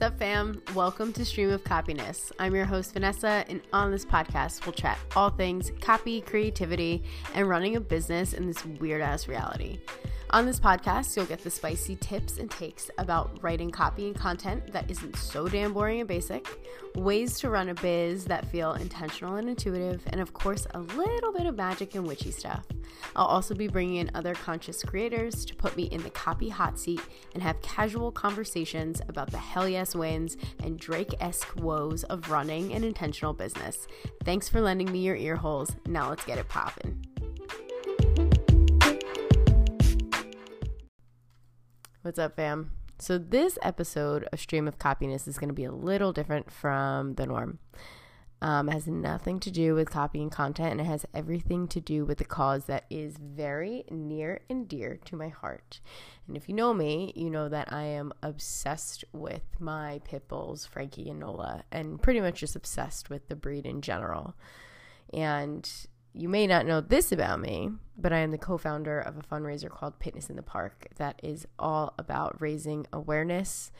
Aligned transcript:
Sup, 0.00 0.18
fam? 0.18 0.62
Welcome 0.74 1.12
to 1.12 1.26
Stream 1.26 1.50
of 1.50 1.62
Copiness. 1.62 2.32
I'm 2.38 2.54
your 2.54 2.64
host, 2.64 2.94
Vanessa, 2.94 3.44
and 3.50 3.60
on 3.70 3.90
this 3.90 4.06
podcast, 4.06 4.64
we'll 4.64 4.72
chat 4.72 4.98
all 5.14 5.28
things 5.28 5.72
copy, 5.82 6.22
creativity, 6.22 7.02
and 7.34 7.46
running 7.46 7.76
a 7.76 7.80
business 7.82 8.32
in 8.32 8.46
this 8.46 8.64
weird 8.64 9.02
ass 9.02 9.28
reality. 9.28 9.78
On 10.32 10.46
this 10.46 10.60
podcast, 10.60 11.16
you'll 11.16 11.26
get 11.26 11.42
the 11.42 11.50
spicy 11.50 11.96
tips 11.96 12.38
and 12.38 12.48
takes 12.48 12.88
about 12.98 13.42
writing 13.42 13.68
copy 13.68 14.06
and 14.06 14.14
content 14.14 14.72
that 14.72 14.88
isn't 14.88 15.16
so 15.16 15.48
damn 15.48 15.72
boring 15.72 15.98
and 15.98 16.08
basic, 16.08 16.46
ways 16.94 17.36
to 17.40 17.50
run 17.50 17.68
a 17.68 17.74
biz 17.74 18.26
that 18.26 18.48
feel 18.48 18.74
intentional 18.74 19.34
and 19.34 19.48
intuitive, 19.48 20.02
and 20.06 20.20
of 20.20 20.32
course, 20.32 20.68
a 20.72 20.78
little 20.78 21.32
bit 21.32 21.46
of 21.46 21.56
magic 21.56 21.96
and 21.96 22.06
witchy 22.06 22.30
stuff. 22.30 22.64
I'll 23.16 23.26
also 23.26 23.56
be 23.56 23.66
bringing 23.66 23.96
in 23.96 24.12
other 24.14 24.34
conscious 24.34 24.84
creators 24.84 25.44
to 25.46 25.54
put 25.56 25.76
me 25.76 25.84
in 25.84 26.00
the 26.04 26.10
copy 26.10 26.48
hot 26.48 26.78
seat 26.78 27.00
and 27.34 27.42
have 27.42 27.60
casual 27.60 28.12
conversations 28.12 29.02
about 29.08 29.32
the 29.32 29.38
hell 29.38 29.68
yes 29.68 29.96
wins 29.96 30.36
and 30.62 30.78
Drake 30.78 31.12
esque 31.18 31.56
woes 31.56 32.04
of 32.04 32.30
running 32.30 32.72
an 32.72 32.84
intentional 32.84 33.32
business. 33.32 33.88
Thanks 34.22 34.48
for 34.48 34.60
lending 34.60 34.92
me 34.92 35.00
your 35.00 35.16
ear 35.16 35.34
holes. 35.34 35.74
Now 35.86 36.08
let's 36.08 36.24
get 36.24 36.38
it 36.38 36.48
poppin'. 36.48 37.09
What's 42.02 42.18
up, 42.18 42.36
fam? 42.36 42.72
So, 42.98 43.18
this 43.18 43.58
episode 43.60 44.26
of 44.32 44.40
Stream 44.40 44.66
of 44.66 44.78
Copiness 44.78 45.28
is 45.28 45.36
going 45.36 45.50
to 45.50 45.54
be 45.54 45.64
a 45.64 45.70
little 45.70 46.14
different 46.14 46.50
from 46.50 47.12
the 47.16 47.26
norm. 47.26 47.58
Um, 48.40 48.68
has 48.68 48.86
nothing 48.86 49.38
to 49.40 49.50
do 49.50 49.74
with 49.74 49.90
copying 49.90 50.30
content 50.30 50.72
and 50.72 50.80
it 50.80 50.86
has 50.86 51.04
everything 51.12 51.68
to 51.68 51.78
do 51.78 52.06
with 52.06 52.16
the 52.16 52.24
cause 52.24 52.64
that 52.64 52.86
is 52.88 53.18
very 53.18 53.84
near 53.90 54.40
and 54.48 54.66
dear 54.66 54.98
to 55.04 55.14
my 55.14 55.28
heart. 55.28 55.82
And 56.26 56.38
if 56.38 56.48
you 56.48 56.54
know 56.54 56.72
me, 56.72 57.12
you 57.14 57.28
know 57.28 57.50
that 57.50 57.70
I 57.70 57.82
am 57.82 58.14
obsessed 58.22 59.04
with 59.12 59.42
my 59.58 60.00
pit 60.02 60.26
bulls, 60.26 60.64
Frankie 60.64 61.10
and 61.10 61.20
Nola, 61.20 61.64
and 61.70 62.00
pretty 62.00 62.22
much 62.22 62.40
just 62.40 62.56
obsessed 62.56 63.10
with 63.10 63.28
the 63.28 63.36
breed 63.36 63.66
in 63.66 63.82
general. 63.82 64.34
And 65.12 65.70
you 66.12 66.28
may 66.28 66.46
not 66.46 66.66
know 66.66 66.80
this 66.80 67.12
about 67.12 67.40
me, 67.40 67.70
but 67.96 68.12
I 68.12 68.18
am 68.18 68.30
the 68.30 68.38
co 68.38 68.58
founder 68.58 68.98
of 69.00 69.16
a 69.16 69.22
fundraiser 69.22 69.70
called 69.70 70.00
Pitness 70.00 70.28
in 70.28 70.36
the 70.36 70.42
Park 70.42 70.88
that 70.96 71.20
is 71.22 71.46
all 71.58 71.94
about 71.98 72.40
raising 72.40 72.86
awareness 72.92 73.70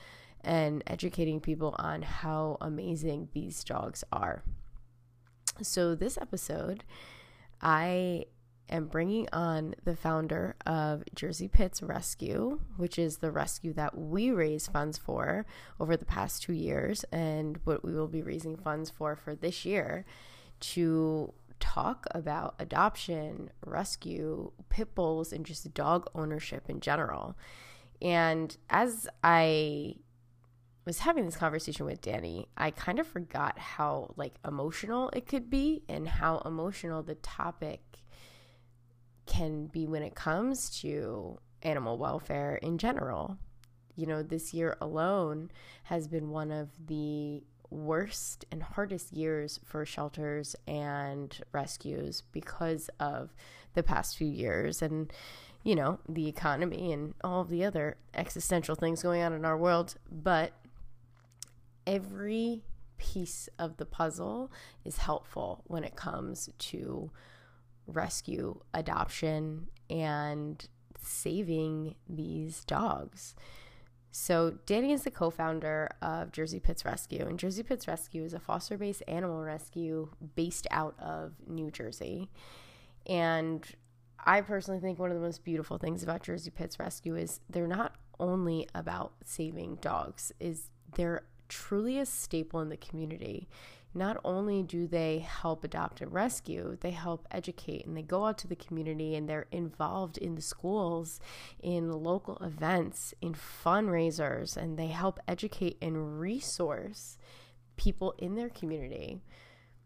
and 0.43 0.83
educating 0.87 1.41
people 1.41 1.75
on 1.79 2.03
how 2.03 2.57
amazing 2.61 3.29
these 3.33 3.63
dogs 3.65 4.05
are. 4.13 4.43
So, 5.61 5.95
this 5.95 6.17
episode, 6.17 6.85
I 7.61 8.27
am 8.71 8.87
bringing 8.87 9.29
on 9.33 9.75
the 9.85 9.97
founder 9.97 10.55
of 10.65 11.03
Jersey 11.15 11.49
Pits 11.49 11.83
Rescue, 11.83 12.61
which 12.77 12.99
is 12.99 13.19
the 13.19 13.33
rescue 13.33 13.73
that 13.75 13.99
we 13.99 14.31
raise 14.31 14.69
funds 14.69 14.97
for 14.97 15.45
over 15.81 15.97
the 15.97 16.05
past 16.05 16.45
two 16.45 16.53
years, 16.53 17.05
and 17.13 17.59
what 17.65 17.85
we 17.85 17.93
will 17.93 18.09
be 18.09 18.23
raising 18.23 18.57
funds 18.57 18.89
for 18.89 19.17
for 19.17 19.35
this 19.35 19.65
year 19.65 20.07
to 20.61 21.33
talk 21.61 22.07
about 22.13 22.55
adoption, 22.59 23.51
rescue, 23.65 24.53
pit 24.69 24.95
bulls, 24.95 25.33
and 25.33 25.47
just 25.47 25.73
dog 25.75 26.11
ownership 26.15 26.69
in 26.69 26.81
general. 26.81 27.37
And 28.03 28.57
as 28.69 29.07
I 29.23 29.97
was 30.87 31.01
having 31.01 31.27
this 31.27 31.37
conversation 31.37 31.87
with 31.87 32.01
Dani, 32.01 32.47
I 32.57 32.71
kind 32.71 32.99
of 32.99 33.07
forgot 33.07 33.59
how 33.59 34.15
like 34.17 34.35
emotional 34.47 35.11
it 35.11 35.27
could 35.27 35.51
be 35.51 35.83
and 35.89 36.09
how 36.09 36.39
emotional 36.39 37.03
the 37.03 37.15
topic 37.17 37.81
can 39.27 39.67
be 39.67 39.87
when 39.87 40.03
it 40.03 40.15
comes 40.15 40.71
to 40.81 41.39
animal 41.63 41.99
welfare 41.99 42.57
in 42.57 42.79
general. 42.79 43.39
You 43.95 44.07
know, 44.07 44.23
this 44.23 44.55
year 44.55 44.77
alone 44.81 45.51
has 45.85 46.09
been 46.09 46.31
one 46.31 46.51
of 46.51 46.71
the 46.87 47.45
worst 47.71 48.45
and 48.51 48.63
hardest 48.63 49.13
years 49.13 49.61
for 49.65 49.87
shelters 49.87 50.57
and 50.67 51.41
rescues 51.53 52.23
because 52.33 52.91
of 52.99 53.35
the 53.75 53.83
past 53.83 54.17
few 54.17 54.27
years 54.27 54.83
and 54.83 55.13
you 55.63 55.75
know 55.75 55.99
the 56.09 56.27
economy 56.27 56.93
and 56.93 57.15
all 57.23 57.45
the 57.45 57.65
other 57.65 57.97
existential 58.15 58.75
things 58.75 59.03
going 59.03 59.23
on 59.23 59.33
in 59.33 59.45
our 59.45 59.57
world. 59.57 59.95
But 60.11 60.53
every 61.87 62.63
piece 62.99 63.49
of 63.59 63.77
the 63.77 63.87
puzzle 63.87 64.51
is 64.85 64.99
helpful 64.99 65.63
when 65.67 65.85
it 65.85 65.97
comes 65.97 66.51
to 66.59 67.11
rescue 67.87 68.61
adoption 68.75 69.67
and 69.89 70.67
saving 71.03 71.95
these 72.09 72.65
dogs 72.65 73.35
so, 74.13 74.59
Dani 74.67 74.93
is 74.93 75.03
the 75.03 75.11
co 75.11 75.31
founder 75.31 75.89
of 76.03 76.33
Jersey 76.33 76.59
Pits 76.59 76.85
Rescue, 76.85 77.27
and 77.27 77.39
Jersey 77.39 77.63
Pits 77.63 77.87
Rescue 77.87 78.25
is 78.25 78.35
a 78.35 78.41
foster 78.41 78.77
based 78.77 79.03
animal 79.07 79.43
rescue 79.43 80.09
based 80.35 80.67
out 80.71 80.95
of 80.99 81.35
New 81.47 81.71
Jersey. 81.71 82.29
And 83.07 83.65
I 84.25 84.41
personally 84.41 84.81
think 84.81 84.99
one 84.99 85.11
of 85.11 85.17
the 85.17 85.23
most 85.23 85.45
beautiful 85.45 85.79
things 85.79 86.03
about 86.03 86.23
Jersey 86.23 86.51
Pits 86.51 86.79
Rescue 86.79 87.15
is 87.15 87.41
they're 87.49 87.69
not 87.69 87.95
only 88.19 88.69
about 88.75 89.13
saving 89.25 89.77
dogs, 89.77 90.33
is 90.41 90.71
they're 90.97 91.23
truly 91.49 91.99
a 91.99 92.07
staple 92.07 92.61
in 92.61 92.69
the 92.69 92.77
community 92.77 93.49
not 93.93 94.19
only 94.25 94.63
do 94.63 94.87
they 94.87 95.19
help 95.19 95.65
adopt 95.65 96.01
and 96.01 96.13
rescue, 96.13 96.77
they 96.81 96.93
help 96.93 97.27
educate 97.31 97.85
and 97.87 97.97
they 97.97 98.03
go 98.03 98.27
out 98.27 98.39
to 98.39 98.47
the 98.47 98.57
community 98.57 99.17
and 99.17 99.29
they're 99.29 99.47
involved 99.51 100.17
in 100.17 100.37
the 100.37 100.43
schools, 100.43 101.19
in 101.61 101.91
local 101.91 102.37
events, 102.39 103.13
in 103.21 103.35
fundraisers, 103.35 104.57
and 104.57 104.79
they 104.79 104.89
help 104.89 105.19
educate 105.27 105.77
and 105.83 106.21
resource 106.21 107.19
people 107.77 108.15
in 108.19 108.37
their 108.37 108.49
community. 108.49 109.23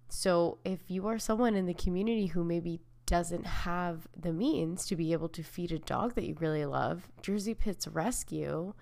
So 0.09 0.59
if 0.65 0.91
you 0.91 1.06
are 1.09 1.19
someone 1.19 1.54
in 1.54 1.66
the 1.66 1.75
community 1.75 2.26
who 2.26 2.44
maybe 2.44 2.81
doesn't 3.06 3.47
have 3.47 4.06
the 4.16 4.32
means 4.32 4.86
to 4.86 4.97
be 4.97 5.12
able 5.12 5.28
to 5.31 5.42
feed 5.42 5.72
a 5.72 5.78
dog 5.78 6.15
that 6.15 6.25
you 6.25 6.36
really 6.41 6.66
love, 6.66 7.09
Jersey 7.22 7.54
Pits 7.54 7.88
Rescue 7.88 8.75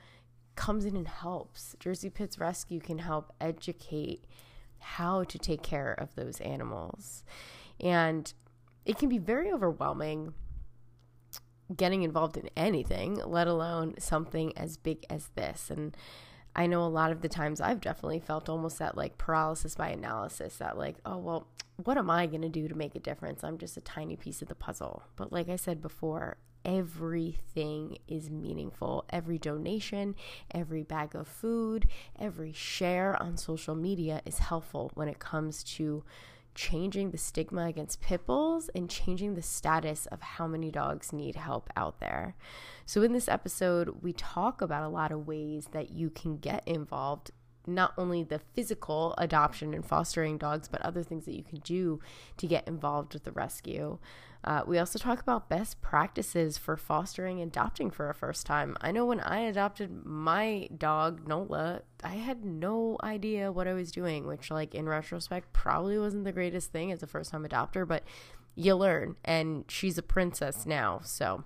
comes 0.56 0.84
in 0.84 0.96
and 0.96 1.08
helps. 1.08 1.76
Jersey 1.78 2.10
Pits 2.10 2.38
Rescue 2.38 2.80
can 2.80 2.98
help 2.98 3.32
educate 3.40 4.26
how 4.82 5.24
to 5.24 5.38
take 5.38 5.62
care 5.62 5.92
of 5.92 6.14
those 6.14 6.40
animals. 6.40 7.24
And 7.80 8.32
it 8.84 8.98
can 8.98 9.08
be 9.08 9.18
very 9.18 9.52
overwhelming 9.52 10.34
getting 11.74 12.02
involved 12.02 12.36
in 12.36 12.50
anything, 12.56 13.14
let 13.24 13.46
alone 13.46 13.94
something 13.98 14.56
as 14.56 14.76
big 14.76 15.06
as 15.08 15.28
this. 15.34 15.70
And 15.70 15.96
I 16.54 16.66
know 16.66 16.84
a 16.84 16.88
lot 16.88 17.12
of 17.12 17.22
the 17.22 17.28
times 17.28 17.60
I've 17.60 17.80
definitely 17.80 18.20
felt 18.20 18.48
almost 18.48 18.78
that 18.78 18.96
like 18.96 19.16
paralysis 19.16 19.74
by 19.74 19.88
analysis 19.88 20.56
that, 20.58 20.76
like, 20.76 20.96
oh, 21.06 21.16
well, 21.16 21.46
what 21.82 21.96
am 21.96 22.10
I 22.10 22.26
going 22.26 22.42
to 22.42 22.48
do 22.48 22.68
to 22.68 22.74
make 22.74 22.94
a 22.94 23.00
difference? 23.00 23.42
I'm 23.42 23.58
just 23.58 23.76
a 23.76 23.80
tiny 23.80 24.16
piece 24.16 24.42
of 24.42 24.48
the 24.48 24.54
puzzle. 24.54 25.04
But 25.16 25.32
like 25.32 25.48
I 25.48 25.56
said 25.56 25.80
before, 25.80 26.36
everything 26.64 27.98
is 28.08 28.30
meaningful. 28.30 29.04
Every 29.10 29.38
donation, 29.38 30.14
every 30.50 30.82
bag 30.82 31.14
of 31.14 31.28
food, 31.28 31.86
every 32.18 32.52
share 32.52 33.20
on 33.22 33.36
social 33.36 33.74
media 33.74 34.22
is 34.24 34.38
helpful 34.38 34.90
when 34.94 35.08
it 35.08 35.18
comes 35.18 35.62
to 35.64 36.04
changing 36.54 37.10
the 37.10 37.18
stigma 37.18 37.66
against 37.66 38.00
pit 38.00 38.26
bulls 38.26 38.68
and 38.74 38.90
changing 38.90 39.34
the 39.34 39.42
status 39.42 40.06
of 40.06 40.20
how 40.20 40.46
many 40.46 40.70
dogs 40.70 41.12
need 41.12 41.36
help 41.36 41.70
out 41.76 41.98
there. 42.00 42.34
So, 42.84 43.02
in 43.02 43.12
this 43.12 43.28
episode, 43.28 44.02
we 44.02 44.12
talk 44.12 44.60
about 44.60 44.84
a 44.84 44.88
lot 44.88 45.12
of 45.12 45.26
ways 45.26 45.68
that 45.72 45.90
you 45.90 46.10
can 46.10 46.36
get 46.36 46.66
involved 46.66 47.30
not 47.66 47.92
only 47.96 48.22
the 48.22 48.38
physical 48.38 49.14
adoption 49.18 49.74
and 49.74 49.84
fostering 49.84 50.38
dogs, 50.38 50.68
but 50.68 50.82
other 50.82 51.02
things 51.02 51.24
that 51.24 51.36
you 51.36 51.42
can 51.42 51.60
do 51.60 52.00
to 52.36 52.46
get 52.46 52.66
involved 52.66 53.14
with 53.14 53.24
the 53.24 53.32
rescue. 53.32 53.98
Uh, 54.44 54.62
we 54.66 54.76
also 54.78 54.98
talk 54.98 55.20
about 55.20 55.48
best 55.48 55.80
practices 55.80 56.58
for 56.58 56.76
fostering 56.76 57.40
and 57.40 57.52
adopting 57.52 57.90
for 57.90 58.10
a 58.10 58.14
first 58.14 58.44
time. 58.44 58.76
I 58.80 58.90
know 58.90 59.06
when 59.06 59.20
I 59.20 59.40
adopted 59.40 60.04
my 60.04 60.68
dog, 60.76 61.28
Nola, 61.28 61.82
I 62.02 62.14
had 62.14 62.44
no 62.44 62.98
idea 63.04 63.52
what 63.52 63.68
I 63.68 63.72
was 63.72 63.92
doing, 63.92 64.26
which, 64.26 64.50
like, 64.50 64.74
in 64.74 64.88
retrospect, 64.88 65.52
probably 65.52 65.96
wasn't 65.96 66.24
the 66.24 66.32
greatest 66.32 66.72
thing 66.72 66.90
as 66.90 67.04
a 67.04 67.06
first 67.06 67.30
time 67.30 67.46
adopter, 67.46 67.86
but 67.86 68.02
you 68.56 68.74
learn, 68.74 69.14
and 69.24 69.64
she's 69.68 69.96
a 69.96 70.02
princess 70.02 70.66
now, 70.66 71.00
so. 71.04 71.44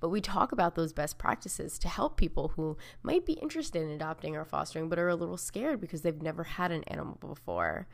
But 0.00 0.08
we 0.08 0.20
talk 0.20 0.52
about 0.52 0.74
those 0.74 0.92
best 0.92 1.18
practices 1.18 1.78
to 1.80 1.88
help 1.88 2.16
people 2.16 2.48
who 2.56 2.76
might 3.02 3.26
be 3.26 3.34
interested 3.34 3.82
in 3.82 3.90
adopting 3.90 4.36
or 4.36 4.44
fostering, 4.44 4.88
but 4.88 4.98
are 4.98 5.08
a 5.08 5.16
little 5.16 5.36
scared 5.36 5.80
because 5.80 6.02
they've 6.02 6.22
never 6.22 6.44
had 6.44 6.72
an 6.72 6.84
animal 6.84 7.18
before. 7.20 7.86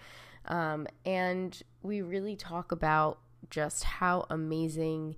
Um, 0.47 0.87
and 1.05 1.61
we 1.83 2.03
really 2.03 2.37
talk 2.37 2.73
about 2.73 3.19
just 3.51 3.85
how 3.85 4.27
amazing 4.31 5.17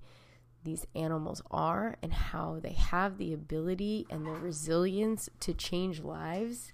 these 0.63 0.85
animals 0.95 1.41
are 1.51 1.97
and 2.01 2.13
how 2.13 2.59
they 2.61 2.73
have 2.73 3.17
the 3.17 3.33
ability 3.33 4.05
and 4.09 4.25
the 4.25 4.31
resilience 4.31 5.29
to 5.39 5.53
change 5.53 6.01
lives 6.01 6.73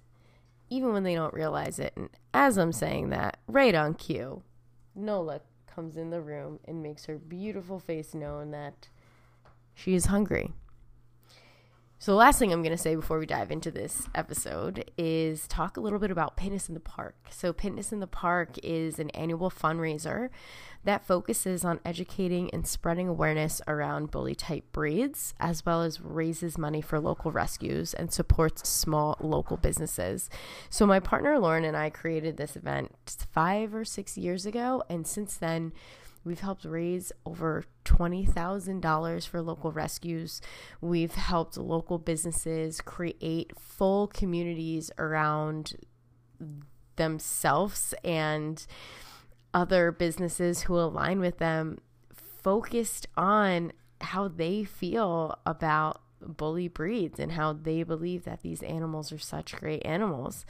even 0.70 0.92
when 0.94 1.04
they 1.04 1.16
don't 1.16 1.34
realize 1.34 1.80
it. 1.80 1.94
And 1.96 2.10
as 2.34 2.58
I'm 2.58 2.72
saying 2.72 3.10
that, 3.10 3.38
right 3.48 3.76
on 3.76 3.94
cue, 3.94 4.44
Nola 4.96 5.42
comes 5.68 5.98
in 5.98 6.10
the 6.10 6.22
room 6.22 6.60
and 6.66 6.82
makes 6.82 7.06
her 7.06 7.18
beautiful 7.18 7.80
face 7.80 8.14
known 8.14 8.52
that 8.52 8.90
she 9.76 9.94
is 9.94 10.06
hungry. 10.06 10.54
So, 11.98 12.12
the 12.12 12.18
last 12.18 12.40
thing 12.40 12.52
I'm 12.52 12.62
going 12.62 12.76
to 12.76 12.78
say 12.78 12.94
before 12.94 13.18
we 13.18 13.26
dive 13.26 13.52
into 13.52 13.72
this 13.72 14.08
episode 14.14 14.92
is 14.98 15.48
talk 15.48 15.76
a 15.76 15.80
little 15.80 15.98
bit 15.98 16.12
about 16.12 16.38
Pitness 16.38 16.68
in 16.68 16.76
the 16.76 16.80
Park. 16.82 17.16
So, 17.32 17.54
Pitness 17.54 17.92
in 17.92 18.00
the 18.00 18.06
Park 18.06 18.60
is 18.62 19.00
an 19.00 19.10
annual 19.12 19.50
fundraiser 19.50 20.30
that 20.84 21.06
focuses 21.06 21.66
on 21.66 21.80
educating 21.86 22.54
and 22.54 22.68
spreading 22.68 23.08
awareness 23.08 23.62
around 23.66 24.12
bully 24.12 24.36
type 24.36 24.66
breeds, 24.72 25.34
as 25.40 25.66
well 25.66 25.82
as 25.82 26.02
raises 26.02 26.58
money 26.58 26.82
for 26.82 27.00
local 27.00 27.32
rescues 27.32 27.94
and 27.94 28.14
supports 28.14 28.70
small 28.70 29.18
local 29.20 29.58
businesses. 29.58 30.30
So, 30.70 30.86
my 30.86 31.00
partner 31.00 31.40
Lauren 31.40 31.64
and 31.64 31.78
I 31.78 31.90
created 31.90 32.36
this 32.36 32.58
event 32.58 32.94
five 33.32 33.74
or 33.74 33.86
six 33.86 34.18
years 34.18 34.46
ago, 34.46 34.84
and 34.90 35.08
since 35.08 35.38
then, 35.38 35.72
We've 36.26 36.40
helped 36.40 36.66
raise 36.66 37.12
over 37.26 37.64
$20,000 37.86 39.28
for 39.28 39.42
local 39.42 39.72
rescues. 39.72 40.42
We've 40.82 41.14
helped 41.14 41.56
local 41.56 42.00
businesses 42.00 42.82
create 42.82 43.58
full 43.58 44.08
communities 44.08 44.92
around 44.98 45.76
themselves 46.96 47.94
and 48.04 48.66
other 49.54 49.92
businesses 49.92 50.64
who 50.64 50.76
align 50.76 51.20
with 51.20 51.38
them 51.38 51.78
focused 52.14 53.08
on 53.16 53.72
how 54.02 54.28
they 54.28 54.64
feel 54.64 55.38
about 55.46 56.02
bully 56.22 56.68
breeds 56.68 57.20
and 57.20 57.34
how 57.34 57.54
they 57.54 57.84
believe 57.84 58.24
that 58.26 58.42
these 58.42 58.64
animals 58.64 59.12
are 59.12 59.20
such 59.20 59.56
great 59.56 59.86
animals. 59.86 60.46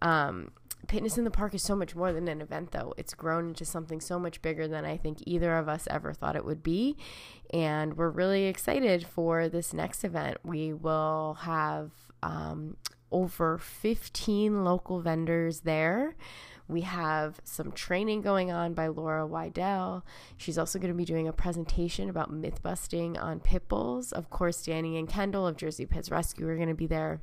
Um, 0.00 0.50
Pitness 0.86 1.16
in 1.16 1.24
the 1.24 1.30
Park 1.30 1.54
is 1.54 1.62
so 1.62 1.76
much 1.76 1.94
more 1.94 2.12
than 2.12 2.28
an 2.28 2.40
event, 2.40 2.72
though. 2.72 2.92
It's 2.96 3.14
grown 3.14 3.48
into 3.48 3.64
something 3.64 4.00
so 4.00 4.18
much 4.18 4.42
bigger 4.42 4.66
than 4.66 4.84
I 4.84 4.96
think 4.96 5.18
either 5.26 5.56
of 5.56 5.68
us 5.68 5.86
ever 5.90 6.12
thought 6.12 6.36
it 6.36 6.44
would 6.44 6.62
be. 6.62 6.96
And 7.52 7.96
we're 7.96 8.10
really 8.10 8.46
excited 8.46 9.06
for 9.06 9.48
this 9.48 9.72
next 9.72 10.04
event. 10.04 10.38
We 10.42 10.72
will 10.72 11.38
have 11.42 11.92
um, 12.22 12.76
over 13.12 13.58
15 13.58 14.64
local 14.64 15.00
vendors 15.00 15.60
there. 15.60 16.16
We 16.68 16.82
have 16.82 17.40
some 17.44 17.72
training 17.72 18.22
going 18.22 18.50
on 18.50 18.72
by 18.72 18.86
Laura 18.86 19.28
Wydell. 19.28 20.02
She's 20.36 20.58
also 20.58 20.78
going 20.78 20.92
to 20.92 20.96
be 20.96 21.04
doing 21.04 21.28
a 21.28 21.32
presentation 21.32 22.08
about 22.08 22.32
myth 22.32 22.62
busting 22.62 23.18
on 23.18 23.40
pit 23.40 23.68
bulls. 23.68 24.12
Of 24.12 24.30
course, 24.30 24.62
Dani 24.66 24.98
and 24.98 25.08
Kendall 25.08 25.46
of 25.46 25.56
Jersey 25.56 25.86
Pits 25.86 26.10
Rescue 26.10 26.48
are 26.48 26.56
going 26.56 26.68
to 26.68 26.74
be 26.74 26.86
there. 26.86 27.20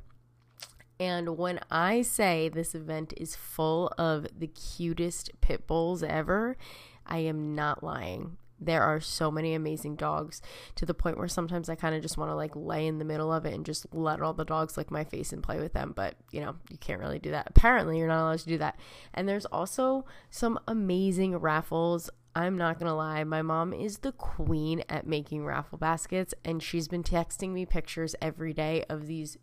And 1.00 1.38
when 1.38 1.58
I 1.70 2.02
say 2.02 2.50
this 2.50 2.74
event 2.74 3.14
is 3.16 3.34
full 3.34 3.90
of 3.96 4.26
the 4.38 4.46
cutest 4.46 5.30
pit 5.40 5.66
bulls 5.66 6.02
ever, 6.02 6.58
I 7.06 7.18
am 7.20 7.54
not 7.54 7.82
lying. 7.82 8.36
There 8.62 8.82
are 8.82 9.00
so 9.00 9.30
many 9.30 9.54
amazing 9.54 9.96
dogs 9.96 10.42
to 10.74 10.84
the 10.84 10.92
point 10.92 11.16
where 11.16 11.26
sometimes 11.26 11.70
I 11.70 11.74
kind 11.74 11.94
of 11.94 12.02
just 12.02 12.18
want 12.18 12.30
to 12.30 12.34
like 12.34 12.54
lay 12.54 12.86
in 12.86 12.98
the 12.98 13.06
middle 13.06 13.32
of 13.32 13.46
it 13.46 13.54
and 13.54 13.64
just 13.64 13.86
let 13.94 14.20
all 14.20 14.34
the 14.34 14.44
dogs 14.44 14.76
lick 14.76 14.90
my 14.90 15.02
face 15.02 15.32
and 15.32 15.42
play 15.42 15.58
with 15.58 15.72
them. 15.72 15.94
But 15.96 16.16
you 16.30 16.42
know, 16.42 16.56
you 16.68 16.76
can't 16.76 17.00
really 17.00 17.18
do 17.18 17.30
that. 17.30 17.46
Apparently, 17.48 17.96
you're 17.96 18.06
not 18.06 18.22
allowed 18.22 18.40
to 18.40 18.46
do 18.46 18.58
that. 18.58 18.78
And 19.14 19.26
there's 19.26 19.46
also 19.46 20.04
some 20.28 20.60
amazing 20.68 21.38
raffles 21.38 22.10
I'm 22.34 22.56
not 22.56 22.78
gonna 22.78 22.94
lie, 22.94 23.24
my 23.24 23.42
mom 23.42 23.72
is 23.72 23.98
the 23.98 24.12
queen 24.12 24.84
at 24.88 25.04
making 25.04 25.44
raffle 25.44 25.78
baskets, 25.78 26.32
and 26.44 26.62
she's 26.62 26.86
been 26.86 27.02
texting 27.02 27.50
me 27.50 27.66
pictures 27.66 28.14
every 28.22 28.52
day 28.52 28.84
of 28.88 29.08
these 29.08 29.36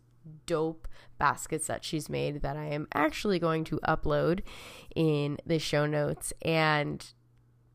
dope 0.46 0.88
baskets 1.18 1.66
that 1.66 1.84
she's 1.84 2.08
made 2.08 2.42
that 2.42 2.56
I 2.56 2.66
am 2.66 2.86
actually 2.94 3.38
going 3.38 3.64
to 3.64 3.80
upload 3.86 4.40
in 4.94 5.38
the 5.44 5.58
show 5.58 5.86
notes. 5.86 6.32
And 6.42 7.04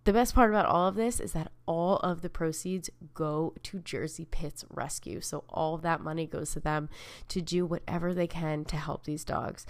the 0.06 0.14
best 0.14 0.36
part 0.36 0.50
about 0.50 0.66
all 0.66 0.88
of 0.88 0.96
this 0.96 1.20
is 1.20 1.32
that 1.34 1.52
all 1.66 1.98
of 1.98 2.22
the 2.22 2.30
proceeds 2.30 2.90
go 3.14 3.54
to 3.64 3.80
Jersey 3.80 4.26
Pits 4.26 4.66
Rescue. 4.70 5.22
So 5.22 5.46
all 5.50 5.78
that 5.78 6.02
money 6.02 6.26
goes 6.26 6.52
to 6.54 6.60
them 6.60 6.90
to 7.30 7.42
do 7.42 7.66
whatever 7.66 8.14
they 8.14 8.28
can 8.28 8.66
to 8.66 8.76
help 8.76 9.06
these 9.06 9.24
dogs. 9.24 9.66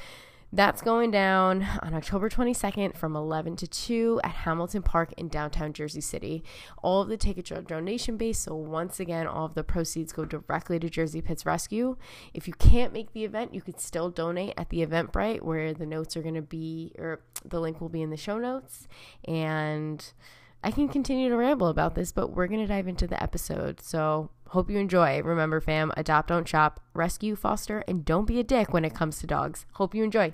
That's 0.55 0.83
going 0.83 1.09
down 1.09 1.67
on 1.81 1.95
October 1.95 2.29
22nd 2.29 2.95
from 2.95 3.15
11 3.15 3.55
to 3.55 3.67
2 3.67 4.21
at 4.23 4.29
Hamilton 4.29 4.83
Park 4.83 5.11
in 5.17 5.27
downtown 5.27 5.73
Jersey 5.73 5.99
City. 5.99 6.43
All 6.83 7.01
of 7.01 7.07
the 7.07 7.17
tickets 7.17 7.51
are 7.51 7.59
donation 7.59 8.17
based, 8.17 8.43
so 8.43 8.53
once 8.53 8.99
again, 8.99 9.25
all 9.25 9.45
of 9.45 9.55
the 9.55 9.63
proceeds 9.63 10.13
go 10.13 10.25
directly 10.25 10.77
to 10.77 10.91
Jersey 10.91 11.23
Pits 11.23 11.47
Rescue. 11.47 11.97
If 12.35 12.47
you 12.47 12.53
can't 12.53 12.93
make 12.93 13.13
the 13.13 13.23
event, 13.23 13.55
you 13.55 13.61
could 13.61 13.79
still 13.79 14.11
donate 14.11 14.53
at 14.55 14.69
the 14.69 14.85
Eventbrite 14.85 15.41
where 15.41 15.73
the 15.73 15.87
notes 15.87 16.15
are 16.15 16.21
going 16.21 16.35
to 16.35 16.43
be, 16.43 16.93
or 16.99 17.21
the 17.43 17.59
link 17.59 17.81
will 17.81 17.89
be 17.89 18.03
in 18.03 18.11
the 18.11 18.15
show 18.15 18.37
notes. 18.37 18.87
And 19.27 20.05
I 20.63 20.69
can 20.69 20.87
continue 20.87 21.29
to 21.29 21.35
ramble 21.35 21.69
about 21.69 21.95
this, 21.95 22.11
but 22.11 22.29
we're 22.29 22.45
going 22.45 22.61
to 22.61 22.67
dive 22.67 22.87
into 22.87 23.07
the 23.07 23.21
episode. 23.21 23.81
So, 23.81 24.29
hope 24.49 24.69
you 24.69 24.77
enjoy. 24.77 25.19
Remember, 25.23 25.59
fam, 25.59 25.91
adopt, 25.97 26.27
don't 26.27 26.47
shop, 26.47 26.79
rescue, 26.93 27.35
foster, 27.35 27.83
and 27.87 28.05
don't 28.05 28.27
be 28.27 28.39
a 28.39 28.43
dick 28.43 28.71
when 28.71 28.85
it 28.85 28.93
comes 28.93 29.17
to 29.17 29.25
dogs. 29.25 29.65
Hope 29.71 29.95
you 29.95 30.03
enjoy. 30.03 30.31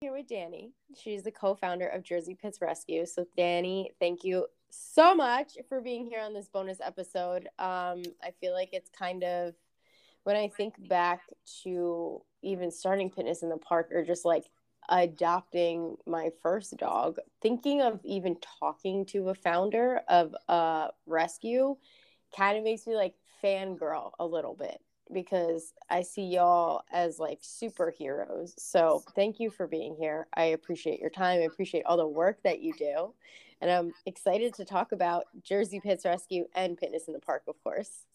Here 0.00 0.12
with 0.12 0.28
Dani. 0.28 0.70
She's 0.98 1.22
the 1.22 1.30
co 1.30 1.54
founder 1.54 1.88
of 1.88 2.02
Jersey 2.02 2.34
Pits 2.34 2.60
Rescue. 2.60 3.04
So, 3.06 3.26
Dani, 3.36 3.88
thank 3.98 4.24
you 4.24 4.46
so 4.70 5.14
much 5.14 5.58
for 5.68 5.80
being 5.80 6.06
here 6.06 6.20
on 6.20 6.32
this 6.32 6.48
bonus 6.48 6.78
episode. 6.80 7.48
Um, 7.58 8.02
I 8.22 8.32
feel 8.40 8.54
like 8.54 8.70
it's 8.72 8.90
kind 8.90 9.22
of 9.24 9.54
when 10.24 10.36
I 10.36 10.48
think 10.48 10.88
back 10.88 11.22
to 11.62 12.22
even 12.42 12.70
starting 12.70 13.10
Pitness 13.10 13.42
in 13.42 13.48
the 13.48 13.56
Park 13.56 13.90
or 13.92 14.04
just 14.04 14.24
like 14.24 14.44
adopting 14.88 15.96
my 16.06 16.30
first 16.42 16.76
dog, 16.76 17.18
thinking 17.40 17.80
of 17.80 18.00
even 18.04 18.36
talking 18.60 19.04
to 19.06 19.28
a 19.28 19.34
founder 19.34 20.00
of 20.08 20.34
a 20.48 20.88
rescue 21.06 21.76
kind 22.36 22.56
of 22.56 22.64
makes 22.64 22.86
me 22.86 22.94
like 22.94 23.14
fangirl 23.42 24.12
a 24.18 24.26
little 24.26 24.54
bit 24.54 24.80
because 25.12 25.72
I 25.88 26.02
see 26.02 26.22
y'all 26.22 26.82
as 26.92 27.18
like 27.18 27.40
superheroes. 27.42 28.52
So 28.58 29.02
thank 29.14 29.40
you 29.40 29.50
for 29.50 29.66
being 29.66 29.96
here. 29.98 30.28
I 30.34 30.44
appreciate 30.44 31.00
your 31.00 31.10
time. 31.10 31.40
I 31.40 31.44
appreciate 31.44 31.84
all 31.86 31.96
the 31.96 32.06
work 32.06 32.42
that 32.44 32.60
you 32.60 32.72
do. 32.74 33.12
And 33.60 33.70
I'm 33.70 33.92
excited 34.06 34.54
to 34.54 34.64
talk 34.64 34.92
about 34.92 35.24
Jersey 35.42 35.80
Pits 35.80 36.04
Rescue 36.04 36.46
and 36.54 36.78
Pitness 36.78 37.08
in 37.08 37.12
the 37.12 37.20
Park, 37.20 37.42
of 37.46 37.62
course. 37.62 38.06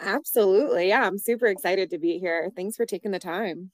Absolutely. 0.00 0.88
Yeah, 0.88 1.06
I'm 1.06 1.18
super 1.18 1.46
excited 1.46 1.90
to 1.90 1.98
be 1.98 2.18
here. 2.18 2.50
Thanks 2.56 2.76
for 2.76 2.86
taking 2.86 3.10
the 3.10 3.18
time. 3.18 3.70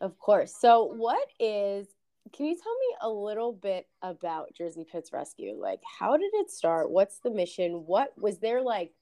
Of 0.00 0.18
course. 0.18 0.54
So, 0.58 0.84
what 0.84 1.26
is, 1.38 1.88
can 2.32 2.46
you 2.46 2.54
tell 2.54 2.72
me 2.72 2.96
a 3.02 3.10
little 3.10 3.52
bit 3.52 3.86
about 4.02 4.54
Jersey 4.54 4.84
Pits 4.90 5.12
Rescue? 5.12 5.54
Like, 5.58 5.80
how 5.98 6.16
did 6.16 6.30
it 6.34 6.50
start? 6.50 6.90
What's 6.90 7.18
the 7.18 7.30
mission? 7.30 7.84
What 7.86 8.12
was 8.16 8.38
there 8.38 8.62
like 8.62 8.92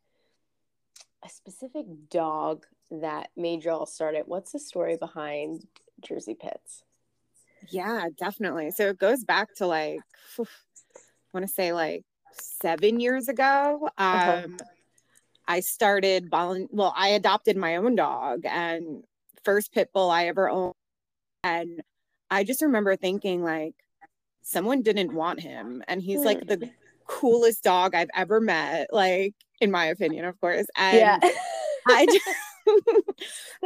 a 1.24 1.28
specific 1.28 1.86
dog 2.10 2.64
that 2.90 3.30
made 3.36 3.64
y'all 3.64 3.86
start 3.86 4.14
it? 4.14 4.28
What's 4.28 4.52
the 4.52 4.58
story 4.58 4.96
behind 4.96 5.66
Jersey 6.00 6.34
Pits? 6.34 6.84
Yeah, 7.70 8.06
definitely. 8.16 8.70
So 8.70 8.88
it 8.88 8.98
goes 8.98 9.24
back 9.24 9.54
to 9.56 9.66
like, 9.66 10.00
I 10.38 10.44
want 11.32 11.46
to 11.46 11.52
say 11.52 11.72
like 11.72 12.04
seven 12.32 13.00
years 13.00 13.28
ago. 13.28 13.88
Uh-huh. 13.98 14.42
Um, 14.44 14.56
I 15.46 15.60
started, 15.60 16.30
volu- 16.30 16.68
well, 16.70 16.92
I 16.96 17.08
adopted 17.08 17.56
my 17.56 17.76
own 17.76 17.94
dog 17.94 18.42
and 18.44 19.02
first 19.44 19.72
pit 19.72 19.90
bull 19.92 20.10
I 20.10 20.26
ever 20.26 20.48
owned. 20.48 20.74
And 21.42 21.82
I 22.30 22.44
just 22.44 22.62
remember 22.62 22.96
thinking 22.96 23.42
like, 23.42 23.74
someone 24.42 24.82
didn't 24.82 25.12
want 25.12 25.40
him. 25.40 25.82
And 25.88 26.02
he's 26.02 26.20
like 26.20 26.46
the 26.46 26.56
hmm. 26.56 26.64
Coolest 27.08 27.64
dog 27.64 27.94
I've 27.94 28.10
ever 28.14 28.40
met. 28.40 28.88
Like, 28.92 29.34
in 29.60 29.70
my 29.70 29.86
opinion, 29.86 30.24
of 30.24 30.40
course. 30.40 30.66
And 30.76 30.96
yeah. 30.96 31.18
I 31.88 32.06
just, 32.06 32.26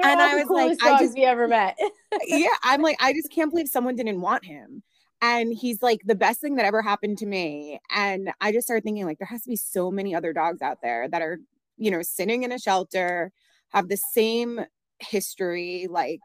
and 0.02 0.20
I 0.20 0.34
was 0.42 0.48
like, 0.48 0.82
I 0.82 0.98
just 0.98 1.16
you 1.16 1.24
ever 1.24 1.46
met. 1.48 1.78
yeah, 2.26 2.46
I'm 2.62 2.80
like, 2.80 2.96
I 3.00 3.12
just 3.12 3.30
can't 3.30 3.50
believe 3.50 3.68
someone 3.68 3.96
didn't 3.96 4.20
want 4.20 4.44
him. 4.44 4.82
And 5.20 5.52
he's 5.52 5.82
like 5.82 6.00
the 6.04 6.16
best 6.16 6.40
thing 6.40 6.56
that 6.56 6.64
ever 6.64 6.82
happened 6.82 7.18
to 7.18 7.26
me. 7.26 7.78
And 7.94 8.32
I 8.40 8.50
just 8.50 8.66
started 8.66 8.82
thinking, 8.82 9.04
like, 9.04 9.18
there 9.18 9.26
has 9.26 9.42
to 9.42 9.50
be 9.50 9.56
so 9.56 9.90
many 9.90 10.14
other 10.14 10.32
dogs 10.32 10.62
out 10.62 10.78
there 10.82 11.08
that 11.08 11.22
are, 11.22 11.38
you 11.76 11.90
know, 11.90 12.02
sitting 12.02 12.42
in 12.42 12.50
a 12.50 12.58
shelter, 12.58 13.30
have 13.68 13.88
the 13.88 13.96
same 13.96 14.60
history, 14.98 15.86
like 15.88 16.20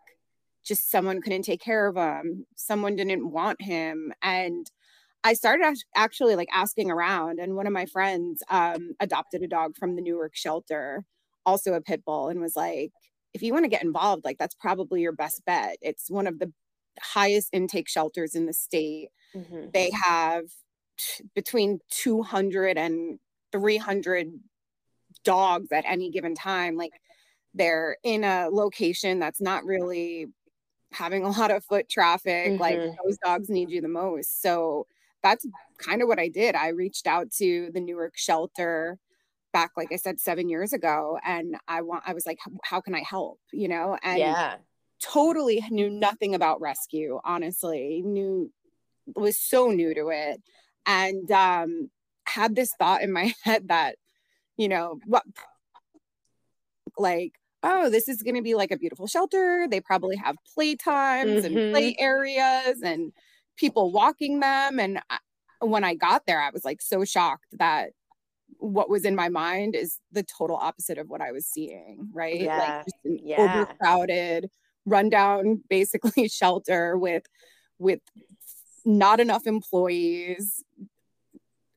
just 0.63 0.91
someone 0.91 1.21
couldn't 1.21 1.43
take 1.43 1.62
care 1.62 1.88
of 1.88 1.95
him, 1.95 2.45
someone 2.55 2.95
didn't 2.95 3.29
want 3.29 3.62
him. 3.62 4.13
And 4.21 4.69
I 5.27 5.34
started 5.34 5.77
actually 5.93 6.38
like 6.38 6.48
asking 6.53 6.89
around, 6.89 7.39
and 7.39 7.57
one 7.57 7.67
of 7.67 7.74
my 7.74 7.86
friends 7.86 8.41
um, 8.50 8.93
adopted 9.01 9.43
a 9.43 9.48
dog 9.48 9.75
from 9.75 9.98
the 9.98 10.01
Newark 10.01 10.38
shelter, 10.38 11.03
also 11.46 11.74
a 11.74 11.81
pit 11.81 12.05
bull, 12.05 12.29
and 12.29 12.39
was 12.39 12.55
like, 12.55 12.91
if 13.34 13.43
you 13.43 13.51
want 13.51 13.65
to 13.65 13.69
get 13.69 13.84
involved, 13.84 14.24
like 14.24 14.38
that's 14.38 14.55
probably 14.55 15.01
your 15.01 15.12
best 15.12 15.43
bet. 15.46 15.75
It's 15.81 16.10
one 16.10 16.27
of 16.27 16.39
the 16.39 16.53
highest 17.01 17.50
intake 17.51 17.89
shelters 17.89 18.36
in 18.36 18.46
the 18.46 18.53
state. 18.53 19.10
Mm-hmm. 19.36 19.72
They 19.74 19.91
have 20.01 20.46
t- 20.98 21.25
between 21.36 21.79
200 21.91 22.77
and 22.77 23.19
300 23.51 24.31
dogs 25.25 25.74
at 25.74 25.84
any 25.86 26.10
given 26.10 26.36
time. 26.36 26.77
Like 26.77 26.93
they're 27.53 27.98
in 28.01 28.24
a 28.24 28.48
location 28.50 29.19
that's 29.19 29.41
not 29.41 29.65
really 29.65 30.27
having 30.93 31.25
a 31.25 31.31
lot 31.31 31.51
of 31.51 31.65
foot 31.65 31.89
traffic. 31.89 32.53
Mm-hmm. 32.53 32.62
Like 32.62 32.79
those 33.03 33.17
dogs 33.22 33.50
need 33.50 33.69
you 33.69 33.81
the 33.81 33.89
most. 33.89 34.41
So 34.41 34.88
that's 35.24 35.45
kind 35.77 36.01
of 36.01 36.07
what 36.07 36.19
I 36.19 36.27
did. 36.27 36.55
I 36.55 36.69
reached 36.69 37.07
out 37.07 37.31
to 37.38 37.69
the 37.74 37.79
Newark 37.79 38.17
shelter 38.17 39.00
back, 39.53 39.71
like 39.75 39.91
I 39.91 39.95
said, 39.95 40.19
seven 40.19 40.50
years 40.50 40.74
ago. 40.74 41.17
And 41.25 41.55
I 41.67 41.81
want, 41.81 42.03
I 42.05 42.13
was 42.13 42.25
like, 42.25 42.39
how 42.63 42.81
can 42.81 42.95
I 42.95 43.01
help? 43.01 43.39
You 43.51 43.67
know? 43.67 43.97
And 44.03 44.19
yeah. 44.19 44.55
totally 45.01 45.63
knew 45.69 45.89
nothing 45.89 46.36
about 46.36 46.62
rescue, 46.62 47.19
honestly, 47.24 48.01
knew, 48.05 48.51
was 49.15 49.38
so 49.38 49.71
new 49.71 49.93
to 49.93 50.09
it. 50.09 50.41
And 50.86 51.29
um, 51.31 51.89
had 52.25 52.55
this 52.55 52.71
thought 52.77 53.01
in 53.01 53.12
my 53.12 53.33
head 53.43 53.69
that, 53.69 53.95
you 54.57 54.67
know, 54.67 55.00
what, 55.05 55.24
like, 56.97 57.33
oh, 57.63 57.89
this 57.89 58.07
is 58.07 58.21
going 58.21 58.36
to 58.36 58.41
be 58.41 58.55
like 58.55 58.71
a 58.71 58.77
beautiful 58.77 59.07
shelter. 59.07 59.67
They 59.69 59.81
probably 59.81 60.15
have 60.17 60.36
play 60.53 60.75
times 60.75 61.43
mm-hmm. 61.43 61.57
and 61.57 61.74
play 61.74 61.95
areas 61.97 62.81
and 62.83 63.12
people 63.57 63.91
walking 63.91 64.39
them. 64.39 64.79
And 64.79 64.99
I, 65.09 65.17
when 65.61 65.83
I 65.83 65.95
got 65.95 66.25
there, 66.25 66.41
I 66.41 66.51
was 66.51 66.63
like 66.63 66.81
so 66.81 67.03
shocked 67.03 67.47
that 67.53 67.91
what 68.59 68.89
was 68.89 69.05
in 69.05 69.15
my 69.15 69.29
mind 69.29 69.75
is 69.75 69.99
the 70.11 70.23
total 70.23 70.55
opposite 70.55 70.97
of 70.97 71.09
what 71.09 71.21
I 71.21 71.31
was 71.31 71.45
seeing, 71.45 72.09
right? 72.13 72.41
Yeah. 72.41 72.83
Like 72.85 72.93
yeah. 73.03 73.65
overcrowded, 73.65 74.49
rundown, 74.85 75.63
basically 75.69 76.27
shelter 76.29 76.97
with 76.97 77.23
with 77.79 77.99
not 78.85 79.19
enough 79.19 79.45
employees, 79.45 80.63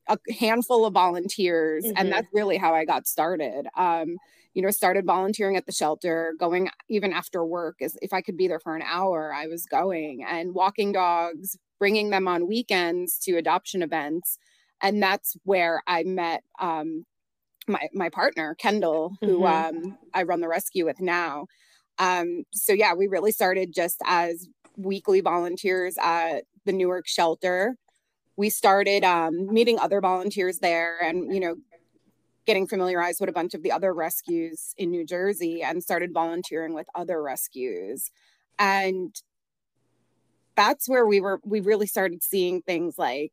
a 0.09 0.17
handful 0.39 0.87
of 0.87 0.95
volunteers, 0.95 1.85
mm-hmm. 1.85 1.97
and 1.97 2.13
that's 2.13 2.29
really 2.33 2.57
how 2.57 2.75
I 2.75 2.85
got 2.85 3.07
started. 3.07 3.67
Um, 3.77 4.17
you 4.55 4.63
know, 4.63 4.71
started 4.71 5.07
volunteering 5.07 5.57
at 5.57 5.67
the 5.67 5.73
shelter, 5.73 6.35
going 6.39 6.69
even 6.89 7.13
after 7.13 7.45
work, 7.45 7.77
as 7.81 7.97
if 8.03 8.13
I 8.13 8.21
could 8.21 8.37
be 8.37 8.49
there 8.49 8.61
for 8.61 8.75
an 8.75 8.83
hour, 8.83 9.33
I 9.33 9.47
was 9.47 9.65
going 9.67 10.25
and 10.29 10.55
walking 10.55 10.93
dogs, 10.93 11.57
bringing 11.79 12.11
them 12.11 12.27
on 12.27 12.49
weekends 12.49 13.19
to 13.21 13.37
adoption 13.37 13.83
events. 13.83 14.39
And 14.83 15.03
that's 15.03 15.37
where 15.45 15.83
I 15.87 16.03
met 16.03 16.43
um, 16.61 17.05
my, 17.69 17.89
my 17.93 18.09
partner, 18.09 18.57
Kendall, 18.57 19.17
who 19.21 19.41
mm-hmm. 19.41 19.87
um, 19.87 19.99
I 20.15 20.25
run 20.25 20.41
the 20.41 20.49
rescue 20.49 20.85
with 20.85 21.01
now. 21.01 21.47
Um, 21.99 22.45
so, 22.53 22.73
yeah, 22.73 22.95
we 22.95 23.07
really 23.07 23.33
started 23.33 23.73
just 23.75 24.01
as 24.07 24.49
weekly 24.77 25.21
volunteers 25.21 25.97
at 26.03 26.45
the 26.65 26.73
Newark 26.73 27.07
shelter. 27.07 27.77
We 28.37 28.49
started 28.51 29.05
um, 29.05 29.53
meeting 29.53 29.79
other 29.79 30.01
volunteers 30.01 30.59
there 30.61 30.99
and, 31.03 31.33
you 31.33 31.41
know, 31.41 31.57
getting 32.47 32.67
familiarized 32.67 33.21
with 33.21 33.29
a 33.29 33.33
bunch 33.33 33.55
of 33.55 33.63
the 33.63 33.73
other 33.73 33.93
rescues 33.93 34.75
in 34.77 34.91
New 34.91 35.05
Jersey 35.05 35.63
and 35.63 35.83
started 35.83 36.13
volunteering 36.13 36.75
with 36.75 36.87
other 36.95 37.23
rescues. 37.23 38.11
And 38.59 39.15
that's 40.57 40.89
where 40.89 41.07
we 41.07 41.21
were, 41.21 41.41
we 41.45 41.61
really 41.61 41.87
started 41.87 42.23
seeing 42.23 42.63
things 42.63 42.99
like, 42.99 43.33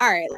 all 0.00 0.10
right, 0.10 0.28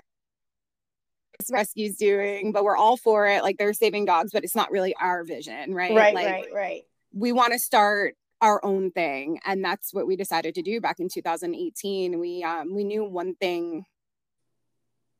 this 1.38 1.50
rescue's 1.50 1.97
doing, 1.97 2.52
but 2.52 2.64
we're 2.64 2.76
all 2.76 2.97
for 2.97 3.26
it. 3.26 3.43
Like 3.43 3.59
they're 3.59 3.75
saving 3.75 4.05
dogs, 4.05 4.31
but 4.33 4.45
it's 4.45 4.57
not 4.57 4.71
really 4.71 4.95
our 5.00 5.25
vision, 5.25 5.75
right? 5.75 5.95
Right, 5.95 6.14
like, 6.14 6.26
right, 6.26 6.47
right. 6.55 6.83
We 7.12 7.33
want 7.33 7.52
to 7.52 7.59
start 7.59 8.14
our 8.40 8.64
own 8.64 8.90
thing 8.90 9.38
and 9.45 9.64
that's 9.64 9.93
what 9.93 10.07
we 10.07 10.17
decided 10.17 10.55
to 10.55 10.62
do 10.62 10.81
back 10.81 10.99
in 10.99 11.09
2018 11.09 12.19
we 12.19 12.43
um 12.43 12.75
we 12.75 12.85
knew 12.85 13.05
one 13.05 13.35
thing 13.35 13.85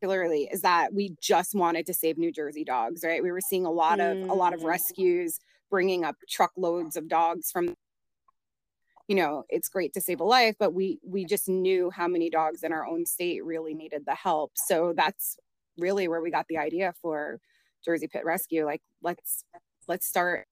particularly 0.01 0.49
is 0.51 0.63
that 0.63 0.93
we 0.93 1.15
just 1.21 1.55
wanted 1.55 1.87
to 1.87 1.95
save 1.95 2.19
New 2.19 2.33
Jersey 2.33 2.65
dogs, 2.65 3.03
right? 3.05 3.23
We 3.23 3.31
were 3.31 3.41
seeing 3.41 3.67
a 3.67 3.71
lot 3.71 4.01
of 4.01 4.17
mm. 4.17 4.31
a 4.31 4.35
lot 4.35 4.55
of 4.55 4.61
mm. 4.61 4.65
rescues 4.65 5.39
bringing 5.71 6.05
up 6.05 6.17
truckloads 6.29 6.97
of 6.97 7.09
dogs 7.09 7.51
from 7.51 7.75
you 9.09 9.17
know, 9.17 9.43
it's 9.49 9.69
great 9.69 9.93
to 9.95 10.01
save 10.01 10.21
a 10.21 10.25
life, 10.25 10.55
but 10.59 10.73
we 10.73 11.01
we 11.03 11.25
just 11.25 11.49
knew 11.49 11.91
how 11.91 12.07
many 12.07 12.31
dogs 12.31 12.63
in 12.63 12.73
our 12.73 12.87
own 12.87 13.05
state 13.05 13.45
really 13.45 13.75
needed 13.75 14.05
the 14.07 14.15
help. 14.15 14.53
So 14.55 14.93
that's 14.97 15.37
really 15.77 16.07
where 16.09 16.21
we 16.21 16.31
got 16.31 16.47
the 16.49 16.59
idea 16.59 16.95
for 17.03 17.41
Jersey 17.85 18.07
Pit 18.07 18.25
Rescue. 18.25 18.65
Like 18.65 18.83
let's 19.03 19.45
let's 19.89 20.07
start 20.07 20.47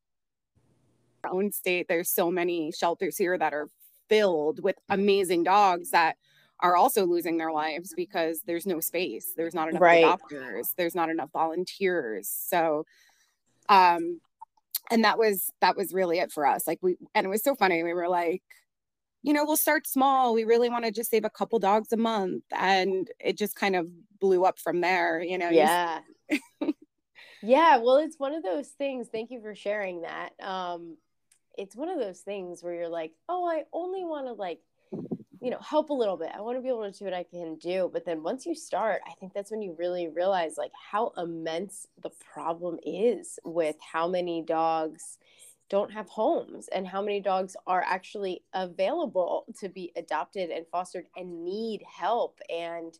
our 1.24 1.32
own 1.32 1.52
state. 1.52 1.86
There's 1.88 2.10
so 2.10 2.30
many 2.30 2.72
shelters 2.72 3.16
here 3.16 3.38
that 3.38 3.54
are 3.54 3.68
filled 4.08 4.62
with 4.62 4.76
amazing 4.88 5.44
dogs 5.44 5.90
that 5.90 6.16
are 6.60 6.76
also 6.76 7.06
losing 7.06 7.36
their 7.36 7.52
lives 7.52 7.92
because 7.96 8.42
there's 8.46 8.66
no 8.66 8.80
space 8.80 9.32
there's 9.36 9.54
not 9.54 9.68
enough 9.68 9.80
right. 9.80 10.04
adopters 10.04 10.74
there's 10.76 10.94
not 10.94 11.10
enough 11.10 11.30
volunteers. 11.32 12.28
So 12.28 12.84
um 13.68 14.20
and 14.90 15.04
that 15.04 15.18
was 15.18 15.50
that 15.60 15.76
was 15.76 15.92
really 15.92 16.18
it 16.18 16.32
for 16.32 16.46
us. 16.46 16.66
Like 16.66 16.78
we 16.82 16.96
and 17.14 17.26
it 17.26 17.30
was 17.30 17.42
so 17.42 17.54
funny 17.54 17.82
we 17.82 17.94
were 17.94 18.08
like 18.08 18.42
you 19.22 19.32
know 19.32 19.44
we'll 19.44 19.56
start 19.56 19.86
small. 19.86 20.34
We 20.34 20.44
really 20.44 20.68
want 20.68 20.84
to 20.84 20.90
just 20.90 21.10
save 21.10 21.24
a 21.24 21.30
couple 21.30 21.58
dogs 21.58 21.92
a 21.92 21.96
month. 21.96 22.44
And 22.52 23.08
it 23.18 23.36
just 23.36 23.56
kind 23.56 23.76
of 23.76 23.86
blew 24.20 24.44
up 24.44 24.58
from 24.58 24.80
there 24.80 25.20
you 25.22 25.38
know 25.38 25.50
yeah. 25.50 26.00
Yeah 27.40 27.76
well 27.76 27.98
it's 27.98 28.18
one 28.18 28.34
of 28.34 28.42
those 28.42 28.68
things 28.68 29.08
thank 29.12 29.30
you 29.30 29.40
for 29.40 29.54
sharing 29.54 30.02
that. 30.02 30.30
Um 30.40 30.96
it's 31.58 31.74
one 31.74 31.88
of 31.88 31.98
those 31.98 32.20
things 32.20 32.62
where 32.62 32.72
you're 32.72 32.88
like 32.88 33.12
oh 33.28 33.44
i 33.44 33.64
only 33.72 34.04
want 34.04 34.26
to 34.26 34.32
like 34.32 34.60
you 35.40 35.50
know 35.50 35.58
help 35.60 35.90
a 35.90 35.94
little 35.94 36.16
bit. 36.16 36.30
I 36.34 36.40
want 36.40 36.56
to 36.58 36.62
be 36.62 36.68
able 36.68 36.90
to 36.90 36.98
do 36.98 37.04
what 37.04 37.14
i 37.14 37.22
can 37.22 37.56
do 37.56 37.90
but 37.92 38.04
then 38.04 38.22
once 38.22 38.46
you 38.46 38.54
start 38.54 39.00
i 39.06 39.12
think 39.20 39.32
that's 39.32 39.50
when 39.50 39.62
you 39.62 39.74
really 39.78 40.08
realize 40.08 40.56
like 40.56 40.72
how 40.90 41.12
immense 41.16 41.86
the 42.02 42.10
problem 42.32 42.78
is 42.84 43.38
with 43.44 43.76
how 43.92 44.08
many 44.08 44.42
dogs 44.42 45.18
don't 45.68 45.92
have 45.92 46.08
homes 46.08 46.68
and 46.68 46.86
how 46.86 47.02
many 47.02 47.20
dogs 47.20 47.56
are 47.66 47.84
actually 47.86 48.42
available 48.54 49.44
to 49.60 49.68
be 49.68 49.92
adopted 49.96 50.50
and 50.50 50.66
fostered 50.72 51.06
and 51.16 51.44
need 51.44 51.82
help. 51.86 52.40
And 52.48 52.98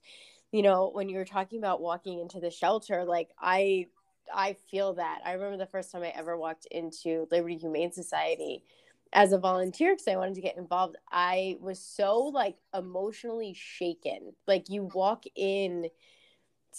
you 0.52 0.62
know 0.62 0.90
when 0.92 1.08
you 1.08 1.16
were 1.16 1.24
talking 1.24 1.58
about 1.58 1.80
walking 1.80 2.20
into 2.20 2.40
the 2.40 2.50
shelter 2.50 3.04
like 3.04 3.28
i 3.38 3.86
i 4.34 4.54
feel 4.70 4.94
that. 4.94 5.20
I 5.24 5.32
remember 5.32 5.58
the 5.58 5.66
first 5.66 5.92
time 5.92 6.02
i 6.02 6.08
ever 6.08 6.36
walked 6.38 6.66
into 6.70 7.26
liberty 7.30 7.56
humane 7.56 7.92
society 7.92 8.64
as 9.12 9.32
a 9.32 9.38
volunteer 9.38 9.94
because 9.94 10.08
I 10.08 10.16
wanted 10.16 10.34
to 10.34 10.40
get 10.40 10.56
involved, 10.56 10.96
I 11.10 11.56
was 11.60 11.78
so 11.78 12.18
like 12.18 12.56
emotionally 12.74 13.54
shaken. 13.54 14.32
Like 14.46 14.68
you 14.68 14.90
walk 14.94 15.24
in 15.34 15.88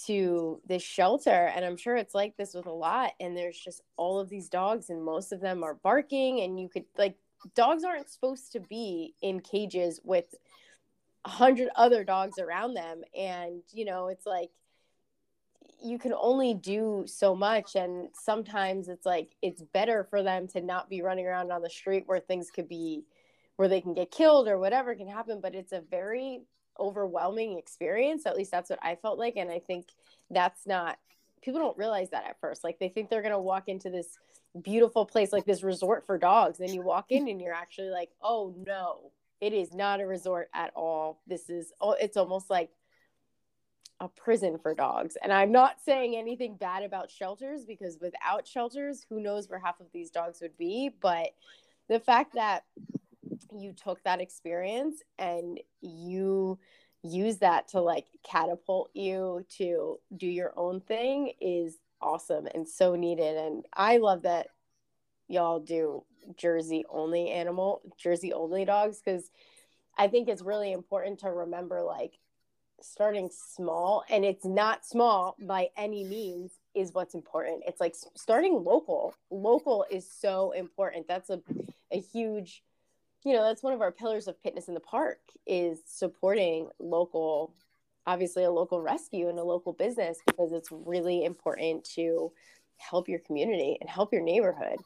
to 0.06 0.60
this 0.66 0.82
shelter 0.82 1.30
and 1.54 1.64
I'm 1.64 1.76
sure 1.76 1.96
it's 1.96 2.14
like 2.14 2.36
this 2.36 2.54
with 2.54 2.66
a 2.66 2.72
lot 2.72 3.12
and 3.20 3.36
there's 3.36 3.58
just 3.58 3.82
all 3.96 4.18
of 4.18 4.28
these 4.28 4.48
dogs 4.48 4.88
and 4.88 5.04
most 5.04 5.32
of 5.32 5.40
them 5.40 5.62
are 5.62 5.74
barking 5.74 6.40
and 6.40 6.58
you 6.58 6.68
could 6.68 6.84
like 6.96 7.16
dogs 7.54 7.84
aren't 7.84 8.08
supposed 8.08 8.52
to 8.52 8.60
be 8.60 9.14
in 9.20 9.40
cages 9.40 10.00
with 10.04 10.34
a 11.24 11.28
hundred 11.28 11.68
other 11.76 12.04
dogs 12.04 12.38
around 12.38 12.74
them 12.74 13.02
and 13.18 13.62
you 13.72 13.84
know 13.84 14.06
it's 14.06 14.26
like 14.26 14.50
you 15.82 15.98
can 15.98 16.12
only 16.12 16.54
do 16.54 17.04
so 17.06 17.34
much 17.34 17.74
and 17.74 18.08
sometimes 18.12 18.88
it's 18.88 19.06
like 19.06 19.34
it's 19.42 19.62
better 19.62 20.04
for 20.04 20.22
them 20.22 20.46
to 20.48 20.60
not 20.60 20.88
be 20.88 21.02
running 21.02 21.26
around 21.26 21.50
on 21.50 21.62
the 21.62 21.70
street 21.70 22.04
where 22.06 22.20
things 22.20 22.50
could 22.50 22.68
be 22.68 23.04
where 23.56 23.68
they 23.68 23.80
can 23.80 23.94
get 23.94 24.10
killed 24.10 24.48
or 24.48 24.58
whatever 24.58 24.94
can 24.94 25.08
happen 25.08 25.40
but 25.40 25.54
it's 25.54 25.72
a 25.72 25.82
very 25.90 26.42
overwhelming 26.78 27.58
experience. 27.58 28.24
At 28.24 28.36
least 28.36 28.50
that's 28.50 28.70
what 28.70 28.78
i 28.82 28.94
felt 28.94 29.18
like 29.18 29.36
and 29.36 29.50
i 29.50 29.58
think 29.58 29.86
that's 30.30 30.66
not 30.66 30.98
people 31.42 31.60
don't 31.60 31.78
realize 31.78 32.10
that 32.10 32.26
at 32.26 32.38
first. 32.38 32.62
Like 32.64 32.78
they 32.78 32.90
think 32.90 33.08
they're 33.08 33.22
going 33.22 33.32
to 33.32 33.40
walk 33.40 33.68
into 33.68 33.88
this 33.88 34.18
beautiful 34.62 35.06
place 35.06 35.32
like 35.32 35.46
this 35.46 35.62
resort 35.62 36.04
for 36.04 36.18
dogs 36.18 36.58
then 36.58 36.74
you 36.74 36.82
walk 36.82 37.06
in 37.10 37.28
and 37.28 37.40
you're 37.40 37.54
actually 37.54 37.88
like 37.88 38.10
oh 38.20 38.52
no 38.66 39.12
it 39.40 39.52
is 39.52 39.72
not 39.72 40.00
a 40.00 40.06
resort 40.06 40.50
at 40.52 40.70
all. 40.74 41.20
This 41.26 41.48
is 41.48 41.72
oh 41.80 41.92
it's 41.92 42.16
almost 42.16 42.50
like 42.50 42.70
a 44.00 44.08
prison 44.08 44.58
for 44.58 44.74
dogs. 44.74 45.16
And 45.22 45.32
I'm 45.32 45.52
not 45.52 45.76
saying 45.84 46.16
anything 46.16 46.56
bad 46.56 46.82
about 46.82 47.10
shelters 47.10 47.64
because 47.66 47.98
without 48.00 48.46
shelters, 48.46 49.04
who 49.08 49.20
knows 49.20 49.48
where 49.48 49.58
half 49.58 49.78
of 49.80 49.86
these 49.92 50.10
dogs 50.10 50.40
would 50.40 50.56
be. 50.56 50.90
But 51.00 51.30
the 51.88 52.00
fact 52.00 52.34
that 52.34 52.64
you 53.54 53.72
took 53.72 54.02
that 54.04 54.20
experience 54.20 55.02
and 55.18 55.60
you 55.82 56.58
use 57.02 57.38
that 57.38 57.68
to 57.68 57.80
like 57.80 58.06
catapult 58.22 58.90
you 58.94 59.44
to 59.58 59.98
do 60.16 60.26
your 60.26 60.52
own 60.56 60.80
thing 60.80 61.32
is 61.40 61.78
awesome 62.00 62.46
and 62.54 62.66
so 62.68 62.94
needed. 62.94 63.36
And 63.36 63.64
I 63.74 63.98
love 63.98 64.22
that 64.22 64.48
y'all 65.28 65.60
do 65.60 66.04
Jersey 66.36 66.84
only 66.88 67.30
animal, 67.30 67.82
Jersey 67.98 68.32
only 68.32 68.64
dogs 68.64 69.00
because 69.04 69.30
I 69.96 70.08
think 70.08 70.28
it's 70.28 70.42
really 70.42 70.72
important 70.72 71.20
to 71.20 71.30
remember 71.30 71.82
like 71.82 72.18
starting 72.82 73.30
small 73.30 74.04
and 74.08 74.24
it's 74.24 74.44
not 74.44 74.84
small 74.84 75.36
by 75.40 75.68
any 75.76 76.04
means 76.04 76.52
is 76.74 76.92
what's 76.92 77.14
important. 77.14 77.62
It's 77.66 77.80
like 77.80 77.94
starting 78.14 78.64
local. 78.64 79.14
Local 79.30 79.84
is 79.90 80.10
so 80.10 80.52
important. 80.52 81.08
That's 81.08 81.30
a, 81.30 81.40
a 81.90 82.00
huge 82.00 82.62
you 83.24 83.34
know 83.34 83.44
that's 83.44 83.62
one 83.62 83.74
of 83.74 83.80
our 83.80 83.92
pillars 83.92 84.28
of 84.28 84.36
Pitness 84.42 84.68
in 84.68 84.74
the 84.74 84.80
park 84.80 85.18
is 85.46 85.80
supporting 85.86 86.68
local 86.78 87.52
obviously 88.06 88.44
a 88.44 88.50
local 88.50 88.80
rescue 88.80 89.28
and 89.28 89.38
a 89.38 89.44
local 89.44 89.72
business 89.72 90.18
because 90.26 90.52
it's 90.52 90.70
really 90.72 91.24
important 91.24 91.84
to 91.84 92.32
help 92.78 93.08
your 93.08 93.18
community 93.20 93.76
and 93.80 93.90
help 93.90 94.12
your 94.12 94.22
neighborhood 94.22 94.78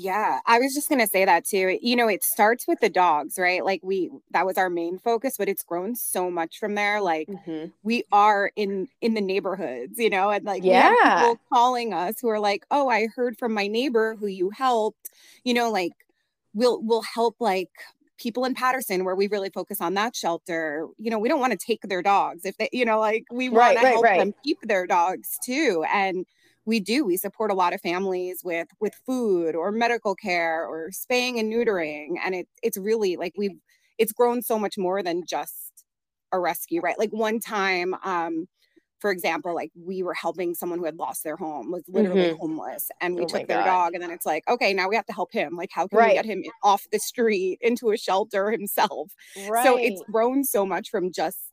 Yeah, 0.00 0.38
I 0.46 0.60
was 0.60 0.74
just 0.74 0.88
going 0.88 1.00
to 1.00 1.08
say 1.08 1.24
that 1.24 1.44
too. 1.44 1.76
You 1.82 1.96
know, 1.96 2.06
it 2.06 2.22
starts 2.22 2.68
with 2.68 2.78
the 2.78 2.88
dogs, 2.88 3.36
right? 3.36 3.64
Like 3.64 3.80
we 3.82 4.10
that 4.30 4.46
was 4.46 4.56
our 4.56 4.70
main 4.70 4.96
focus, 4.96 5.34
but 5.36 5.48
it's 5.48 5.64
grown 5.64 5.96
so 5.96 6.30
much 6.30 6.58
from 6.60 6.76
there. 6.76 7.00
Like 7.00 7.26
mm-hmm. 7.26 7.70
we 7.82 8.04
are 8.12 8.52
in 8.54 8.86
in 9.00 9.14
the 9.14 9.20
neighborhoods, 9.20 9.98
you 9.98 10.08
know, 10.08 10.30
and 10.30 10.44
like 10.44 10.62
yeah, 10.62 10.94
people 11.18 11.40
calling 11.52 11.92
us 11.92 12.20
who 12.20 12.28
are 12.28 12.38
like, 12.38 12.64
"Oh, 12.70 12.88
I 12.88 13.08
heard 13.08 13.36
from 13.40 13.52
my 13.52 13.66
neighbor 13.66 14.14
who 14.14 14.28
you 14.28 14.50
helped." 14.50 15.10
You 15.42 15.52
know, 15.52 15.68
like 15.68 15.94
we'll 16.54 16.80
we'll 16.80 17.02
help 17.02 17.34
like 17.40 17.70
people 18.18 18.44
in 18.44 18.54
Paterson 18.54 19.04
where 19.04 19.16
we 19.16 19.26
really 19.26 19.50
focus 19.50 19.80
on 19.80 19.94
that 19.94 20.14
shelter. 20.14 20.86
You 20.98 21.10
know, 21.10 21.18
we 21.18 21.28
don't 21.28 21.40
want 21.40 21.58
to 21.58 21.58
take 21.58 21.82
their 21.82 22.02
dogs 22.02 22.44
if 22.44 22.56
they, 22.56 22.68
you 22.72 22.84
know, 22.84 23.00
like 23.00 23.24
we 23.32 23.48
want 23.48 23.60
right, 23.60 23.78
to 23.78 23.82
right, 23.82 23.92
help 23.92 24.04
right. 24.04 24.18
them 24.20 24.34
keep 24.44 24.60
their 24.62 24.86
dogs 24.86 25.38
too. 25.44 25.84
And 25.92 26.24
we 26.68 26.80
do 26.80 27.04
we 27.06 27.16
support 27.16 27.50
a 27.50 27.54
lot 27.54 27.72
of 27.72 27.80
families 27.80 28.42
with 28.44 28.68
with 28.78 28.92
food 29.06 29.56
or 29.56 29.72
medical 29.72 30.14
care 30.14 30.66
or 30.66 30.92
spaying 30.92 31.38
and 31.38 31.50
neutering 31.50 32.16
and 32.22 32.34
it, 32.34 32.48
it's 32.62 32.76
really 32.76 33.16
like 33.16 33.32
we've 33.38 33.58
it's 33.96 34.12
grown 34.12 34.42
so 34.42 34.58
much 34.58 34.76
more 34.76 35.02
than 35.02 35.22
just 35.26 35.86
a 36.30 36.38
rescue 36.38 36.82
right 36.82 36.98
like 36.98 37.10
one 37.10 37.40
time 37.40 37.94
um 38.04 38.46
for 38.98 39.10
example 39.10 39.54
like 39.54 39.70
we 39.82 40.02
were 40.02 40.12
helping 40.12 40.54
someone 40.54 40.78
who 40.78 40.84
had 40.84 40.98
lost 40.98 41.24
their 41.24 41.36
home 41.36 41.72
was 41.72 41.84
literally 41.88 42.24
mm-hmm. 42.24 42.38
homeless 42.38 42.90
and 43.00 43.14
we 43.14 43.22
oh 43.22 43.26
took 43.26 43.48
their 43.48 43.64
dog 43.64 43.94
and 43.94 44.02
then 44.02 44.10
it's 44.10 44.26
like 44.26 44.44
okay 44.46 44.74
now 44.74 44.90
we 44.90 44.94
have 44.94 45.06
to 45.06 45.12
help 45.14 45.32
him 45.32 45.56
like 45.56 45.70
how 45.72 45.86
can 45.86 45.98
right. 45.98 46.08
we 46.08 46.14
get 46.14 46.26
him 46.26 46.44
off 46.62 46.84
the 46.92 46.98
street 46.98 47.56
into 47.62 47.90
a 47.92 47.96
shelter 47.96 48.50
himself 48.50 49.14
right. 49.48 49.64
so 49.64 49.78
it's 49.78 50.02
grown 50.12 50.44
so 50.44 50.66
much 50.66 50.90
from 50.90 51.10
just 51.10 51.47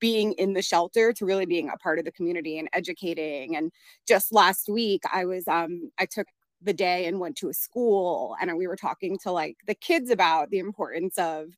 being 0.00 0.32
in 0.32 0.52
the 0.52 0.62
shelter 0.62 1.12
to 1.12 1.24
really 1.24 1.46
being 1.46 1.68
a 1.68 1.76
part 1.78 1.98
of 1.98 2.04
the 2.04 2.12
community 2.12 2.58
and 2.58 2.68
educating. 2.72 3.56
And 3.56 3.70
just 4.06 4.32
last 4.32 4.68
week 4.68 5.02
i 5.12 5.24
was 5.24 5.46
um 5.48 5.90
i 5.98 6.06
took 6.06 6.26
the 6.60 6.72
day 6.72 7.06
and 7.06 7.18
went 7.18 7.36
to 7.36 7.48
a 7.48 7.54
school 7.54 8.36
and 8.40 8.56
we 8.56 8.66
were 8.66 8.76
talking 8.76 9.18
to 9.18 9.32
like 9.32 9.56
the 9.66 9.74
kids 9.74 10.10
about 10.10 10.50
the 10.50 10.58
importance 10.58 11.18
of 11.18 11.48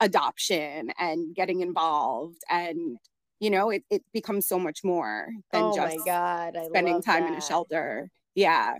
adoption 0.00 0.92
and 0.98 1.34
getting 1.34 1.60
involved. 1.60 2.38
And 2.50 2.98
you 3.40 3.50
know 3.50 3.70
it, 3.70 3.84
it 3.88 4.02
becomes 4.12 4.46
so 4.48 4.58
much 4.58 4.82
more 4.82 5.28
than 5.52 5.62
oh 5.62 5.74
just 5.74 5.98
my 5.98 6.04
God, 6.04 6.56
I 6.56 6.66
spending 6.66 7.00
time 7.02 7.22
that. 7.22 7.32
in 7.32 7.38
a 7.38 7.40
shelter. 7.40 8.10
Yeah. 8.34 8.74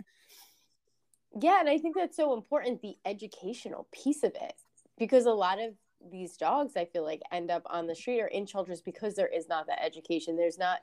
Yeah 1.39 1.59
and 1.59 1.69
i 1.69 1.77
think 1.77 1.95
that's 1.95 2.17
so 2.17 2.33
important 2.33 2.81
the 2.81 2.95
educational 3.05 3.87
piece 3.93 4.23
of 4.23 4.31
it 4.35 4.53
because 4.97 5.25
a 5.25 5.31
lot 5.31 5.59
of 5.59 5.73
these 6.11 6.37
dogs 6.37 6.73
i 6.77 6.85
feel 6.85 7.03
like 7.03 7.21
end 7.31 7.51
up 7.51 7.63
on 7.65 7.87
the 7.87 7.95
street 7.95 8.21
or 8.21 8.27
in 8.27 8.45
shelters 8.45 8.81
because 8.81 9.15
there 9.15 9.27
is 9.27 9.49
not 9.49 9.67
that 9.67 9.83
education. 9.83 10.37
There's 10.37 10.57
not 10.57 10.79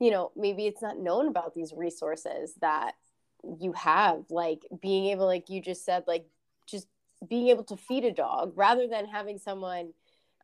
you 0.00 0.10
know 0.10 0.32
maybe 0.36 0.66
it's 0.66 0.82
not 0.82 0.98
known 0.98 1.28
about 1.28 1.54
these 1.54 1.72
resources 1.76 2.54
that 2.60 2.94
you 3.60 3.72
have 3.72 4.24
like 4.30 4.62
being 4.80 5.06
able 5.06 5.26
like 5.26 5.50
you 5.50 5.60
just 5.60 5.84
said 5.84 6.04
like 6.06 6.26
just 6.66 6.88
being 7.28 7.48
able 7.48 7.64
to 7.64 7.76
feed 7.76 8.04
a 8.04 8.12
dog 8.12 8.52
rather 8.56 8.88
than 8.88 9.06
having 9.06 9.38
someone 9.38 9.92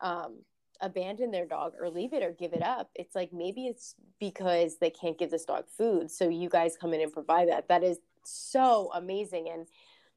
um, 0.00 0.38
abandon 0.80 1.30
their 1.30 1.46
dog 1.46 1.74
or 1.80 1.90
leave 1.90 2.12
it 2.12 2.22
or 2.22 2.32
give 2.32 2.52
it 2.52 2.62
up. 2.62 2.90
It's 2.94 3.14
like 3.14 3.32
maybe 3.32 3.66
it's 3.66 3.94
because 4.18 4.78
they 4.78 4.90
can't 4.90 5.18
give 5.18 5.30
this 5.30 5.44
dog 5.44 5.64
food. 5.76 6.10
So 6.10 6.28
you 6.28 6.48
guys 6.48 6.76
come 6.80 6.94
in 6.94 7.00
and 7.00 7.12
provide 7.12 7.48
that. 7.48 7.68
That 7.68 7.82
is 7.82 7.98
so 8.24 8.90
amazing. 8.94 9.48
And 9.52 9.66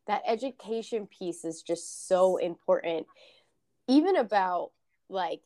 that 0.07 0.24
education 0.27 1.07
piece 1.07 1.43
is 1.45 1.62
just 1.62 2.07
so 2.07 2.38
important 2.38 3.07
even 3.88 4.16
about 4.16 4.72
like 5.10 5.42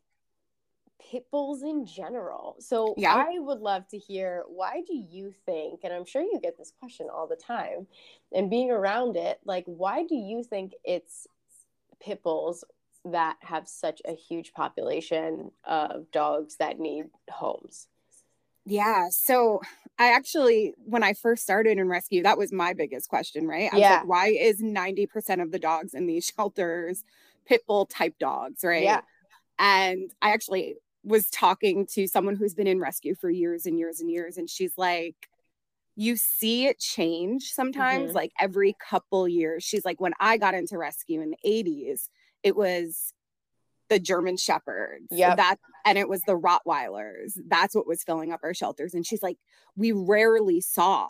pit 1.12 1.28
bulls 1.32 1.64
in 1.64 1.86
general. 1.86 2.56
So 2.60 2.94
yeah. 2.98 3.16
I 3.16 3.40
would 3.40 3.60
love 3.60 3.88
to 3.90 3.98
hear 3.98 4.44
why 4.48 4.82
do 4.86 4.96
you 4.96 5.34
think, 5.46 5.82
and 5.84 5.94
I'm 5.94 6.06
sure 6.06 6.22
you 6.22 6.40
get 6.42 6.58
this 6.58 6.74
question 6.80 7.08
all 7.14 7.28
the 7.28 7.36
time, 7.36 7.88
and 8.34 8.50
being 8.50 8.72
around 8.72 9.16
it, 9.16 9.40
like 9.46 9.64
why 9.66 10.04
do 10.04 10.16
you 10.16 10.44
think 10.44 10.74
it's 10.84 11.28
pit 12.00 12.24
bulls 12.24 12.64
that 13.06 13.38
have 13.42 13.68
such 13.68 14.02
a 14.06 14.14
huge 14.14 14.54
population 14.54 15.52
of 15.64 16.12
dogs 16.12 16.58
that 16.58 16.80
need 16.80 17.06
homes? 17.30 17.88
Yeah. 18.66 19.08
So 19.10 19.62
I 19.98 20.12
actually, 20.12 20.74
when 20.86 21.02
I 21.02 21.14
first 21.14 21.42
started 21.42 21.78
in 21.78 21.88
rescue, 21.88 22.24
that 22.24 22.38
was 22.38 22.52
my 22.52 22.74
biggest 22.74 23.08
question, 23.08 23.48
right? 23.48 23.74
I 23.74 23.78
yeah. 23.78 23.94
Like, 24.00 24.08
why 24.08 24.28
is 24.28 24.62
90% 24.62 25.42
of 25.42 25.52
the 25.52 25.60
dogs 25.60 25.94
in 25.94 26.06
these 26.06 26.26
shelters 26.36 27.04
pit 27.48 27.62
bull 27.68 27.86
type 27.86 28.16
dogs, 28.20 28.64
right? 28.64 28.84
Yeah. 28.84 29.02
And 29.58 30.12
I 30.22 30.32
actually 30.32 30.76
was 31.04 31.30
talking 31.30 31.88
to 31.94 32.08
someone 32.08 32.36
who's 32.36 32.54
been 32.54 32.68
in 32.68 32.80
rescue 32.80 33.16
for 33.16 33.30
years 33.30 33.66
and 33.66 33.80
years 33.80 34.02
and 34.02 34.12
years, 34.12 34.38
and 34.38 34.50
she's 34.50 34.74
like, 34.78 35.16
you 35.96 36.16
see 36.16 36.68
it 36.68 36.80
change 36.80 37.52
sometimes, 37.54 38.08
mm-hmm. 38.08 38.16
like 38.16 38.32
every 38.40 38.76
couple 38.88 39.28
years. 39.28 39.64
She's 39.64 39.84
like, 39.84 40.00
when 40.00 40.14
I 40.20 40.38
got 40.38 40.54
into 40.54 40.78
rescue 40.78 41.22
in 41.22 41.32
the 41.32 41.38
80s, 41.44 42.10
it 42.44 42.56
was 42.56 43.14
the 43.90 43.98
German 43.98 44.38
Shepherds. 44.38 45.08
Yeah. 45.10 45.34
That 45.34 45.56
and 45.86 45.98
it 45.98 46.08
was 46.08 46.22
the 46.22 46.38
Rottweilers. 46.38 47.40
That's 47.48 47.74
what 47.74 47.88
was 47.88 48.04
filling 48.04 48.32
up 48.32 48.42
our 48.44 48.54
shelters. 48.54 48.94
And 48.94 49.08
she's 49.08 49.24
like, 49.24 49.38
we 49.76 49.92
rarely 49.92 50.62
saw 50.62 51.10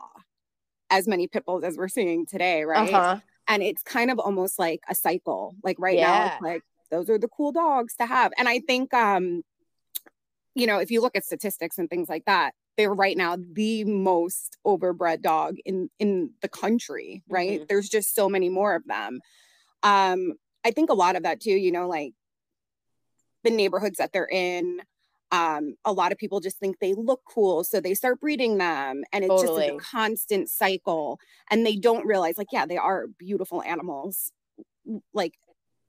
as 0.90 1.06
many 1.06 1.28
pit 1.28 1.46
bulls 1.46 1.66
as 1.66 1.76
we're 1.76 1.90
seeing 1.90 2.26
today, 2.26 2.64
right? 2.64 2.94
Uh-huh 2.94 3.20
and 3.48 3.64
it's 3.64 3.84
kind 3.84 4.12
of 4.12 4.20
almost 4.20 4.60
like 4.60 4.82
a 4.90 4.96
cycle 4.96 5.56
like 5.64 5.78
right 5.80 5.98
yeah. 5.98 6.38
now 6.42 6.48
like 6.48 6.62
those 6.92 7.10
are 7.10 7.18
the 7.18 7.28
cool 7.28 7.52
dogs 7.52 7.96
to 7.96 8.06
have 8.06 8.32
and 8.38 8.48
i 8.48 8.60
think 8.60 8.94
um 8.94 9.44
you 10.56 10.68
know 10.68 10.80
if 10.80 10.92
you 10.92 11.02
look 11.02 11.16
at 11.16 11.26
statistics 11.26 11.78
and 11.78 11.90
things 11.90 12.10
like 12.10 12.26
that 12.26 12.54
they're 12.78 12.94
right 12.94 13.18
now 13.18 13.38
the 13.54 13.84
most 13.84 14.58
overbred 14.66 15.22
dog 15.22 15.58
in 15.66 15.90
in 16.00 16.32
the 16.42 16.50
country 16.50 17.24
right 17.30 17.60
mm-hmm. 17.60 17.66
there's 17.70 17.90
just 17.90 18.16
so 18.16 18.30
many 18.30 18.50
more 18.50 18.76
of 18.76 18.84
them 18.86 19.20
um 19.84 20.34
i 20.66 20.72
think 20.72 20.90
a 20.90 20.96
lot 20.96 21.16
of 21.16 21.24
that 21.24 21.40
too 21.40 21.52
you 21.52 21.72
know 21.72 21.88
like 21.88 22.14
the 23.44 23.50
neighborhoods 23.50 23.98
that 23.98 24.12
they're 24.12 24.30
in 24.30 24.82
um, 25.32 25.76
a 25.84 25.92
lot 25.92 26.12
of 26.12 26.18
people 26.18 26.40
just 26.40 26.58
think 26.58 26.80
they 26.80 26.94
look 26.94 27.22
cool 27.26 27.64
so 27.64 27.80
they 27.80 27.94
start 27.94 28.22
breeding 28.22 28.58
them 28.58 29.04
and 29.12 29.24
it's 29.26 29.42
totally. 29.42 29.68
just 29.68 29.76
a 29.76 29.92
constant 29.92 30.50
cycle 30.50 31.20
and 31.52 31.66
they 31.66 31.76
don't 31.76 32.06
realize 32.06 32.38
like 32.38 32.48
yeah 32.52 32.66
they 32.66 32.78
are 32.78 33.08
beautiful 33.18 33.62
animals 33.64 34.32
like 35.14 35.34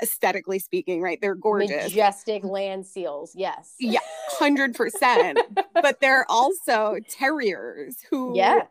aesthetically 0.02 0.58
speaking 0.58 1.02
right? 1.02 1.18
They're 1.20 1.34
gorgeous. 1.34 1.84
Majestic 1.84 2.44
land 2.44 2.86
seals 2.86 3.32
yes. 3.34 3.74
Yeah 3.78 4.00
100% 4.38 5.36
but 5.74 6.00
they're 6.00 6.26
also 6.28 6.96
terriers 7.08 7.96
who 8.10 8.36
yeah. 8.36 8.62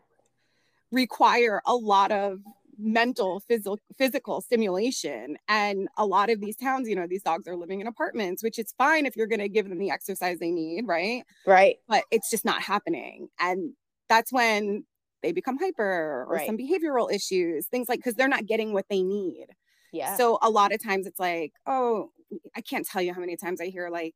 require 0.90 1.62
a 1.66 1.74
lot 1.74 2.12
of 2.12 2.40
mental 2.78 3.40
physical 3.40 3.78
physical 3.96 4.40
stimulation. 4.40 5.36
And 5.48 5.88
a 5.96 6.06
lot 6.06 6.30
of 6.30 6.40
these 6.40 6.56
towns 6.56 6.88
you 6.88 6.96
know 6.96 7.06
these 7.06 7.22
dogs 7.22 7.46
are 7.48 7.56
living 7.56 7.80
in 7.80 7.86
apartments 7.86 8.42
which 8.42 8.58
is 8.58 8.72
fine 8.78 9.06
if 9.06 9.16
you're 9.16 9.26
going 9.26 9.40
to 9.40 9.48
give 9.48 9.68
them 9.68 9.78
the 9.78 9.90
exercise 9.90 10.38
they 10.38 10.50
need 10.50 10.86
right? 10.86 11.24
Right. 11.46 11.76
But 11.88 12.04
it's 12.10 12.30
just 12.30 12.44
not 12.44 12.62
happening. 12.62 13.28
And 13.40 13.72
that's 14.08 14.32
when 14.32 14.84
they 15.22 15.32
become 15.32 15.58
hyper 15.58 16.26
or 16.28 16.34
right. 16.34 16.46
some 16.46 16.56
behavioral 16.56 17.12
issues 17.12 17.66
things 17.66 17.88
like 17.88 17.98
because 17.98 18.14
they're 18.14 18.28
not 18.28 18.46
getting 18.46 18.72
what 18.72 18.86
they 18.88 19.02
need. 19.02 19.46
Yeah. 19.92 20.16
So 20.16 20.38
a 20.42 20.50
lot 20.50 20.72
of 20.72 20.82
times 20.82 21.06
it's 21.06 21.20
like 21.20 21.52
oh 21.66 22.10
i 22.54 22.60
can't 22.60 22.86
tell 22.86 23.00
you 23.00 23.14
how 23.14 23.20
many 23.20 23.36
times 23.36 23.58
i 23.58 23.66
hear 23.66 23.88
like 23.88 24.14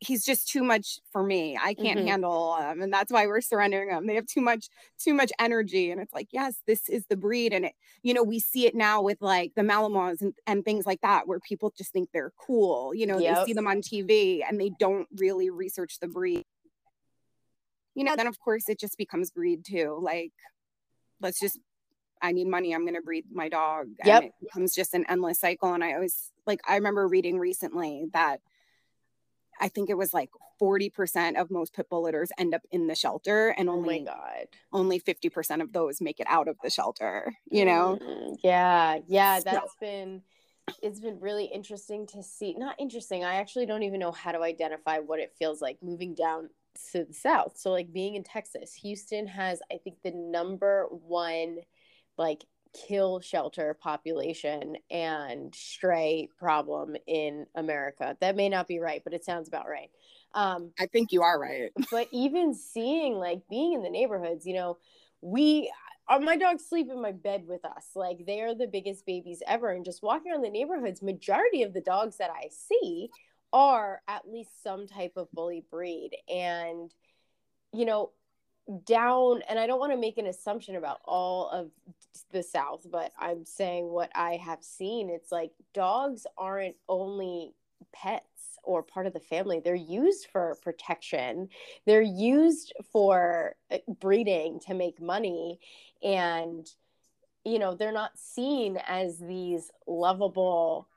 he's 0.00 0.24
just 0.24 0.48
too 0.48 0.64
much 0.64 0.98
for 1.12 1.22
me. 1.22 1.58
I 1.62 1.74
can't 1.74 1.98
mm-hmm. 1.98 2.08
handle 2.08 2.56
him. 2.56 2.80
And 2.80 2.92
that's 2.92 3.12
why 3.12 3.26
we're 3.26 3.42
surrendering 3.42 3.90
them. 3.90 4.06
They 4.06 4.14
have 4.14 4.26
too 4.26 4.40
much, 4.40 4.68
too 4.98 5.12
much 5.12 5.30
energy. 5.38 5.90
And 5.90 6.00
it's 6.00 6.12
like, 6.14 6.28
yes, 6.32 6.56
this 6.66 6.88
is 6.88 7.04
the 7.06 7.16
breed. 7.16 7.52
And 7.52 7.66
it, 7.66 7.74
you 8.02 8.14
know, 8.14 8.22
we 8.22 8.40
see 8.40 8.66
it 8.66 8.74
now 8.74 9.02
with 9.02 9.20
like 9.20 9.52
the 9.54 9.62
Malinois 9.62 10.22
and, 10.22 10.32
and 10.46 10.64
things 10.64 10.86
like 10.86 11.02
that, 11.02 11.28
where 11.28 11.38
people 11.38 11.72
just 11.76 11.92
think 11.92 12.08
they're 12.12 12.32
cool. 12.38 12.94
You 12.94 13.06
know, 13.06 13.18
yep. 13.18 13.36
they 13.36 13.44
see 13.44 13.52
them 13.52 13.66
on 13.66 13.82
TV 13.82 14.40
and 14.48 14.58
they 14.58 14.70
don't 14.80 15.06
really 15.16 15.50
research 15.50 15.98
the 16.00 16.08
breed. 16.08 16.44
You 17.94 18.04
know, 18.04 18.16
then 18.16 18.26
of 18.26 18.40
course 18.40 18.68
it 18.68 18.80
just 18.80 18.96
becomes 18.96 19.30
greed 19.30 19.66
too. 19.66 20.00
Like, 20.02 20.32
let's 21.20 21.38
just 21.38 21.58
I 22.22 22.32
need 22.32 22.46
money. 22.46 22.74
I'm 22.74 22.82
going 22.84 22.94
to 22.94 23.02
breed 23.02 23.24
my 23.32 23.48
dog. 23.48 23.88
Yep. 24.04 24.22
And 24.22 24.24
it 24.26 24.32
becomes 24.40 24.74
just 24.74 24.94
an 24.94 25.04
endless 25.08 25.40
cycle. 25.40 25.72
And 25.72 25.82
I 25.82 25.94
always 25.94 26.32
like, 26.46 26.60
I 26.68 26.76
remember 26.76 27.08
reading 27.08 27.38
recently 27.38 28.06
that 28.12 28.40
I 29.60 29.68
think 29.68 29.90
it 29.90 29.96
was 29.96 30.14
like 30.14 30.30
40% 30.60 31.40
of 31.40 31.50
most 31.50 31.74
pit 31.74 31.88
bull 31.88 32.02
litters 32.02 32.30
end 32.38 32.54
up 32.54 32.62
in 32.70 32.86
the 32.86 32.94
shelter 32.94 33.50
and 33.50 33.68
only 33.68 34.00
oh 34.02 34.12
God. 34.12 34.46
only 34.72 35.00
50% 35.00 35.62
of 35.62 35.72
those 35.72 36.00
make 36.00 36.20
it 36.20 36.26
out 36.28 36.48
of 36.48 36.56
the 36.62 36.70
shelter, 36.70 37.34
you 37.50 37.64
know? 37.64 37.98
Mm, 38.00 38.36
yeah. 38.42 38.98
Yeah, 39.06 39.40
that's 39.40 39.72
so. 39.72 39.78
been 39.80 40.22
it's 40.82 41.00
been 41.00 41.18
really 41.18 41.46
interesting 41.46 42.06
to 42.08 42.22
see. 42.22 42.54
Not 42.54 42.76
interesting. 42.78 43.24
I 43.24 43.36
actually 43.36 43.66
don't 43.66 43.82
even 43.82 44.00
know 44.00 44.12
how 44.12 44.32
to 44.32 44.42
identify 44.42 44.98
what 44.98 45.18
it 45.18 45.34
feels 45.38 45.60
like 45.60 45.78
moving 45.82 46.14
down 46.14 46.48
to 46.92 47.04
the 47.04 47.14
south. 47.14 47.56
So 47.56 47.70
like 47.70 47.92
being 47.92 48.14
in 48.14 48.22
Texas, 48.22 48.74
Houston 48.74 49.26
has 49.26 49.60
I 49.72 49.78
think 49.82 49.96
the 50.02 50.12
number 50.12 50.86
one 50.90 51.58
like 52.16 52.44
kill 52.72 53.20
shelter 53.20 53.74
population 53.74 54.76
and 54.90 55.54
stray 55.54 56.28
problem 56.38 56.96
in 57.06 57.46
America. 57.54 58.16
That 58.20 58.36
may 58.36 58.48
not 58.48 58.68
be 58.68 58.78
right, 58.78 59.02
but 59.02 59.14
it 59.14 59.24
sounds 59.24 59.48
about 59.48 59.68
right. 59.68 59.90
Um, 60.34 60.72
I 60.78 60.86
think 60.86 61.12
you 61.12 61.22
are 61.22 61.38
right. 61.38 61.70
but 61.90 62.08
even 62.12 62.54
seeing 62.54 63.14
like 63.14 63.42
being 63.48 63.72
in 63.74 63.82
the 63.82 63.90
neighborhoods, 63.90 64.46
you 64.46 64.54
know, 64.54 64.78
we 65.20 65.70
uh, 66.08 66.18
my 66.18 66.36
dogs 66.36 66.64
sleep 66.68 66.88
in 66.90 67.00
my 67.00 67.12
bed 67.12 67.44
with 67.46 67.64
us. 67.64 67.90
Like 67.94 68.26
they 68.26 68.40
are 68.40 68.54
the 68.54 68.66
biggest 68.66 69.06
babies 69.06 69.42
ever. 69.46 69.70
And 69.70 69.84
just 69.84 70.02
walking 70.02 70.32
around 70.32 70.42
the 70.42 70.50
neighborhoods, 70.50 71.02
majority 71.02 71.62
of 71.62 71.72
the 71.72 71.80
dogs 71.80 72.16
that 72.18 72.30
I 72.30 72.48
see 72.50 73.10
are 73.52 74.02
at 74.08 74.28
least 74.28 74.62
some 74.62 74.86
type 74.86 75.12
of 75.16 75.30
bully 75.32 75.64
breed. 75.70 76.10
And, 76.28 76.92
you 77.72 77.84
know, 77.84 78.10
down, 78.84 79.42
and 79.48 79.58
I 79.58 79.66
don't 79.66 79.80
want 79.80 79.92
to 79.92 79.98
make 79.98 80.18
an 80.18 80.26
assumption 80.26 80.76
about 80.76 81.00
all 81.04 81.48
of 81.50 81.70
the 82.32 82.42
South, 82.42 82.86
but 82.90 83.12
I'm 83.18 83.44
saying 83.44 83.88
what 83.88 84.10
I 84.14 84.36
have 84.36 84.62
seen. 84.62 85.10
It's 85.10 85.32
like 85.32 85.52
dogs 85.74 86.26
aren't 86.38 86.76
only 86.88 87.54
pets 87.92 88.58
or 88.62 88.82
part 88.82 89.06
of 89.06 89.12
the 89.12 89.20
family. 89.20 89.60
They're 89.60 89.74
used 89.74 90.28
for 90.30 90.56
protection. 90.62 91.48
They're 91.86 92.02
used 92.02 92.72
for 92.92 93.56
uh, 93.70 93.78
breeding 94.00 94.60
to 94.66 94.74
make 94.74 95.00
money 95.00 95.58
and 96.02 96.70
you 97.44 97.58
know, 97.58 97.74
they're 97.74 97.92
not 97.92 98.18
seen 98.18 98.78
as 98.86 99.18
these 99.18 99.70
lovable 99.86 100.88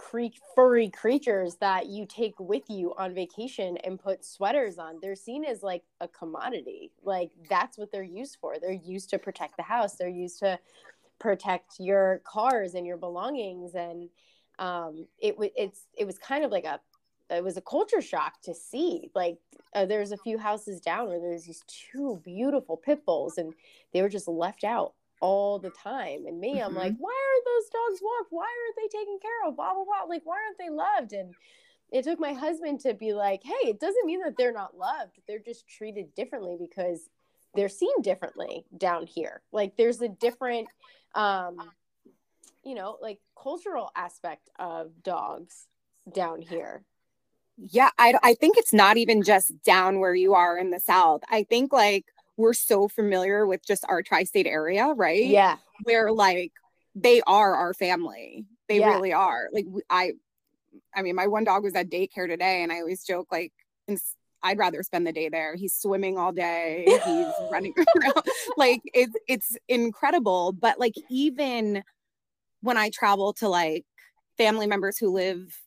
cre- 0.00 0.38
furry 0.54 0.88
creatures 0.88 1.56
that 1.56 1.86
you 1.86 2.06
take 2.06 2.38
with 2.38 2.68
you 2.68 2.94
on 2.96 3.14
vacation 3.14 3.76
and 3.78 4.00
put 4.00 4.24
sweaters 4.24 4.78
on. 4.78 4.98
They're 5.00 5.14
seen 5.14 5.44
as 5.44 5.62
like 5.62 5.82
a 6.00 6.08
commodity. 6.08 6.90
Like 7.04 7.30
that's 7.48 7.76
what 7.76 7.92
they're 7.92 8.02
used 8.02 8.38
for. 8.40 8.56
They're 8.58 8.72
used 8.72 9.10
to 9.10 9.18
protect 9.18 9.56
the 9.56 9.62
house. 9.62 9.96
They're 9.96 10.08
used 10.08 10.38
to 10.40 10.58
protect 11.18 11.74
your 11.78 12.22
cars 12.24 12.74
and 12.74 12.86
your 12.86 12.96
belongings 12.96 13.74
and 13.74 14.08
um, 14.58 15.06
it 15.18 15.38
was 15.38 15.50
it's 15.54 15.86
it 15.96 16.06
was 16.06 16.18
kind 16.18 16.44
of 16.44 16.50
like 16.50 16.64
a 16.64 16.80
it 17.28 17.44
was 17.44 17.56
a 17.56 17.62
culture 17.62 18.00
shock 18.00 18.40
to 18.42 18.54
see 18.54 19.10
like 19.14 19.36
uh, 19.74 19.84
there's 19.84 20.12
a 20.12 20.16
few 20.16 20.38
houses 20.38 20.80
down 20.80 21.08
where 21.08 21.20
there's 21.20 21.44
these 21.44 21.62
two 21.66 22.20
beautiful 22.24 22.76
pit 22.76 23.04
bulls 23.04 23.36
and 23.36 23.52
they 23.92 24.00
were 24.00 24.08
just 24.08 24.28
left 24.28 24.64
out 24.64 24.94
all 25.20 25.58
the 25.58 25.70
time 25.70 26.24
and 26.26 26.40
me 26.40 26.56
mm-hmm. 26.56 26.66
i'm 26.66 26.74
like 26.74 26.94
why 26.98 27.12
aren't 27.12 27.44
those 27.44 27.70
dogs 27.70 28.00
walked 28.02 28.30
why 28.30 28.44
aren't 28.44 28.76
they 28.76 28.98
taken 28.98 29.18
care 29.20 29.48
of 29.48 29.56
blah 29.56 29.74
blah 29.74 29.84
blah 29.84 30.08
like 30.08 30.22
why 30.24 30.36
aren't 30.36 30.58
they 30.58 30.70
loved 30.70 31.12
and 31.12 31.34
it 31.92 32.04
took 32.04 32.20
my 32.20 32.32
husband 32.32 32.80
to 32.80 32.94
be 32.94 33.12
like 33.12 33.42
hey 33.44 33.68
it 33.68 33.80
doesn't 33.80 34.06
mean 34.06 34.20
that 34.22 34.36
they're 34.36 34.52
not 34.52 34.76
loved 34.76 35.18
they're 35.28 35.38
just 35.38 35.68
treated 35.68 36.14
differently 36.14 36.56
because 36.58 37.08
they're 37.54 37.68
seen 37.68 38.00
differently 38.00 38.64
down 38.78 39.06
here 39.06 39.42
like 39.52 39.76
there's 39.76 40.00
a 40.00 40.08
different 40.08 40.68
um 41.14 41.56
you 42.64 42.74
know, 42.74 42.98
like 43.00 43.18
cultural 43.40 43.90
aspect 43.96 44.50
of 44.58 45.02
dogs 45.02 45.66
down 46.12 46.42
here. 46.42 46.84
Yeah, 47.56 47.90
I, 47.98 48.14
I 48.22 48.34
think 48.34 48.56
it's 48.56 48.72
not 48.72 48.96
even 48.96 49.22
just 49.22 49.62
down 49.62 50.00
where 50.00 50.14
you 50.14 50.34
are 50.34 50.56
in 50.56 50.70
the 50.70 50.80
South. 50.80 51.22
I 51.28 51.44
think 51.44 51.72
like 51.72 52.06
we're 52.40 52.54
so 52.54 52.88
familiar 52.88 53.46
with 53.46 53.64
just 53.64 53.84
our 53.88 54.02
tri 54.02 54.24
state 54.24 54.46
area, 54.46 54.86
right? 54.86 55.26
Yeah. 55.26 55.56
Where 55.84 56.10
like 56.10 56.52
they 56.94 57.20
are 57.26 57.54
our 57.54 57.74
family. 57.74 58.46
They 58.68 58.80
yeah. 58.80 58.88
really 58.94 59.12
are. 59.12 59.48
Like 59.52 59.66
I, 59.88 60.12
I 60.94 61.02
mean, 61.02 61.14
my 61.14 61.26
one 61.26 61.44
dog 61.44 61.62
was 61.62 61.74
at 61.74 61.90
daycare 61.90 62.28
today, 62.28 62.62
and 62.62 62.72
I 62.72 62.80
always 62.80 63.04
joke 63.04 63.28
like, 63.30 63.52
I'd 64.42 64.58
rather 64.58 64.82
spend 64.82 65.06
the 65.06 65.12
day 65.12 65.28
there. 65.28 65.54
He's 65.54 65.74
swimming 65.74 66.16
all 66.16 66.32
day. 66.32 66.84
He's 66.86 67.26
running 67.52 67.74
around. 67.76 68.24
Like 68.56 68.80
it's 68.94 69.14
it's 69.28 69.56
incredible. 69.68 70.52
But 70.52 70.78
like 70.78 70.94
even 71.08 71.82
when 72.62 72.76
I 72.76 72.90
travel 72.90 73.32
to 73.34 73.48
like 73.48 73.84
family 74.38 74.66
members 74.66 74.96
who 74.98 75.10
live 75.10 75.58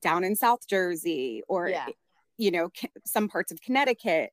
down 0.00 0.24
in 0.24 0.36
South 0.36 0.66
Jersey 0.68 1.42
or, 1.48 1.68
yeah. 1.68 1.86
you 2.36 2.50
know, 2.50 2.70
some 3.04 3.28
parts 3.28 3.50
of 3.50 3.60
Connecticut, 3.60 4.30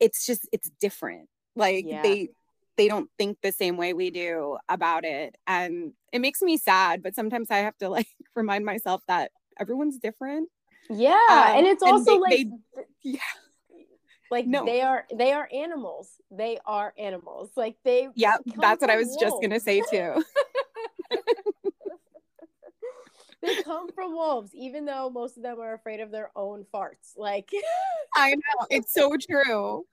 it's 0.00 0.26
just, 0.26 0.48
it's 0.52 0.70
different. 0.80 1.28
Like 1.54 1.84
yeah. 1.86 2.02
they, 2.02 2.30
they 2.76 2.88
don't 2.88 3.10
think 3.18 3.38
the 3.42 3.52
same 3.52 3.76
way 3.76 3.92
we 3.92 4.10
do 4.10 4.56
about 4.68 5.04
it. 5.04 5.36
And 5.46 5.92
it 6.12 6.20
makes 6.20 6.40
me 6.42 6.56
sad, 6.56 7.02
but 7.02 7.14
sometimes 7.14 7.50
I 7.50 7.58
have 7.58 7.76
to 7.78 7.88
like 7.90 8.08
remind 8.34 8.64
myself 8.64 9.02
that 9.08 9.30
everyone's 9.58 9.98
different. 9.98 10.48
Yeah. 10.88 11.10
Um, 11.30 11.58
and 11.58 11.66
it's 11.66 11.82
also 11.82 12.14
and 12.14 12.24
they, 12.24 12.44
like, 12.44 12.48
they, 12.74 12.82
yeah. 13.12 13.20
Like 14.30 14.46
no. 14.46 14.64
they 14.64 14.80
are 14.80 15.04
they 15.12 15.32
are 15.32 15.48
animals. 15.52 16.08
They 16.30 16.58
are 16.64 16.94
animals. 16.96 17.50
Like 17.56 17.76
they 17.84 18.08
Yeah, 18.14 18.36
that's 18.56 18.80
what 18.80 18.88
I 18.88 18.96
was 18.96 19.08
wolves. 19.08 19.20
just 19.20 19.36
gonna 19.42 19.58
say 19.60 19.82
too. 19.90 20.24
they 23.42 23.62
come 23.62 23.90
from 23.92 24.12
wolves, 24.12 24.54
even 24.54 24.84
though 24.84 25.10
most 25.10 25.36
of 25.36 25.42
them 25.42 25.60
are 25.60 25.74
afraid 25.74 26.00
of 26.00 26.10
their 26.10 26.30
own 26.36 26.64
farts. 26.72 27.16
Like, 27.16 27.50
I 28.14 28.34
know 28.34 28.66
it's 28.70 28.92
so 28.92 29.16
true. 29.16 29.86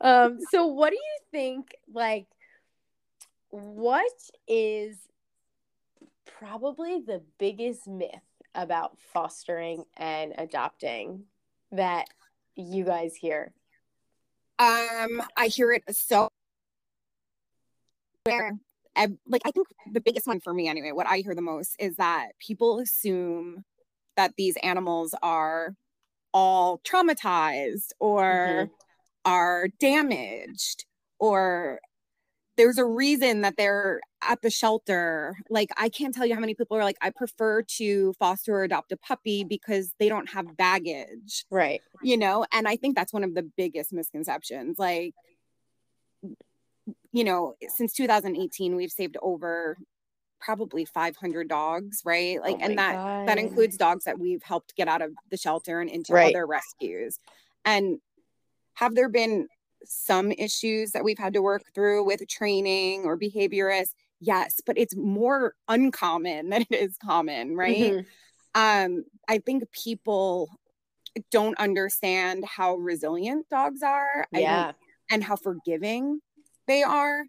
Um, 0.00 0.38
so 0.50 0.66
what 0.66 0.90
do 0.90 0.96
you 0.96 1.18
think? 1.30 1.74
Like, 1.92 2.26
what 3.50 4.12
is 4.48 4.96
probably 6.38 7.00
the 7.00 7.22
biggest 7.38 7.86
myth 7.86 8.10
about 8.54 8.98
fostering 9.12 9.84
and 9.96 10.34
adopting 10.38 11.24
that 11.70 12.06
you 12.56 12.84
guys 12.84 13.14
hear? 13.14 13.52
Um, 14.58 15.22
I 15.36 15.48
hear 15.48 15.72
it 15.72 15.82
so 15.94 16.28
where 18.24 18.52
like 19.26 19.42
I 19.44 19.50
think 19.50 19.68
the 19.92 20.00
biggest 20.00 20.26
one 20.26 20.40
for 20.40 20.52
me 20.52 20.68
anyway, 20.68 20.92
what 20.92 21.06
I 21.06 21.18
hear 21.18 21.34
the 21.34 21.42
most 21.42 21.76
is 21.78 21.96
that 21.96 22.32
people 22.38 22.78
assume 22.78 23.64
that 24.16 24.34
these 24.36 24.56
animals 24.62 25.14
are 25.22 25.74
all 26.34 26.78
traumatized 26.78 27.90
or 28.00 28.22
mm-hmm. 28.22 28.72
are 29.24 29.68
damaged 29.80 30.84
or 31.18 31.80
there's 32.56 32.78
a 32.78 32.84
reason 32.84 33.40
that 33.40 33.54
they're 33.56 34.00
at 34.22 34.42
the 34.42 34.50
shelter. 34.50 35.34
Like 35.48 35.70
I 35.78 35.88
can't 35.88 36.14
tell 36.14 36.26
you 36.26 36.34
how 36.34 36.40
many 36.40 36.54
people 36.54 36.76
are 36.76 36.84
like 36.84 36.98
I 37.00 37.10
prefer 37.10 37.62
to 37.78 38.12
foster 38.18 38.54
or 38.54 38.64
adopt 38.64 38.92
a 38.92 38.96
puppy 38.96 39.44
because 39.44 39.94
they 39.98 40.08
don't 40.08 40.30
have 40.30 40.56
baggage. 40.56 41.46
Right. 41.50 41.80
You 42.02 42.18
know, 42.18 42.44
and 42.52 42.68
I 42.68 42.76
think 42.76 42.94
that's 42.94 43.12
one 43.12 43.24
of 43.24 43.34
the 43.34 43.50
biggest 43.56 43.92
misconceptions. 43.92 44.78
Like 44.78 45.14
you 47.12 47.24
know, 47.24 47.54
since 47.68 47.92
2018, 47.92 48.74
we've 48.74 48.90
saved 48.90 49.16
over 49.22 49.76
probably 50.40 50.84
500 50.84 51.48
dogs, 51.48 52.02
right? 52.04 52.40
Like, 52.40 52.56
oh 52.56 52.64
and 52.64 52.78
that 52.78 52.94
God. 52.94 53.28
that 53.28 53.38
includes 53.38 53.76
dogs 53.76 54.04
that 54.04 54.18
we've 54.18 54.42
helped 54.42 54.74
get 54.74 54.88
out 54.88 55.02
of 55.02 55.12
the 55.30 55.36
shelter 55.36 55.80
and 55.80 55.88
into 55.88 56.12
right. 56.12 56.34
other 56.34 56.46
rescues. 56.46 57.18
And 57.64 57.98
have 58.74 58.94
there 58.94 59.08
been 59.08 59.46
some 59.84 60.32
issues 60.32 60.92
that 60.92 61.04
we've 61.04 61.18
had 61.18 61.34
to 61.34 61.42
work 61.42 61.62
through 61.74 62.04
with 62.04 62.26
training 62.28 63.04
or 63.04 63.16
behaviorists? 63.16 63.92
Yes, 64.20 64.60
but 64.64 64.78
it's 64.78 64.96
more 64.96 65.54
uncommon 65.68 66.48
than 66.50 66.62
it 66.62 66.74
is 66.74 66.96
common, 67.02 67.56
right? 67.56 67.92
Mm-hmm. 67.92 68.10
Um, 68.54 69.04
I 69.28 69.38
think 69.38 69.70
people 69.72 70.50
don't 71.30 71.58
understand 71.58 72.44
how 72.44 72.76
resilient 72.76 73.48
dogs 73.48 73.82
are. 73.82 74.26
Yeah. 74.32 74.72
and 75.10 75.22
how 75.22 75.36
forgiving 75.36 76.20
they 76.66 76.82
are 76.82 77.24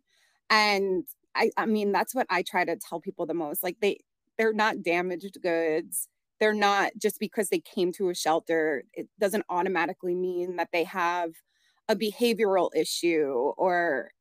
and 0.50 1.06
i 1.36 1.50
i 1.58 1.66
mean 1.66 1.92
that's 1.92 2.14
what 2.16 2.28
i 2.30 2.42
try 2.42 2.64
to 2.64 2.76
tell 2.76 3.00
people 3.00 3.26
the 3.26 3.34
most 3.34 3.64
like 3.64 3.78
they 3.82 4.00
they're 4.38 4.54
not 4.54 4.82
damaged 4.84 5.38
goods 5.42 6.08
they're 6.40 6.54
not 6.54 6.92
just 6.98 7.20
because 7.20 7.50
they 7.50 7.60
came 7.60 7.92
to 7.92 8.10
a 8.10 8.16
shelter 8.16 8.84
it 8.94 9.08
doesn't 9.20 9.46
automatically 9.50 10.16
mean 10.16 10.58
that 10.58 10.70
they 10.74 10.84
have 10.84 11.32
a 11.90 11.96
behavioral 11.96 12.70
issue 12.76 13.52
or 13.58 14.12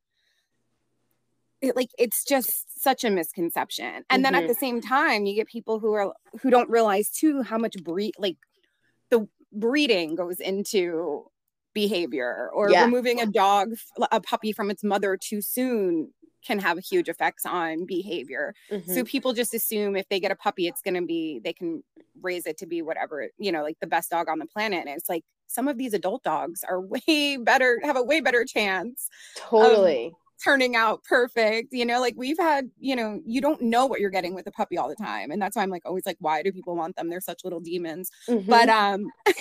it, 1.60 1.76
like 1.76 1.90
it's 1.98 2.24
just 2.24 2.82
such 2.82 3.04
a 3.04 3.10
misconception 3.10 3.86
and 3.86 4.04
mm-hmm. 4.04 4.22
then 4.22 4.34
at 4.34 4.40
mm-hmm. 4.40 4.48
the 4.48 4.54
same 4.54 4.80
time 4.80 5.26
you 5.26 5.34
get 5.34 5.46
people 5.46 5.78
who 5.78 5.92
are 5.92 6.12
who 6.40 6.50
don't 6.50 6.70
realize 6.70 7.08
too 7.08 7.42
how 7.42 7.56
much 7.56 7.74
breed 7.82 8.14
like 8.18 8.36
the 9.10 9.28
breeding 9.52 10.14
goes 10.14 10.40
into 10.40 11.24
behavior 11.74 12.50
or 12.54 12.70
yeah. 12.70 12.84
removing 12.84 13.20
a 13.20 13.26
dog 13.26 13.74
a 14.10 14.20
puppy 14.20 14.52
from 14.52 14.70
its 14.70 14.84
mother 14.84 15.16
too 15.16 15.40
soon 15.40 16.12
can 16.44 16.58
have 16.58 16.78
huge 16.78 17.08
effects 17.08 17.46
on 17.46 17.86
behavior 17.86 18.54
mm-hmm. 18.70 18.92
so 18.92 19.04
people 19.04 19.32
just 19.32 19.54
assume 19.54 19.96
if 19.96 20.08
they 20.08 20.20
get 20.20 20.30
a 20.30 20.36
puppy 20.36 20.66
it's 20.66 20.82
going 20.82 20.94
to 20.94 21.02
be 21.02 21.40
they 21.44 21.52
can 21.52 21.82
raise 22.20 22.46
it 22.46 22.58
to 22.58 22.66
be 22.66 22.82
whatever 22.82 23.28
you 23.38 23.52
know 23.52 23.62
like 23.62 23.76
the 23.80 23.86
best 23.86 24.10
dog 24.10 24.28
on 24.28 24.38
the 24.38 24.46
planet 24.46 24.80
and 24.80 24.88
it's 24.88 25.08
like 25.08 25.24
some 25.46 25.68
of 25.68 25.78
these 25.78 25.94
adult 25.94 26.22
dogs 26.22 26.64
are 26.68 26.80
way 27.08 27.36
better 27.36 27.80
have 27.82 27.96
a 27.96 28.02
way 28.02 28.20
better 28.20 28.44
chance 28.44 29.08
totally 29.36 30.12
turning 30.42 30.74
out 30.74 31.04
perfect 31.04 31.68
you 31.72 31.84
know 31.84 32.00
like 32.00 32.14
we've 32.16 32.38
had 32.38 32.68
you 32.80 32.96
know 32.96 33.20
you 33.24 33.40
don't 33.40 33.62
know 33.62 33.86
what 33.86 34.00
you're 34.00 34.10
getting 34.10 34.34
with 34.34 34.46
a 34.46 34.50
puppy 34.50 34.76
all 34.76 34.88
the 34.88 34.96
time 34.96 35.30
and 35.30 35.40
that's 35.40 35.56
why 35.56 35.62
i'm 35.62 35.70
like 35.70 35.82
always 35.84 36.04
like 36.04 36.16
why 36.20 36.42
do 36.42 36.50
people 36.50 36.74
want 36.74 36.96
them 36.96 37.08
they're 37.08 37.20
such 37.20 37.44
little 37.44 37.60
demons 37.60 38.10
mm-hmm. 38.28 38.48
but 38.50 38.68
um 38.68 39.06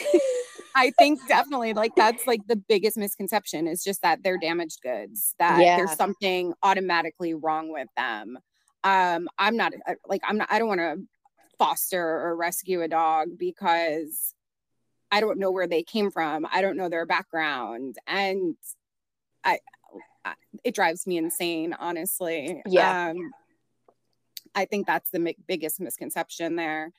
I 0.75 0.91
think 0.91 1.27
definitely 1.27 1.73
like 1.73 1.95
that's 1.95 2.27
like 2.27 2.41
the 2.47 2.55
biggest 2.55 2.97
misconception 2.97 3.67
is 3.67 3.84
just 3.84 4.01
that 4.01 4.23
they're 4.23 4.38
damaged 4.38 4.81
goods, 4.81 5.36
that 5.39 5.62
yeah. 5.62 5.77
there's 5.77 5.93
something 5.93 6.53
automatically 6.63 7.34
wrong 7.34 7.71
with 7.71 7.88
them. 7.97 8.39
Um, 8.84 9.27
I'm 9.38 9.57
not 9.57 9.73
uh, 9.88 9.95
like, 10.07 10.21
I'm 10.27 10.38
not, 10.38 10.47
I 10.51 10.60
don't 10.60 10.67
want 10.67 10.79
to 10.79 10.97
foster 11.60 12.01
or 12.01 12.36
rescue 12.36 12.81
a 12.81 12.88
dog 12.88 13.38
because 13.38 14.34
I 15.12 15.19
don't 15.19 15.38
know 15.38 15.51
where 15.51 15.67
they 15.67 15.84
came 15.84 16.10
from. 16.10 16.47
I 16.51 16.62
don't 16.62 16.77
know 16.77 16.89
their 16.89 17.05
background. 17.05 17.97
And 18.07 18.55
I, 19.43 19.60
it 20.63 20.73
drives 20.73 21.05
me 21.05 21.17
insane, 21.17 21.75
honestly. 21.77 22.62
Yeah. 22.65 23.10
Um, 23.10 23.31
I 24.55 24.65
think 24.65 24.88
that's 24.88 25.10
the 25.12 25.19
mi- 25.19 25.38
biggest 25.47 25.79
misconception 25.79 26.55
there. 26.55 26.91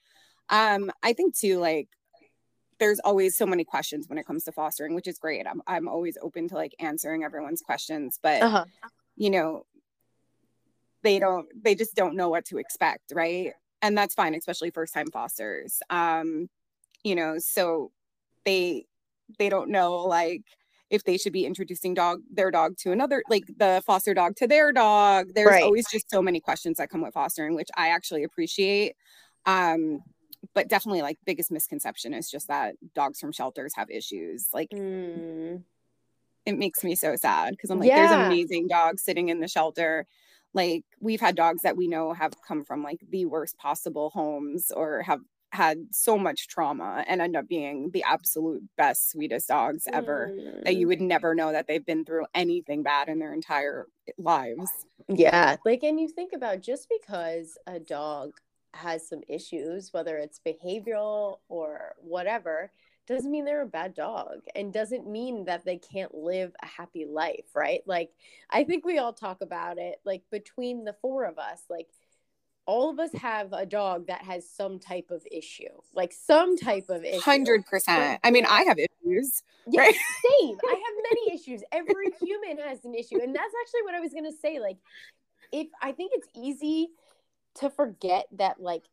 Um, 0.49 0.91
I 1.03 1.13
think 1.13 1.37
too, 1.37 1.59
like, 1.59 1.89
there's 2.83 3.01
always 3.01 3.37
so 3.39 3.47
many 3.47 3.65
questions 3.65 4.09
when 4.09 4.19
it 4.19 4.27
comes 4.27 4.45
to 4.45 4.53
fostering, 4.53 4.95
which 4.97 5.09
is 5.09 5.19
great. 5.19 5.47
I'm 5.47 5.63
I'm 5.69 5.89
always 5.89 6.19
open 6.23 6.49
to 6.51 6.57
like 6.57 6.75
answering 6.81 7.25
everyone's 7.25 7.63
questions, 7.63 8.19
but 8.23 8.47
Uh-huh. 8.47 8.65
you 9.17 9.31
know, 9.31 9.67
they 11.03 11.19
don't 11.19 11.49
they 11.63 11.75
just 11.75 11.95
don't 11.95 12.17
know 12.17 12.29
what 12.29 12.45
to 12.47 12.59
expect, 12.59 13.13
right? 13.15 13.53
And 13.81 13.99
that's 13.99 14.15
fine, 14.15 14.35
especially 14.35 14.71
first 14.71 14.95
time 14.95 15.11
fosters. 15.11 15.81
Um, 15.91 16.49
you 17.05 17.15
know, 17.17 17.39
so 17.39 17.93
they 18.47 18.87
they 19.39 19.51
don't 19.51 19.71
know 19.71 19.97
like 20.01 20.45
if 20.91 21.05
they 21.05 21.19
should 21.19 21.35
be 21.35 21.47
introducing 21.47 21.95
dog 21.95 22.23
their 22.31 22.53
dog 22.53 22.77
to 22.79 22.93
another 22.93 23.25
like 23.31 23.45
the 23.59 23.83
foster 23.87 24.15
dog 24.15 24.37
to 24.37 24.47
their 24.47 24.73
dog 24.73 25.33
there's 25.35 25.57
Right. 25.57 25.63
always 25.63 25.89
just 25.89 26.11
so 26.11 26.23
many 26.23 26.41
questions 26.41 26.79
that 26.79 26.91
come 26.91 27.03
with 27.03 27.15
fostering 27.15 27.57
which 27.57 27.71
i 27.77 27.89
actually 27.91 28.23
appreciate 28.25 28.95
um 29.47 30.01
but 30.55 30.69
definitely 30.69 31.03
like 31.03 31.19
biggest 31.25 31.51
misconception 31.51 32.15
is 32.15 32.31
just 32.31 32.49
that 32.49 32.75
dogs 32.95 33.19
from 33.21 33.33
shelters 33.33 33.75
have 33.75 33.91
issues 33.91 34.49
like 34.53 34.71
Mm. 34.71 35.63
it 36.47 36.59
makes 36.59 36.83
me 36.85 36.95
so 36.95 37.17
sad 37.17 37.53
because 37.53 37.71
i'm 37.71 37.79
like 37.79 37.89
Yeah. 37.89 37.97
there's 38.07 38.27
amazing 38.27 38.69
dogs 38.69 39.03
sitting 39.03 39.29
in 39.29 39.41
the 39.41 39.49
shelter 39.49 40.07
like 40.55 40.85
we've 41.01 41.21
had 41.21 41.35
dogs 41.37 41.63
that 41.63 41.77
we 41.77 41.89
know 41.89 42.13
have 42.13 42.33
come 42.47 42.65
from 42.65 42.83
like 42.83 43.01
the 43.11 43.25
worst 43.27 43.57
possible 43.59 44.11
homes 44.11 44.71
or 44.71 45.03
have 45.03 45.21
had 45.51 45.79
so 45.93 46.17
much 46.19 46.49
trauma 46.49 47.05
and 47.07 47.21
end 47.21 47.37
up 47.37 47.47
being 47.47 47.91
the 47.93 48.03
absolute 48.05 48.63
best 48.79 49.11
sweetest 49.11 49.49
dogs 49.49 49.85
ever 49.93 50.31
that 50.65 50.77
you 50.77 50.87
Mm. 50.87 50.89
would 50.89 51.01
never 51.03 51.35
know 51.35 51.53
that 51.53 51.67
they've 51.67 51.85
been 51.85 52.05
through 52.07 52.25
anything 52.35 52.83
bad 52.83 53.09
in 53.09 53.19
their 53.19 53.35
entire 53.35 53.87
lives 54.19 54.71
Yeah, 55.09 55.57
like, 55.65 55.83
and 55.83 56.01
you 56.01 56.09
think 56.09 56.33
about 56.33 56.61
just 56.61 56.89
because 56.89 57.59
a 57.67 57.79
dog 57.79 58.33
has 58.75 59.09
some 59.09 59.21
issues, 59.29 59.93
whether 59.93 60.17
it's 60.17 60.41
behavioral 60.45 61.39
or 61.49 61.95
whatever, 61.99 62.73
doesn't 63.07 63.31
mean 63.31 63.45
they're 63.45 63.63
a 63.63 63.67
bad 63.67 63.95
dog 63.95 64.41
and 64.55 64.73
doesn't 64.73 65.07
mean 65.07 65.45
that 65.45 65.65
they 65.65 65.77
can't 65.77 66.15
live 66.15 66.53
a 66.63 66.67
happy 66.67 67.05
life, 67.05 67.47
right? 67.55 67.83
Like, 67.87 68.11
I 68.51 68.65
think 68.65 68.85
we 68.85 68.99
all 68.99 69.13
talk 69.13 69.41
about 69.41 69.79
it, 69.79 69.97
like, 70.05 70.23
between 70.31 70.85
the 70.85 70.95
four 71.03 71.25
of 71.25 71.39
us, 71.39 71.63
like, 71.69 71.89
all 72.65 72.91
of 72.91 73.01
us 73.01 73.13
have 73.15 73.53
a 73.53 73.67
dog 73.67 74.07
that 74.07 74.23
has 74.23 74.49
some 74.49 74.79
type 74.79 75.11
of 75.11 75.27
issue, 75.31 75.65
like 75.95 76.13
some 76.13 76.57
type 76.57 76.89
of 76.89 77.05
issue. 77.05 77.21
100% 77.21 78.19
i 78.23 78.31
mean 78.31 78.47
i 78.47 78.63
have 78.63 78.79
issues 78.79 79.43
Yeah, 79.67 79.83
right? 79.83 79.95
same. 80.41 80.57
I 80.65 80.71
have 80.71 81.05
many 81.11 81.35
issues. 81.35 81.63
Every 81.73 82.13
human 82.21 82.59
has 82.59 82.85
an 82.85 82.95
issue. 82.95 83.21
And 83.23 83.35
that's 83.35 83.53
actually 83.63 83.83
what 83.83 83.95
I 83.95 84.01
was 84.01 84.13
going 84.13 84.31
to 84.31 84.37
say. 84.37 84.59
Like, 84.59 84.79
if 85.53 85.69
I 85.81 85.93
think 85.93 86.13
it's 86.15 86.29
easy 86.35 86.91
to 87.57 87.71
forget 87.71 88.27
that, 88.33 88.61
like, 88.61 88.85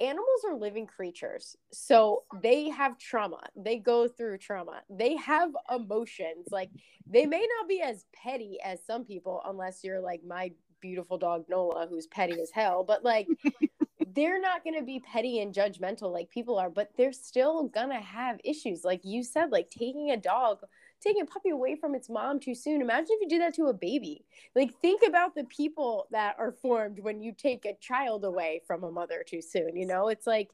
animals 0.00 0.44
are 0.46 0.56
living 0.56 0.86
creatures. 0.86 1.56
So 1.72 2.24
they 2.42 2.68
have 2.70 2.98
trauma. 2.98 3.40
They 3.56 3.78
go 3.78 4.08
through 4.08 4.38
trauma. 4.38 4.82
They 4.90 5.16
have 5.16 5.50
emotions. 5.74 6.48
Like, 6.50 6.70
they 7.06 7.26
may 7.26 7.46
not 7.58 7.68
be 7.68 7.80
as 7.80 8.04
petty 8.12 8.58
as 8.64 8.84
some 8.84 9.04
people, 9.04 9.42
unless 9.46 9.84
you're 9.84 10.00
like 10.00 10.22
my 10.26 10.52
beautiful 10.80 11.16
dog, 11.16 11.44
Nola, 11.48 11.86
who's 11.88 12.06
petty 12.06 12.40
as 12.40 12.50
hell. 12.50 12.84
But, 12.84 13.04
like, 13.04 13.28
they're 14.14 14.40
not 14.40 14.64
going 14.64 14.78
to 14.78 14.84
be 14.84 15.00
petty 15.00 15.40
and 15.40 15.54
judgmental 15.54 16.12
like 16.12 16.30
people 16.30 16.58
are, 16.58 16.70
but 16.70 16.90
they're 16.96 17.12
still 17.12 17.64
going 17.68 17.90
to 17.90 18.00
have 18.00 18.38
issues. 18.44 18.84
Like 18.84 19.00
you 19.04 19.22
said, 19.22 19.50
like 19.50 19.70
taking 19.70 20.10
a 20.10 20.16
dog, 20.16 20.58
taking 21.04 21.22
a 21.22 21.26
puppy 21.26 21.50
away 21.50 21.76
from 21.76 21.94
its 21.94 22.08
mom 22.08 22.40
too 22.40 22.54
soon. 22.54 22.80
Imagine 22.80 23.08
if 23.10 23.20
you 23.20 23.28
do 23.28 23.38
that 23.38 23.54
to 23.54 23.66
a 23.66 23.74
baby. 23.74 24.24
Like 24.54 24.74
think 24.80 25.02
about 25.06 25.34
the 25.34 25.44
people 25.44 26.06
that 26.10 26.36
are 26.38 26.52
formed 26.52 27.00
when 27.00 27.20
you 27.20 27.32
take 27.32 27.64
a 27.64 27.76
child 27.80 28.24
away 28.24 28.62
from 28.66 28.84
a 28.84 28.90
mother 28.90 29.24
too 29.26 29.42
soon. 29.42 29.76
You 29.76 29.86
know, 29.86 30.08
it's 30.08 30.26
like 30.26 30.50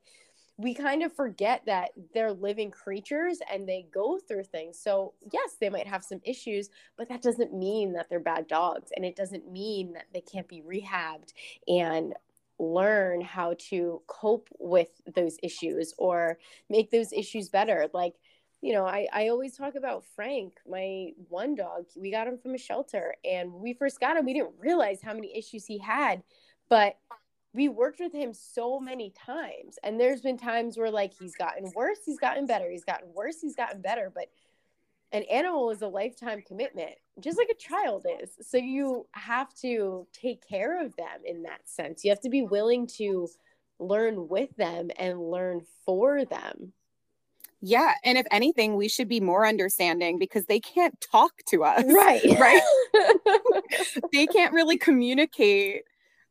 we 0.61 0.75
kind 0.75 1.03
of 1.03 1.15
forget 1.15 1.63
that 1.65 1.91
they're 2.13 2.33
living 2.33 2.71
creatures 2.71 3.39
and 3.51 3.67
they 3.67 3.87
go 3.93 4.19
through 4.19 4.45
things. 4.45 4.79
So, 4.79 5.15
yes, 5.33 5.57
they 5.59 5.71
might 5.71 5.87
have 5.87 6.05
some 6.05 6.21
issues, 6.23 6.69
but 6.99 7.09
that 7.09 7.23
doesn't 7.23 7.55
mean 7.55 7.95
that 7.95 8.11
they're 8.11 8.21
bad 8.21 8.47
dogs. 8.47 8.91
And 8.95 9.03
it 9.03 9.17
doesn't 9.17 9.51
mean 9.51 9.95
that 9.95 10.05
they 10.13 10.21
can't 10.21 10.49
be 10.49 10.61
rehabbed 10.61 11.33
and 11.67 12.13
learn 12.59 13.23
how 13.23 13.55
to 13.71 14.03
cope 14.07 14.51
with 14.59 14.91
those 15.15 15.39
issues 15.43 15.95
or 15.97 16.37
make 16.69 16.91
those 16.91 17.11
issues 17.15 17.49
better. 17.49 17.89
Like, 17.95 18.17
you 18.61 18.75
know, 18.75 18.85
I, 18.85 19.09
I 19.12 19.29
always 19.29 19.57
talk 19.57 19.75
about 19.75 20.05
Frank, 20.14 20.55
my 20.68 21.12
one 21.29 21.55
dog. 21.55 21.87
We 21.96 22.11
got 22.11 22.27
him 22.27 22.38
from 22.38 22.55
a 22.55 22.59
shelter. 22.59 23.14
And 23.25 23.53
we 23.53 23.73
first 23.75 24.01
got 24.01 24.16
him, 24.16 24.27
we 24.27 24.35
didn't 24.35 24.55
realize 24.59 25.01
how 25.03 25.14
many 25.14 25.37
issues 25.37 25.64
he 25.64 25.79
had. 25.79 26.23
But 26.68 26.96
we 27.53 27.68
worked 27.68 28.01
with 28.01 28.12
him 28.12 28.33
so 28.33 28.79
many 28.79 29.12
times. 29.27 29.79
And 29.83 29.99
there's 29.99 30.20
been 30.20 30.38
times 30.38 30.77
where, 30.77 30.90
like, 30.90 31.12
he's 31.18 31.35
gotten 31.35 31.73
worse, 31.75 31.99
he's 32.05 32.18
gotten 32.18 32.46
better, 32.46 32.70
he's 32.70 32.85
gotten 32.85 33.09
worse, 33.14 33.40
he's 33.40 33.57
gotten 33.57 33.81
better. 33.81 34.12
But 34.14 34.27
an 35.12 35.25
animal 35.25 35.70
is 35.70 35.83
a 35.83 35.88
lifetime 35.88 36.42
commitment, 36.46 36.92
just 37.18 37.38
like 37.38 37.49
a 37.51 37.55
child 37.55 38.07
is. 38.23 38.37
So 38.46 38.59
you 38.59 39.07
have 39.12 39.53
to 39.62 40.07
take 40.12 40.46
care 40.46 40.85
of 40.85 40.94
them 40.96 41.23
in 41.25 41.42
that 41.42 41.68
sense. 41.68 42.05
You 42.05 42.11
have 42.11 42.20
to 42.20 42.31
be 42.31 42.42
willing 42.42 42.87
to 42.99 43.29
learn 43.81 44.29
with 44.29 44.55
them 44.57 44.90
and 44.96 45.31
learn 45.31 45.62
for 45.85 46.25
them. 46.25 46.73
Yeah 47.62 47.94
and 48.05 48.16
if 48.18 48.27
anything 48.31 48.77
we 48.77 48.88
should 48.88 49.09
be 49.09 49.20
more 49.20 49.46
understanding 49.46 50.18
because 50.18 50.46
they 50.46 50.61
can't 50.61 50.99
talk 51.01 51.33
to 51.49 51.62
us 51.64 51.85
Right. 51.87 52.23
right 52.40 52.62
they 54.12 54.27
can't 54.27 54.53
really 54.53 54.79
communicate 54.79 55.83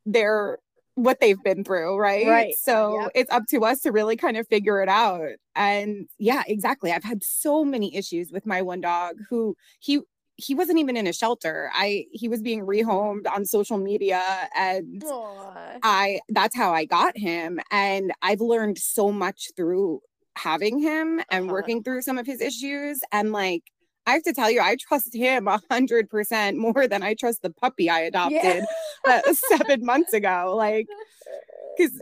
their 0.06 0.58
what 0.96 1.20
they've 1.20 1.42
been 1.42 1.64
through 1.64 1.96
right 1.96 2.26
Right. 2.26 2.54
so 2.54 3.00
Yep. 3.02 3.10
it's 3.14 3.30
up 3.30 3.42
to 3.50 3.64
us 3.64 3.80
to 3.80 3.92
really 3.92 4.16
kind 4.16 4.36
of 4.36 4.46
figure 4.48 4.82
it 4.82 4.88
out 4.88 5.30
and 5.54 6.08
yeah 6.18 6.42
exactly 6.46 6.92
i've 6.92 7.04
had 7.04 7.22
so 7.22 7.64
many 7.64 7.94
issues 7.94 8.30
with 8.32 8.44
my 8.46 8.60
one 8.62 8.80
dog 8.80 9.14
who 9.30 9.56
he 9.78 10.00
he 10.36 10.54
wasn't 10.54 10.78
even 10.78 10.96
in 10.96 11.06
a 11.06 11.12
shelter 11.12 11.70
i 11.74 12.04
he 12.12 12.28
was 12.28 12.42
being 12.42 12.66
rehomed 12.66 13.26
on 13.30 13.44
social 13.44 13.78
media 13.78 14.22
and 14.56 15.02
Aw. 15.04 15.78
I 15.82 16.20
that's 16.30 16.56
how 16.56 16.72
I 16.74 16.84
got 16.84 17.16
him 17.16 17.60
and 17.70 18.12
I've 18.22 18.40
learned 18.40 18.78
so 18.78 19.12
much 19.12 19.50
through 19.56 20.00
having 20.36 20.78
him 20.80 21.20
and 21.30 21.44
Uh-huh. 21.44 21.52
working 21.52 21.82
through 21.82 22.02
some 22.02 22.18
of 22.18 22.26
his 22.26 22.40
issues. 22.40 23.00
And 23.12 23.32
like 23.32 23.62
I 24.06 24.12
have 24.12 24.22
to 24.24 24.32
tell 24.32 24.50
you 24.50 24.60
I 24.60 24.76
trust 24.80 25.14
him 25.14 25.46
a 25.48 25.60
hundred 25.70 26.08
percent 26.08 26.56
more 26.56 26.86
than 26.88 27.02
I 27.02 27.14
trust 27.14 27.42
the 27.42 27.50
puppy 27.50 27.90
I 27.90 28.00
adopted 28.00 28.64
uh, 29.06 29.20
seven 29.48 29.84
months 29.84 30.12
ago. 30.12 30.54
Like 30.56 30.86
because 31.76 31.92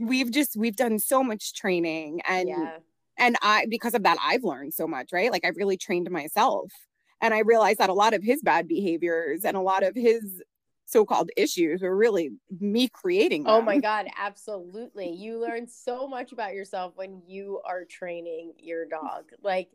we've 0.00 0.30
just 0.30 0.56
we've 0.56 0.76
done 0.76 0.98
so 0.98 1.22
much 1.22 1.54
training 1.54 2.20
and 2.28 2.48
yeah. 2.48 2.76
and 3.18 3.36
I 3.42 3.66
because 3.68 3.94
of 3.94 4.04
that 4.04 4.18
I've 4.22 4.44
learned 4.44 4.74
so 4.74 4.86
much 4.86 5.12
right? 5.12 5.30
Like 5.32 5.44
I've 5.44 5.56
really 5.56 5.76
trained 5.76 6.10
myself. 6.10 6.72
And 7.20 7.34
I 7.34 7.40
realized 7.40 7.80
that 7.80 7.90
a 7.90 7.94
lot 7.94 8.14
of 8.14 8.22
his 8.22 8.42
bad 8.42 8.68
behaviors 8.68 9.44
and 9.44 9.56
a 9.56 9.60
lot 9.60 9.82
of 9.82 9.96
his 9.96 10.40
so-called 10.88 11.30
issues 11.36 11.82
were 11.82 11.94
really 11.94 12.30
me 12.60 12.88
creating 12.88 13.44
Oh 13.46 13.60
my 13.60 13.76
God, 13.78 14.06
absolutely. 14.16 15.10
You 15.10 15.38
learn 15.38 15.66
so 15.68 16.08
much 16.08 16.32
about 16.32 16.54
yourself 16.54 16.94
when 16.96 17.20
you 17.26 17.60
are 17.66 17.84
training 17.84 18.54
your 18.58 18.86
dog. 18.86 19.24
Like 19.42 19.68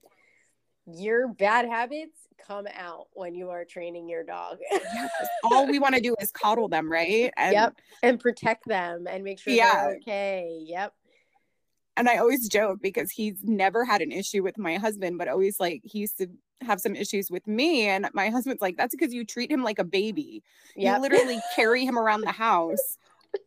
your 0.87 1.27
bad 1.27 1.65
habits 1.67 2.27
come 2.45 2.65
out 2.75 3.07
when 3.13 3.35
you 3.35 3.51
are 3.51 3.63
training 3.63 4.09
your 4.09 4.23
dog. 4.23 4.57
'cause 4.71 5.29
all 5.43 5.67
we 5.67 5.77
want 5.77 5.93
to 5.95 6.01
do 6.01 6.15
is 6.19 6.31
coddle 6.31 6.67
them, 6.67 6.91
right? 6.91 7.31
And, 7.37 7.53
yep. 7.53 7.75
And 8.01 8.19
protect 8.19 8.65
them 8.67 9.05
and 9.07 9.23
make 9.23 9.39
sure 9.39 9.53
Yeah. 9.53 9.85
they're 9.85 9.97
okay. 9.97 10.59
Yep. 10.65 10.93
And 11.95 12.09
I 12.09 12.17
always 12.17 12.49
joke 12.49 12.79
because 12.81 13.11
he's 13.11 13.35
never 13.43 13.85
had 13.85 14.01
an 14.01 14.11
issue 14.11 14.41
with 14.41 14.57
my 14.57 14.77
husband, 14.77 15.19
but 15.19 15.27
always 15.27 15.59
like 15.59 15.81
he 15.83 15.99
used 15.99 16.17
to 16.17 16.27
have 16.63 16.79
some 16.79 16.95
issues 16.95 17.29
with 17.29 17.45
me. 17.47 17.87
And 17.87 18.09
my 18.13 18.29
husband's 18.29 18.61
like, 18.61 18.77
that's 18.77 18.95
because 18.95 19.13
you 19.13 19.25
treat 19.25 19.51
him 19.51 19.63
like 19.63 19.79
a 19.79 19.83
baby. 19.83 20.43
Yep. 20.75 20.95
You 20.95 21.01
literally 21.01 21.39
carry 21.55 21.85
him 21.85 21.97
around 21.97 22.21
the 22.21 22.31
house. 22.31 22.97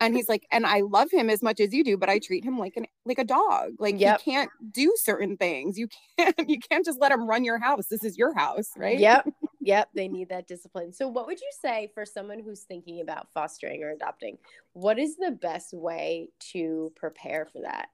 And 0.00 0.16
he's 0.16 0.28
like, 0.28 0.46
and 0.50 0.66
I 0.66 0.80
love 0.80 1.12
him 1.12 1.30
as 1.30 1.42
much 1.44 1.60
as 1.60 1.72
you 1.72 1.84
do, 1.84 1.96
but 1.96 2.08
I 2.08 2.18
treat 2.18 2.44
him 2.44 2.58
like 2.58 2.76
an 2.76 2.86
like 3.04 3.18
a 3.20 3.24
dog. 3.24 3.74
Like 3.78 4.00
Yep. 4.00 4.20
he 4.20 4.30
can't 4.32 4.50
do 4.72 4.92
certain 4.96 5.36
things. 5.36 5.78
You 5.78 5.88
can't 6.18 6.34
you 6.48 6.58
can't 6.58 6.84
just 6.84 7.00
let 7.00 7.12
him 7.12 7.28
run 7.28 7.44
your 7.44 7.58
house. 7.58 7.86
This 7.86 8.02
is 8.02 8.18
your 8.18 8.34
house, 8.34 8.72
right? 8.76 8.98
Yep. 8.98 9.28
Yep. 9.60 9.90
They 9.94 10.08
need 10.08 10.28
that 10.30 10.48
discipline. 10.48 10.92
So, 10.92 11.06
what 11.06 11.26
would 11.26 11.40
you 11.40 11.50
say 11.60 11.90
for 11.94 12.04
someone 12.04 12.40
who's 12.40 12.62
thinking 12.62 13.00
about 13.00 13.28
fostering 13.32 13.84
or 13.84 13.90
adopting? 13.90 14.38
What 14.72 14.98
is 14.98 15.16
the 15.16 15.30
best 15.30 15.72
way 15.72 16.30
to 16.52 16.92
prepare 16.96 17.46
for 17.46 17.62
that? 17.62 17.88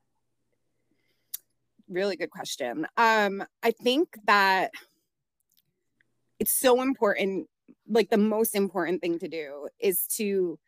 really 1.88 2.16
good 2.16 2.30
question. 2.30 2.86
Um, 2.96 3.44
I 3.62 3.70
think 3.70 4.16
that 4.26 4.72
it's 6.42 6.58
so 6.58 6.82
important. 6.82 7.48
Like 7.88 8.10
the 8.10 8.18
most 8.18 8.56
important 8.56 9.00
thing 9.00 9.20
to 9.20 9.28
do 9.28 9.68
is 9.78 10.06
to 10.16 10.58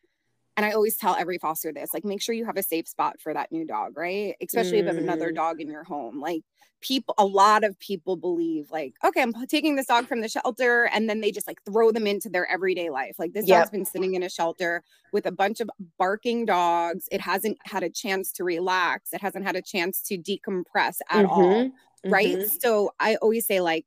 and 0.56 0.64
I 0.64 0.70
always 0.70 0.96
tell 0.96 1.16
every 1.16 1.38
foster 1.38 1.72
this 1.72 1.92
like, 1.92 2.04
make 2.04 2.22
sure 2.22 2.32
you 2.32 2.44
have 2.44 2.56
a 2.56 2.62
safe 2.62 2.86
spot 2.86 3.20
for 3.20 3.34
that 3.34 3.50
new 3.50 3.66
dog, 3.66 3.96
right? 3.96 4.36
Especially 4.40 4.80
mm. 4.80 4.88
if 4.88 4.96
another 4.96 5.32
dog 5.32 5.60
in 5.60 5.68
your 5.68 5.82
home. 5.82 6.20
Like, 6.20 6.42
people, 6.80 7.12
a 7.18 7.24
lot 7.24 7.64
of 7.64 7.76
people 7.80 8.14
believe, 8.16 8.70
like, 8.70 8.94
okay, 9.02 9.20
I'm 9.20 9.34
taking 9.48 9.74
this 9.74 9.86
dog 9.86 10.06
from 10.06 10.20
the 10.20 10.28
shelter, 10.28 10.84
and 10.92 11.10
then 11.10 11.20
they 11.20 11.32
just 11.32 11.48
like 11.48 11.58
throw 11.64 11.90
them 11.90 12.06
into 12.06 12.28
their 12.28 12.48
everyday 12.48 12.88
life. 12.88 13.16
Like, 13.18 13.32
this 13.32 13.48
yep. 13.48 13.62
dog's 13.62 13.70
been 13.70 13.84
sitting 13.84 14.14
in 14.14 14.22
a 14.22 14.28
shelter 14.28 14.84
with 15.12 15.26
a 15.26 15.32
bunch 15.32 15.60
of 15.60 15.68
barking 15.98 16.44
dogs. 16.44 17.08
It 17.10 17.20
hasn't 17.20 17.58
had 17.64 17.82
a 17.82 17.90
chance 17.90 18.30
to 18.34 18.44
relax, 18.44 19.12
it 19.12 19.20
hasn't 19.20 19.44
had 19.44 19.56
a 19.56 19.62
chance 19.62 20.02
to 20.02 20.16
decompress 20.16 20.98
at 21.10 21.26
mm-hmm. 21.26 21.26
all. 21.26 21.70
Right. 22.06 22.36
Mm-hmm. 22.36 22.58
So, 22.60 22.92
I 23.00 23.16
always 23.16 23.44
say, 23.44 23.60
like, 23.60 23.86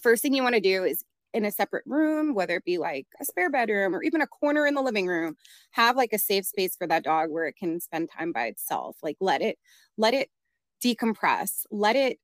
first 0.00 0.22
thing 0.22 0.34
you 0.34 0.42
want 0.42 0.54
to 0.54 0.60
do 0.60 0.84
is 0.84 1.04
in 1.32 1.44
a 1.44 1.50
separate 1.50 1.84
room, 1.86 2.34
whether 2.34 2.56
it 2.56 2.64
be 2.64 2.78
like 2.78 3.06
a 3.20 3.24
spare 3.24 3.50
bedroom 3.50 3.94
or 3.94 4.02
even 4.02 4.20
a 4.20 4.26
corner 4.26 4.66
in 4.66 4.74
the 4.74 4.82
living 4.82 5.06
room, 5.06 5.36
have 5.72 5.96
like 5.96 6.12
a 6.12 6.18
safe 6.18 6.46
space 6.46 6.76
for 6.76 6.86
that 6.86 7.02
dog 7.02 7.30
where 7.30 7.46
it 7.46 7.56
can 7.56 7.80
spend 7.80 8.08
time 8.10 8.32
by 8.32 8.46
itself. 8.46 8.96
Like 9.02 9.16
let 9.20 9.42
it, 9.42 9.58
let 9.96 10.14
it 10.14 10.30
decompress, 10.82 11.66
let 11.70 11.96
it 11.96 12.20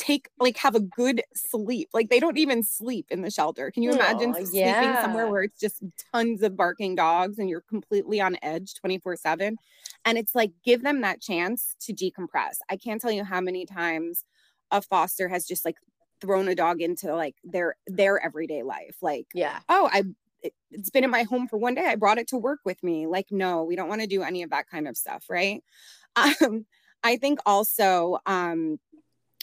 take 0.00 0.30
like 0.38 0.56
have 0.56 0.74
a 0.74 0.80
good 0.80 1.22
sleep. 1.34 1.90
Like 1.92 2.08
they 2.08 2.20
don't 2.20 2.38
even 2.38 2.62
sleep 2.62 3.06
in 3.10 3.20
the 3.20 3.30
shelter. 3.30 3.70
Can 3.70 3.82
you 3.82 3.92
imagine 3.92 4.30
oh, 4.30 4.44
sleeping 4.44 4.60
yeah. 4.60 5.02
somewhere 5.02 5.28
where 5.28 5.42
it's 5.42 5.60
just 5.60 5.82
tons 6.12 6.42
of 6.42 6.56
barking 6.56 6.94
dogs 6.94 7.38
and 7.38 7.48
you're 7.48 7.60
completely 7.60 8.20
on 8.20 8.36
edge 8.42 8.74
24/7? 8.84 9.56
And 10.04 10.18
it's 10.18 10.34
like 10.34 10.52
give 10.64 10.82
them 10.82 11.02
that 11.02 11.20
chance 11.20 11.74
to 11.82 11.92
decompress. 11.92 12.56
I 12.68 12.76
can't 12.76 13.00
tell 13.00 13.12
you 13.12 13.24
how 13.24 13.40
many 13.40 13.66
times 13.66 14.24
a 14.70 14.80
foster 14.80 15.28
has 15.28 15.46
just 15.46 15.64
like 15.64 15.76
thrown 16.20 16.48
a 16.48 16.54
dog 16.54 16.80
into 16.80 17.14
like 17.14 17.36
their 17.44 17.76
their 17.86 18.22
everyday 18.24 18.62
life 18.62 18.96
like 19.02 19.26
yeah 19.34 19.60
oh 19.68 19.88
i 19.92 20.02
it, 20.42 20.54
it's 20.70 20.90
been 20.90 21.04
in 21.04 21.10
my 21.10 21.22
home 21.24 21.46
for 21.46 21.58
one 21.58 21.74
day 21.74 21.86
i 21.86 21.96
brought 21.96 22.18
it 22.18 22.28
to 22.28 22.36
work 22.36 22.60
with 22.64 22.82
me 22.82 23.06
like 23.06 23.26
no 23.30 23.64
we 23.64 23.76
don't 23.76 23.88
want 23.88 24.00
to 24.00 24.06
do 24.06 24.22
any 24.22 24.42
of 24.42 24.50
that 24.50 24.68
kind 24.68 24.88
of 24.88 24.96
stuff 24.96 25.24
right 25.28 25.62
um 26.16 26.66
i 27.02 27.16
think 27.16 27.38
also 27.46 28.18
um 28.26 28.78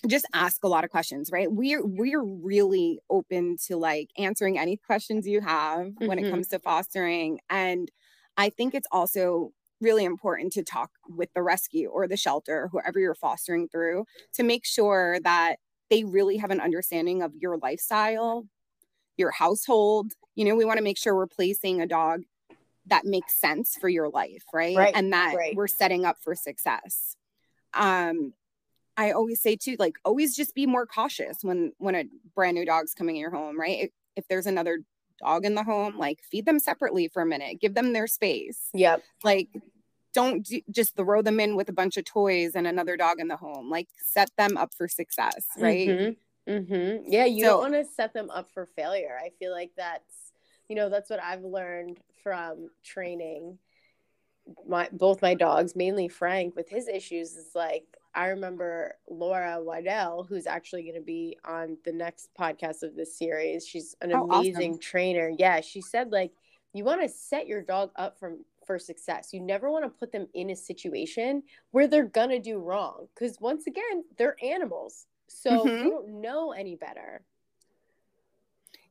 just 0.06 0.28
ask 0.34 0.64
a 0.64 0.68
lot 0.68 0.84
of 0.84 0.92
questions 0.92 1.32
right 1.32 1.52
we're 1.52 1.86
we're 1.86 2.24
really 2.24 3.00
open 3.10 3.58
to 3.66 3.78
like 3.78 4.10
answering 4.18 4.60
any 4.60 4.78
questions 4.78 5.28
you 5.28 5.42
have 5.42 5.88
mm-hmm. 5.88 6.08
when 6.08 6.20
it 6.20 6.24
mm-hmm. 6.24 6.32
comes 6.32 6.48
to 6.48 6.60
fostering 6.60 7.40
and 7.50 7.90
i 8.38 8.50
think 8.50 8.76
it's 8.76 8.88
also 8.92 9.52
really 9.80 10.06
important 10.06 10.54
to 10.54 10.64
talk 10.64 10.92
with 11.08 11.30
the 11.34 11.42
rescue 11.42 11.88
or 11.90 12.08
the 12.08 12.18
shelter 12.18 12.70
whoever 12.72 13.00
you're 13.00 13.16
fostering 13.16 13.68
through 13.68 14.06
to 14.34 14.44
make 14.44 14.66
sure 14.66 15.20
that 15.24 15.58
they 15.90 16.04
really 16.04 16.38
have 16.38 16.52
an 16.52 16.60
understanding 16.60 17.22
of 17.22 17.34
your 17.36 17.58
lifestyle, 17.58 18.46
your 19.18 19.32
household. 19.32 20.14
You 20.36 20.46
know, 20.46 20.56
we 20.56 20.66
want 20.66 20.78
to 20.78 20.84
make 20.84 20.98
sure 20.98 21.16
we're 21.16 21.28
placing 21.28 21.82
a 21.82 21.88
dog 21.88 22.24
that 22.88 23.06
makes 23.06 23.40
sense 23.40 23.76
for 23.80 23.90
your 23.90 24.10
life, 24.10 24.44
right? 24.54 24.76
right 24.76 24.94
and 24.96 25.12
that 25.14 25.36
right. 25.36 25.56
we're 25.56 25.68
setting 25.68 26.06
up 26.06 26.18
for 26.22 26.36
success. 26.36 27.16
Um, 27.74 28.34
I 28.96 29.12
always 29.12 29.42
say 29.42 29.56
too, 29.56 29.76
like 29.78 29.98
always 30.04 30.36
just 30.36 30.56
be 30.56 30.66
more 30.66 30.86
cautious 30.86 31.38
when 31.42 31.74
when 31.78 31.96
a 31.96 32.06
brand 32.34 32.56
new 32.56 32.66
dog's 32.66 32.94
coming 32.94 33.16
in 33.16 33.22
your 33.22 33.32
home, 33.32 33.60
right? 33.60 33.84
If, 33.84 33.92
if 34.16 34.28
there's 34.28 34.48
another 34.48 34.80
dog 35.20 35.46
in 35.46 35.54
the 35.54 35.64
home, 35.64 35.98
like 35.98 36.20
feed 36.24 36.46
them 36.46 36.60
separately 36.60 37.08
for 37.08 37.22
a 37.22 37.26
minute, 37.26 37.60
give 37.62 37.76
them 37.76 37.94
their 37.94 38.08
space. 38.08 38.70
Yep. 38.74 39.04
Like 39.24 39.50
don't 40.18 40.44
d- 40.44 40.66
just 40.72 40.96
throw 40.96 41.22
them 41.22 41.40
in 41.40 41.56
with 41.56 41.70
a 41.70 41.74
bunch 41.74 41.96
of 41.96 42.04
toys 42.04 42.56
and 42.56 42.66
another 42.66 42.98
dog 42.98 43.20
in 43.20 43.28
the 43.28 43.38
home. 43.38 43.70
Like 43.70 43.88
set 44.04 44.32
them 44.36 44.58
up 44.58 44.74
for 44.74 44.88
success, 44.88 45.46
right? 45.60 45.88
Mm-hmm. 45.88 46.52
Mm-hmm. 46.52 47.12
Yeah, 47.12 47.26
you 47.26 47.44
so, 47.44 47.62
don't 47.62 47.72
want 47.72 47.86
to 47.86 47.94
set 47.94 48.14
them 48.14 48.32
up 48.32 48.50
for 48.52 48.66
failure. 48.66 49.16
I 49.24 49.30
feel 49.38 49.52
like 49.52 49.74
that's, 49.78 50.32
you 50.70 50.76
know, 50.76 50.90
that's 50.90 51.12
what 51.12 51.22
I've 51.22 51.44
learned 51.44 52.00
from 52.24 52.72
training 52.84 53.60
my 54.68 54.90
both 54.92 55.22
my 55.22 55.36
dogs, 55.36 55.76
mainly 55.76 56.08
Frank, 56.08 56.56
with 56.56 56.68
his 56.68 56.88
issues. 56.88 57.36
Is 57.36 57.52
like 57.54 57.86
I 58.16 58.30
remember 58.30 58.96
Laura 59.08 59.62
Waddell, 59.62 60.26
who's 60.28 60.48
actually 60.48 60.82
going 60.84 60.96
to 60.96 61.02
be 61.02 61.38
on 61.46 61.78
the 61.86 61.92
next 61.92 62.30
podcast 62.40 62.82
of 62.82 62.96
this 62.96 63.16
series. 63.16 63.68
She's 63.68 63.96
an 64.02 64.14
oh, 64.14 64.24
amazing 64.24 64.72
awesome. 64.72 64.82
trainer. 64.82 65.32
Yeah, 65.38 65.62
she 65.62 65.82
said 65.82 66.12
like 66.12 66.32
you 66.74 66.86
want 66.86 67.04
to 67.04 67.10
set 67.10 67.46
your 67.46 67.62
dog 67.62 67.92
up 67.98 68.18
from 68.18 68.40
for 68.68 68.78
success. 68.78 69.30
You 69.34 69.42
never 69.42 69.72
want 69.72 69.86
to 69.86 69.90
put 69.90 70.12
them 70.12 70.28
in 70.34 70.52
a 70.52 70.56
situation 70.56 71.42
where 71.72 71.88
they're 71.88 72.06
going 72.06 72.30
to 72.30 72.40
do 72.40 72.60
wrong 72.60 73.08
because 73.16 73.40
once 73.40 73.66
again, 73.66 74.04
they're 74.18 74.36
animals. 74.44 75.08
So 75.28 75.66
mm-hmm. 75.66 75.70
they 75.70 75.90
don't 75.90 76.22
know 76.22 76.52
any 76.52 76.76
better. 76.76 77.24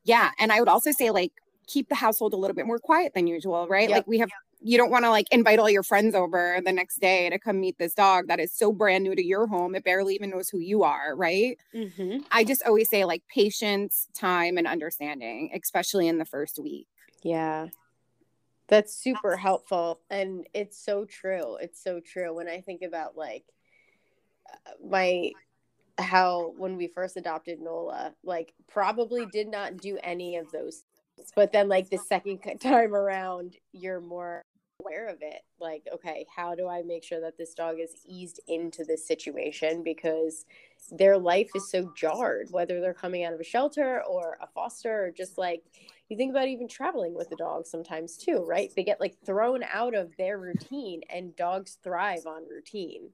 Yeah, 0.02 0.30
and 0.38 0.50
I 0.50 0.60
would 0.60 0.68
also 0.68 0.90
say 0.90 1.10
like 1.10 1.32
keep 1.66 1.88
the 1.88 1.94
household 1.94 2.32
a 2.32 2.36
little 2.36 2.54
bit 2.54 2.66
more 2.66 2.78
quiet 2.78 3.12
than 3.14 3.26
usual, 3.26 3.68
right? 3.68 3.88
Yep. 3.88 3.96
Like 3.96 4.06
we 4.06 4.18
have 4.18 4.30
you 4.62 4.78
don't 4.78 4.90
want 4.90 5.04
to 5.04 5.10
like 5.10 5.26
invite 5.30 5.58
all 5.58 5.68
your 5.68 5.82
friends 5.82 6.14
over 6.14 6.60
the 6.64 6.72
next 6.72 7.00
day 7.00 7.28
to 7.30 7.38
come 7.38 7.60
meet 7.60 7.78
this 7.78 7.94
dog 7.94 8.28
that 8.28 8.40
is 8.40 8.52
so 8.52 8.72
brand 8.72 9.04
new 9.04 9.14
to 9.14 9.24
your 9.24 9.46
home 9.46 9.74
it 9.74 9.84
barely 9.84 10.14
even 10.14 10.30
knows 10.30 10.48
who 10.48 10.58
you 10.58 10.82
are 10.82 11.14
right 11.14 11.58
mm-hmm. 11.74 12.18
i 12.32 12.42
just 12.42 12.62
always 12.64 12.88
say 12.88 13.04
like 13.04 13.22
patience 13.28 14.08
time 14.14 14.56
and 14.56 14.66
understanding 14.66 15.50
especially 15.54 16.08
in 16.08 16.18
the 16.18 16.24
first 16.24 16.58
week 16.58 16.88
yeah 17.22 17.66
that's 18.68 18.94
super 18.94 19.36
helpful. 19.36 20.00
And 20.10 20.46
it's 20.54 20.82
so 20.82 21.04
true. 21.04 21.56
It's 21.56 21.82
so 21.82 22.00
true. 22.00 22.34
When 22.34 22.48
I 22.48 22.60
think 22.60 22.82
about 22.82 23.16
like 23.16 23.44
uh, 24.52 24.72
my, 24.88 25.32
how 25.98 26.52
when 26.56 26.76
we 26.76 26.88
first 26.88 27.16
adopted 27.16 27.60
Nola, 27.60 28.14
like 28.24 28.52
probably 28.68 29.26
did 29.26 29.48
not 29.48 29.78
do 29.78 29.98
any 30.02 30.36
of 30.36 30.50
those. 30.52 30.84
But 31.34 31.52
then, 31.52 31.68
like 31.68 31.88
the 31.88 31.98
second 31.98 32.38
time 32.60 32.94
around, 32.94 33.56
you're 33.72 34.00
more 34.00 34.44
aware 34.86 35.08
of 35.08 35.18
it. 35.20 35.42
Like, 35.60 35.86
okay, 35.92 36.26
how 36.34 36.54
do 36.54 36.68
I 36.68 36.82
make 36.82 37.04
sure 37.04 37.20
that 37.20 37.38
this 37.38 37.54
dog 37.54 37.76
is 37.80 37.92
eased 38.04 38.40
into 38.46 38.84
this 38.84 39.06
situation? 39.06 39.82
Because 39.82 40.44
their 40.90 41.18
life 41.18 41.50
is 41.54 41.70
so 41.70 41.92
jarred, 41.96 42.48
whether 42.50 42.80
they're 42.80 42.94
coming 42.94 43.24
out 43.24 43.32
of 43.32 43.40
a 43.40 43.44
shelter 43.44 44.02
or 44.04 44.38
a 44.40 44.46
foster 44.46 45.06
or 45.06 45.10
just 45.10 45.38
like 45.38 45.62
you 46.08 46.16
think 46.16 46.30
about 46.30 46.48
even 46.48 46.68
traveling 46.68 47.14
with 47.14 47.30
the 47.30 47.36
dog 47.36 47.66
sometimes 47.66 48.16
too, 48.16 48.44
right? 48.46 48.72
They 48.74 48.84
get 48.84 49.00
like 49.00 49.16
thrown 49.24 49.62
out 49.72 49.94
of 49.94 50.16
their 50.16 50.38
routine 50.38 51.02
and 51.10 51.34
dogs 51.36 51.78
thrive 51.82 52.26
on 52.26 52.48
routine. 52.48 53.10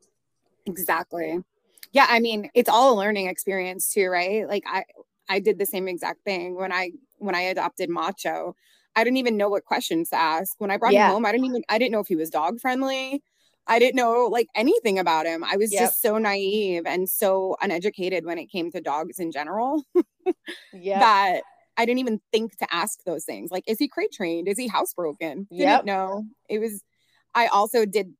Exactly. 0.67 1.39
Yeah, 1.93 2.07
I 2.09 2.21
mean, 2.21 2.51
it's 2.55 2.69
all 2.69 2.95
a 2.95 2.99
learning 2.99 3.27
experience 3.29 3.89
too, 3.93 4.09
right? 4.09 4.47
Like 4.49 4.65
I 4.67 4.85
I 5.29 5.41
did 5.41 5.59
the 5.59 5.67
same 5.67 5.89
exact 5.89 6.25
thing 6.25 6.57
when 6.57 6.73
I 6.73 6.93
when 7.19 7.35
I 7.35 7.43
adopted 7.43 7.89
Macho. 7.89 8.57
I 8.95 9.05
didn't 9.05 9.17
even 9.19 9.37
know 9.37 9.49
what 9.49 9.65
questions 9.65 10.11
to 10.11 10.17
ask. 10.17 10.55
When 10.59 10.71
I 10.71 10.77
brought 10.77 10.93
yeah. 10.93 11.09
him 11.09 11.13
home, 11.13 11.27
I 11.27 11.33
didn't 11.33 11.47
even 11.47 11.63
I 11.69 11.79
didn't 11.79 11.93
know 11.93 12.01
if 12.01 12.09
he 12.09 12.17
was 12.17 12.31
dog 12.31 12.61
friendly. 12.61 13.23
I 13.67 13.79
didn't 13.79 13.97
know 13.97 14.29
like 14.31 14.49
anything 14.55 14.99
about 14.99 15.27
him. 15.27 15.45
I 15.45 15.57
was 15.57 15.73
yep. 15.73 15.83
just 15.83 16.03
so 16.03 16.19
naive 16.19 16.83
and 16.85 17.09
so 17.09 17.57
uneducated 17.63 18.25
when 18.25 18.39
it 18.39 18.47
came 18.47 18.71
to 18.73 18.81
dogs 18.81 19.19
in 19.19 19.31
general. 19.31 19.85
yeah. 20.73 20.99
That 20.99 21.43
I 21.77 21.87
didn't 21.87 22.01
even 22.01 22.21
think 22.33 22.57
to 22.59 22.67
ask 22.75 23.03
those 23.05 23.25
things. 23.25 23.51
Like, 23.51 23.65
is 23.67 23.79
he 23.79 23.89
crate 23.89 24.13
trained? 24.13 24.49
Is 24.49 24.59
he 24.59 24.69
housebroken? 24.69 25.47
Yeah. 25.51 25.81
know. 25.85 26.25
It 26.49 26.59
was 26.59 26.83
I 27.35 27.47
also 27.47 27.87
did 27.87 28.13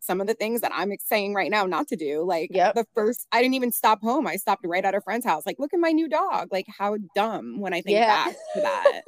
some 0.00 0.20
of 0.20 0.26
the 0.26 0.34
things 0.34 0.62
that 0.62 0.72
I'm 0.74 0.92
saying 0.98 1.34
right 1.34 1.50
now 1.50 1.66
not 1.66 1.88
to 1.88 1.96
do. 1.96 2.24
Like 2.24 2.50
yep. 2.52 2.74
the 2.74 2.86
first, 2.94 3.26
I 3.32 3.42
didn't 3.42 3.54
even 3.54 3.70
stop 3.70 4.00
home. 4.00 4.26
I 4.26 4.36
stopped 4.36 4.66
right 4.66 4.84
at 4.84 4.94
a 4.94 5.00
friend's 5.00 5.26
house. 5.26 5.44
Like, 5.46 5.58
look 5.58 5.74
at 5.74 5.80
my 5.80 5.92
new 5.92 6.08
dog. 6.08 6.48
Like, 6.50 6.66
how 6.66 6.96
dumb 7.14 7.60
when 7.60 7.74
I 7.74 7.82
think 7.82 7.98
yeah. 7.98 8.24
back 8.24 8.34
to 8.54 8.60
that. 8.60 9.02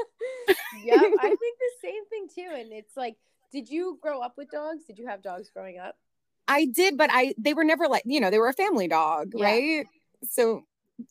yeah, 0.85 0.97
I 0.97 0.99
think 1.21 1.39
the 1.41 1.71
same 1.83 2.05
thing 2.07 2.29
too. 2.35 2.55
And 2.55 2.73
it's 2.73 2.97
like, 2.97 3.17
did 3.53 3.69
you 3.69 3.99
grow 4.03 4.21
up 4.21 4.35
with 4.37 4.51
dogs? 4.51 4.85
Did 4.85 4.99
you 4.99 5.07
have 5.07 5.23
dogs 5.23 5.51
growing 5.51 5.79
up? 5.79 5.97
I 6.47 6.67
did, 6.67 6.99
but 6.99 7.09
I 7.13 7.35
they 7.39 7.55
were 7.55 7.65
never 7.65 7.89
like, 7.89 8.03
you 8.05 8.21
know, 8.21 8.31
they 8.31 8.39
were 8.39 8.49
a 8.49 8.53
family 8.53 8.89
dog, 8.89 9.33
yeah. 9.35 9.45
right? 9.45 9.87
So 10.29 10.65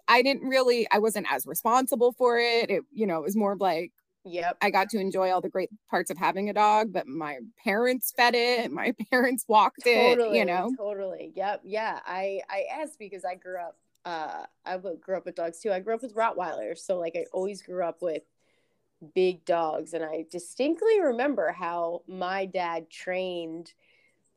I 0.08 0.22
didn't 0.22 0.48
really, 0.48 0.88
I 0.92 1.00
wasn't 1.00 1.28
as 1.32 1.48
responsible 1.48 2.12
for 2.14 2.38
it. 2.38 2.70
It, 2.70 2.84
you 2.92 3.08
know, 3.08 3.18
it 3.18 3.24
was 3.24 3.36
more 3.36 3.54
of 3.54 3.60
like, 3.60 3.92
Yep. 4.24 4.58
I 4.62 4.70
got 4.70 4.90
to 4.90 5.00
enjoy 5.00 5.32
all 5.32 5.42
the 5.42 5.50
great 5.50 5.70
parts 5.90 6.12
of 6.12 6.18
having 6.18 6.50
a 6.50 6.54
dog, 6.54 6.94
but 6.94 7.08
my 7.08 7.40
parents 7.64 8.14
fed 8.16 8.36
it, 8.36 8.72
my 8.72 8.94
parents 9.12 9.46
walked 9.48 9.84
totally, 9.84 10.38
it, 10.38 10.40
you 10.40 10.46
know. 10.46 10.74
Totally. 10.78 11.32
Yep. 11.36 11.62
Yeah. 11.64 12.00
I 12.06 12.42
I 12.50 12.66
asked 12.72 13.00
because 13.00 13.26
I 13.26 13.36
grew 13.36 13.60
up 13.60 13.78
uh 14.06 14.46
I 14.66 14.78
grew 14.78 15.18
up 15.18 15.26
with 15.26 15.36
dogs 15.36 15.60
too. 15.60 15.72
I 15.72 15.80
grew 15.80 15.96
up 15.96 16.04
with 16.04 16.16
Rottweilers, 16.16 16.80
so 16.80 17.00
like 17.00 17.16
I 17.16 17.26
always 17.34 17.62
grew 17.62 17.84
up 17.84 18.02
with 18.02 18.24
big 19.16 19.44
dogs 19.46 19.94
and 19.94 20.04
I 20.04 20.26
distinctly 20.30 21.02
remember 21.02 21.52
how 21.52 22.04
my 22.08 22.46
dad 22.46 22.90
trained 22.92 23.74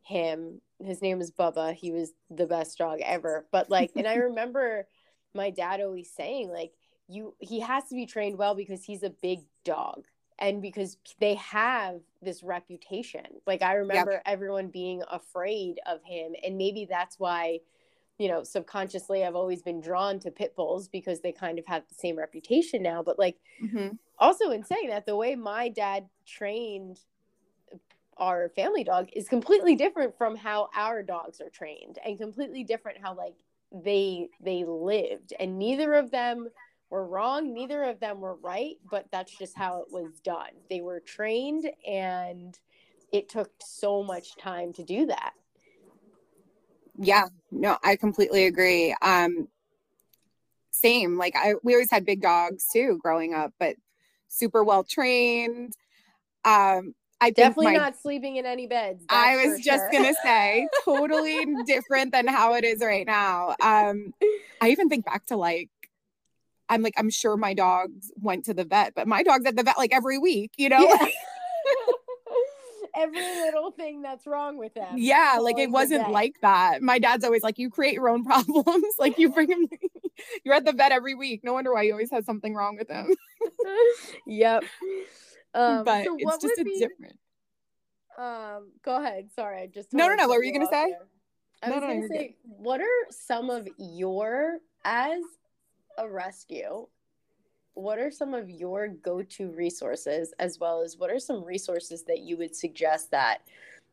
him. 0.00 0.62
His 0.82 1.02
name 1.02 1.18
was 1.18 1.30
Bubba. 1.30 1.74
He 1.74 1.92
was 1.92 2.12
the 2.30 2.46
best 2.46 2.78
dog 2.78 3.00
ever. 3.02 3.46
But 3.52 3.68
like 3.68 3.92
and 3.96 4.06
I 4.06 4.14
remember 4.14 4.86
my 5.34 5.50
dad 5.50 5.82
always 5.82 6.10
saying 6.10 6.50
like 6.50 6.72
you 7.08 7.34
he 7.38 7.60
has 7.60 7.84
to 7.84 7.94
be 7.94 8.06
trained 8.06 8.38
well 8.38 8.54
because 8.54 8.84
he's 8.84 9.02
a 9.02 9.10
big 9.10 9.40
dog 9.64 10.04
and 10.38 10.60
because 10.60 10.96
they 11.20 11.34
have 11.34 12.00
this 12.22 12.42
reputation 12.42 13.24
like 13.46 13.62
i 13.62 13.74
remember 13.74 14.12
yep. 14.12 14.22
everyone 14.26 14.68
being 14.68 15.02
afraid 15.10 15.78
of 15.86 16.00
him 16.04 16.32
and 16.44 16.56
maybe 16.56 16.86
that's 16.88 17.18
why 17.18 17.58
you 18.18 18.28
know 18.28 18.42
subconsciously 18.42 19.24
i've 19.24 19.36
always 19.36 19.62
been 19.62 19.80
drawn 19.80 20.18
to 20.18 20.30
pit 20.30 20.54
bulls 20.56 20.88
because 20.88 21.20
they 21.20 21.32
kind 21.32 21.58
of 21.58 21.66
have 21.66 21.82
the 21.88 21.94
same 21.94 22.16
reputation 22.16 22.82
now 22.82 23.02
but 23.02 23.18
like 23.18 23.36
mm-hmm. 23.62 23.88
also 24.18 24.50
in 24.50 24.64
saying 24.64 24.88
that 24.88 25.06
the 25.06 25.16
way 25.16 25.34
my 25.34 25.68
dad 25.68 26.06
trained 26.26 26.98
our 28.16 28.48
family 28.50 28.84
dog 28.84 29.08
is 29.12 29.28
completely 29.28 29.74
different 29.74 30.16
from 30.16 30.36
how 30.36 30.68
our 30.76 31.02
dogs 31.02 31.40
are 31.40 31.50
trained 31.50 31.98
and 32.04 32.18
completely 32.18 32.62
different 32.62 32.98
how 33.02 33.14
like 33.14 33.34
they 33.72 34.28
they 34.40 34.64
lived 34.64 35.32
and 35.40 35.58
neither 35.58 35.94
of 35.94 36.10
them 36.10 36.48
were 36.90 37.06
wrong 37.06 37.52
neither 37.52 37.82
of 37.84 38.00
them 38.00 38.20
were 38.20 38.36
right 38.36 38.76
but 38.90 39.06
that's 39.10 39.36
just 39.36 39.56
how 39.56 39.80
it 39.80 39.86
was 39.90 40.20
done 40.20 40.50
they 40.70 40.80
were 40.80 41.00
trained 41.00 41.70
and 41.86 42.58
it 43.12 43.28
took 43.28 43.50
so 43.60 44.02
much 44.02 44.36
time 44.36 44.72
to 44.72 44.84
do 44.84 45.06
that 45.06 45.32
yeah 46.98 47.26
no 47.50 47.76
i 47.82 47.96
completely 47.96 48.46
agree 48.46 48.94
um 49.02 49.48
same 50.70 51.16
like 51.16 51.34
i 51.36 51.54
we 51.62 51.74
always 51.74 51.90
had 51.90 52.04
big 52.04 52.20
dogs 52.20 52.66
too 52.72 52.98
growing 53.02 53.34
up 53.34 53.52
but 53.58 53.76
super 54.28 54.62
well 54.62 54.84
trained 54.84 55.72
um 56.44 56.94
I 57.20 57.30
definitely 57.30 57.66
my, 57.66 57.72
not 57.72 57.96
sleeping 57.96 58.36
in 58.36 58.44
any 58.44 58.66
beds. 58.66 59.02
I 59.08 59.36
was 59.36 59.60
just 59.60 59.84
sure. 59.84 59.90
gonna 59.90 60.12
say, 60.22 60.68
totally 60.84 61.46
different 61.64 62.12
than 62.12 62.26
how 62.26 62.52
it 62.52 62.64
is 62.64 62.82
right 62.82 63.06
now. 63.06 63.54
Um, 63.62 64.12
I 64.60 64.70
even 64.70 64.90
think 64.90 65.06
back 65.06 65.24
to 65.26 65.36
like, 65.36 65.70
I'm 66.68 66.82
like, 66.82 66.94
I'm 66.96 67.10
sure 67.10 67.36
my 67.36 67.54
dogs 67.54 68.10
went 68.16 68.44
to 68.46 68.54
the 68.54 68.64
vet, 68.64 68.94
but 68.94 69.06
my 69.06 69.22
dog's 69.22 69.46
at 69.46 69.56
the 69.56 69.62
vet 69.62 69.78
like 69.78 69.92
every 69.92 70.18
week, 70.18 70.52
you 70.56 70.68
know. 70.68 70.80
Yeah. 70.80 71.06
every 72.94 73.20
little 73.20 73.70
thing 73.70 74.02
that's 74.02 74.26
wrong 74.26 74.56
with 74.56 74.74
them. 74.74 74.94
Yeah, 74.96 75.38
like 75.40 75.58
it 75.58 75.70
wasn't 75.70 76.10
like 76.10 76.40
that. 76.42 76.82
My 76.82 76.98
dad's 76.98 77.24
always 77.24 77.42
like, 77.42 77.58
you 77.58 77.70
create 77.70 77.94
your 77.94 78.08
own 78.08 78.24
problems. 78.24 78.94
like 78.98 79.18
you 79.18 79.30
bring 79.30 79.50
him, 79.50 79.68
you're 80.44 80.54
at 80.54 80.64
the 80.64 80.72
vet 80.72 80.92
every 80.92 81.14
week. 81.14 81.42
No 81.44 81.52
wonder 81.52 81.72
why 81.72 81.84
he 81.84 81.92
always 81.92 82.10
has 82.10 82.24
something 82.24 82.54
wrong 82.54 82.76
with 82.76 82.88
him. 82.90 83.14
yep. 84.26 84.64
Um, 85.54 85.84
but 85.84 86.04
so 86.04 86.16
it's 86.18 86.42
just 86.42 86.58
a 86.58 86.64
be, 86.64 86.78
different. 86.78 87.18
Um, 88.18 88.72
go 88.84 88.96
ahead. 88.96 89.28
Sorry, 89.34 89.62
I 89.62 89.66
just 89.66 89.92
no, 89.92 90.08
no, 90.08 90.14
no. 90.14 90.28
What 90.28 90.38
were 90.38 90.44
you 90.44 90.52
gonna 90.52 90.66
say? 90.66 90.90
There. 90.90 91.06
I 91.62 91.68
no, 91.68 91.74
was 91.76 91.82
no, 91.82 91.94
gonna 91.94 92.08
say, 92.08 92.26
good. 92.26 92.34
what 92.42 92.80
are 92.80 93.06
some 93.10 93.50
of 93.50 93.68
your 93.78 94.58
as 94.84 95.20
a 95.98 96.08
rescue? 96.08 96.86
What 97.74 97.98
are 97.98 98.10
some 98.10 98.34
of 98.34 98.48
your 98.50 98.88
go-to 98.88 99.50
resources, 99.50 100.32
as 100.38 100.58
well 100.58 100.80
as 100.82 100.96
what 100.96 101.10
are 101.10 101.18
some 101.18 101.44
resources 101.44 102.04
that 102.04 102.20
you 102.20 102.36
would 102.36 102.54
suggest 102.54 103.10
that 103.10 103.42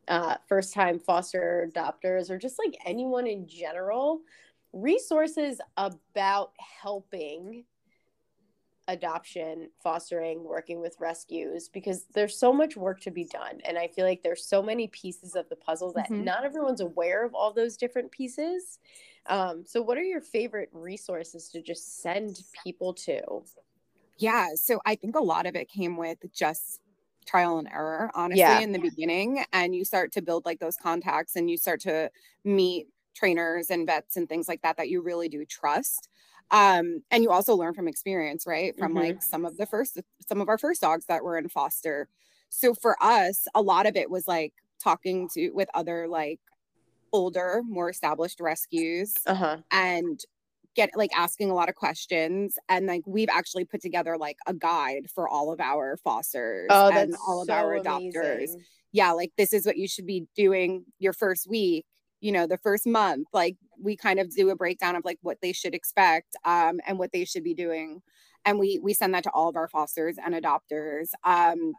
uh, 0.07 0.35
first-time 0.47 0.99
foster 0.99 1.69
adopters 1.71 2.29
or 2.29 2.37
just 2.37 2.59
like 2.59 2.75
anyone 2.85 3.27
in 3.27 3.47
general, 3.47 4.21
resources 4.73 5.59
about 5.77 6.51
helping 6.57 7.63
adoption, 8.87 9.69
fostering, 9.81 10.43
working 10.43 10.81
with 10.81 10.95
rescues 10.99 11.69
because 11.69 12.05
there's 12.13 12.37
so 12.37 12.51
much 12.51 12.75
work 12.75 12.99
to 12.99 13.11
be 13.11 13.25
done. 13.25 13.61
And 13.63 13.77
I 13.77 13.87
feel 13.87 14.05
like 14.05 14.21
there's 14.21 14.45
so 14.45 14.61
many 14.61 14.87
pieces 14.87 15.35
of 15.35 15.47
the 15.49 15.55
puzzle 15.55 15.93
that 15.93 16.05
mm-hmm. 16.05 16.23
not 16.23 16.43
everyone's 16.43 16.81
aware 16.81 17.25
of 17.25 17.33
all 17.33 17.53
those 17.53 17.77
different 17.77 18.11
pieces. 18.11 18.79
Um, 19.27 19.63
so, 19.65 19.81
what 19.81 19.97
are 19.97 20.03
your 20.03 20.21
favorite 20.21 20.69
resources 20.71 21.49
to 21.49 21.61
just 21.61 22.01
send 22.01 22.41
people 22.63 22.93
to? 22.95 23.21
Yeah. 24.17 24.49
So, 24.55 24.79
I 24.85 24.95
think 24.95 25.15
a 25.15 25.21
lot 25.21 25.45
of 25.45 25.55
it 25.55 25.69
came 25.69 25.97
with 25.97 26.19
just 26.33 26.81
trial 27.25 27.59
and 27.59 27.67
error, 27.67 28.11
honestly, 28.15 28.39
yeah. 28.39 28.59
in 28.59 28.71
the 28.71 28.79
beginning. 28.79 29.43
And 29.53 29.75
you 29.75 29.85
start 29.85 30.11
to 30.13 30.21
build 30.21 30.45
like 30.45 30.59
those 30.59 30.75
contacts 30.75 31.35
and 31.35 31.49
you 31.49 31.57
start 31.57 31.81
to 31.81 32.09
meet 32.43 32.87
trainers 33.15 33.69
and 33.69 33.85
vets 33.85 34.17
and 34.17 34.27
things 34.27 34.47
like 34.47 34.61
that 34.61 34.77
that 34.77 34.89
you 34.89 35.01
really 35.01 35.29
do 35.29 35.45
trust 35.45 36.07
um 36.51 37.01
and 37.11 37.23
you 37.23 37.31
also 37.31 37.55
learn 37.55 37.73
from 37.73 37.87
experience 37.87 38.45
right 38.45 38.77
from 38.77 38.93
mm-hmm. 38.93 39.07
like 39.07 39.23
some 39.23 39.45
of 39.45 39.57
the 39.57 39.65
first 39.65 39.99
some 40.27 40.41
of 40.41 40.49
our 40.49 40.57
first 40.57 40.81
dogs 40.81 41.05
that 41.05 41.23
were 41.23 41.37
in 41.37 41.49
foster 41.49 42.07
so 42.49 42.73
for 42.73 42.95
us 43.01 43.47
a 43.55 43.61
lot 43.61 43.85
of 43.85 43.95
it 43.95 44.09
was 44.09 44.27
like 44.27 44.53
talking 44.81 45.29
to 45.29 45.51
with 45.51 45.69
other 45.73 46.07
like 46.07 46.39
older 47.13 47.61
more 47.65 47.89
established 47.89 48.39
rescues 48.39 49.13
uh-huh. 49.25 49.57
and 49.71 50.19
get 50.75 50.89
like 50.95 51.11
asking 51.15 51.51
a 51.51 51.53
lot 51.53 51.69
of 51.69 51.75
questions. 51.75 52.57
And 52.69 52.85
like 52.85 53.03
we've 53.05 53.29
actually 53.29 53.65
put 53.65 53.81
together 53.81 54.17
like 54.17 54.37
a 54.47 54.53
guide 54.53 55.07
for 55.13 55.27
all 55.27 55.51
of 55.51 55.59
our 55.59 55.97
fosters 55.97 56.67
oh, 56.69 56.91
and 56.91 57.13
all 57.27 57.41
of 57.41 57.47
so 57.47 57.53
our 57.53 57.79
adopters. 57.79 58.35
amazing. 58.35 58.63
yeah 58.91 59.11
like 59.11 59.31
this 59.37 59.51
is 59.53 59.65
what 59.65 59.77
you 59.77 59.87
should 59.87 60.05
be 60.05 60.25
doing 60.35 60.85
your 60.99 61.13
first 61.13 61.49
week 61.49 61.85
you 62.21 62.31
know 62.31 62.47
the 62.47 62.57
first 62.57 62.87
month. 62.87 63.27
Like 63.33 63.57
we 63.81 63.97
kind 63.97 64.19
of 64.19 64.33
do 64.33 64.49
a 64.49 64.55
breakdown 64.55 64.95
of 64.95 65.03
like 65.03 65.17
what 65.21 65.39
they 65.41 65.51
should 65.51 65.75
expect 65.75 66.35
um, 66.45 66.79
and 66.87 66.97
what 66.97 67.11
they 67.11 67.25
should 67.25 67.43
be 67.43 67.55
doing. 67.55 68.01
And 68.45 68.57
we 68.59 68.79
we 68.81 68.93
send 68.93 69.13
that 69.13 69.23
to 69.23 69.31
all 69.31 69.49
of 69.49 69.55
our 69.55 69.67
fosters 69.67 70.17
and 70.23 70.33
adopters 70.33 71.09
um, 71.25 71.73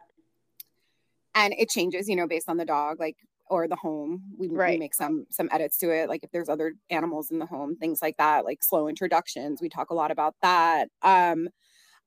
and 1.33 1.53
it 1.57 1.69
changes 1.69 2.07
you 2.07 2.15
know 2.15 2.27
based 2.27 2.49
on 2.49 2.57
the 2.57 2.65
dog. 2.65 2.99
Like 2.99 3.17
or 3.53 3.67
the 3.67 3.75
home 3.75 4.23
we, 4.35 4.47
right. 4.47 4.71
we 4.71 4.79
make 4.79 4.95
some 4.95 5.27
some 5.29 5.47
edits 5.51 5.77
to 5.77 5.91
it 5.91 6.09
like 6.09 6.23
if 6.23 6.31
there's 6.31 6.49
other 6.49 6.73
animals 6.89 7.29
in 7.29 7.37
the 7.37 7.45
home 7.45 7.75
things 7.75 8.01
like 8.01 8.17
that 8.17 8.45
like 8.45 8.63
slow 8.63 8.87
introductions 8.87 9.61
we 9.61 9.69
talk 9.69 9.91
a 9.91 9.93
lot 9.93 10.09
about 10.09 10.33
that 10.41 10.89
um 11.03 11.47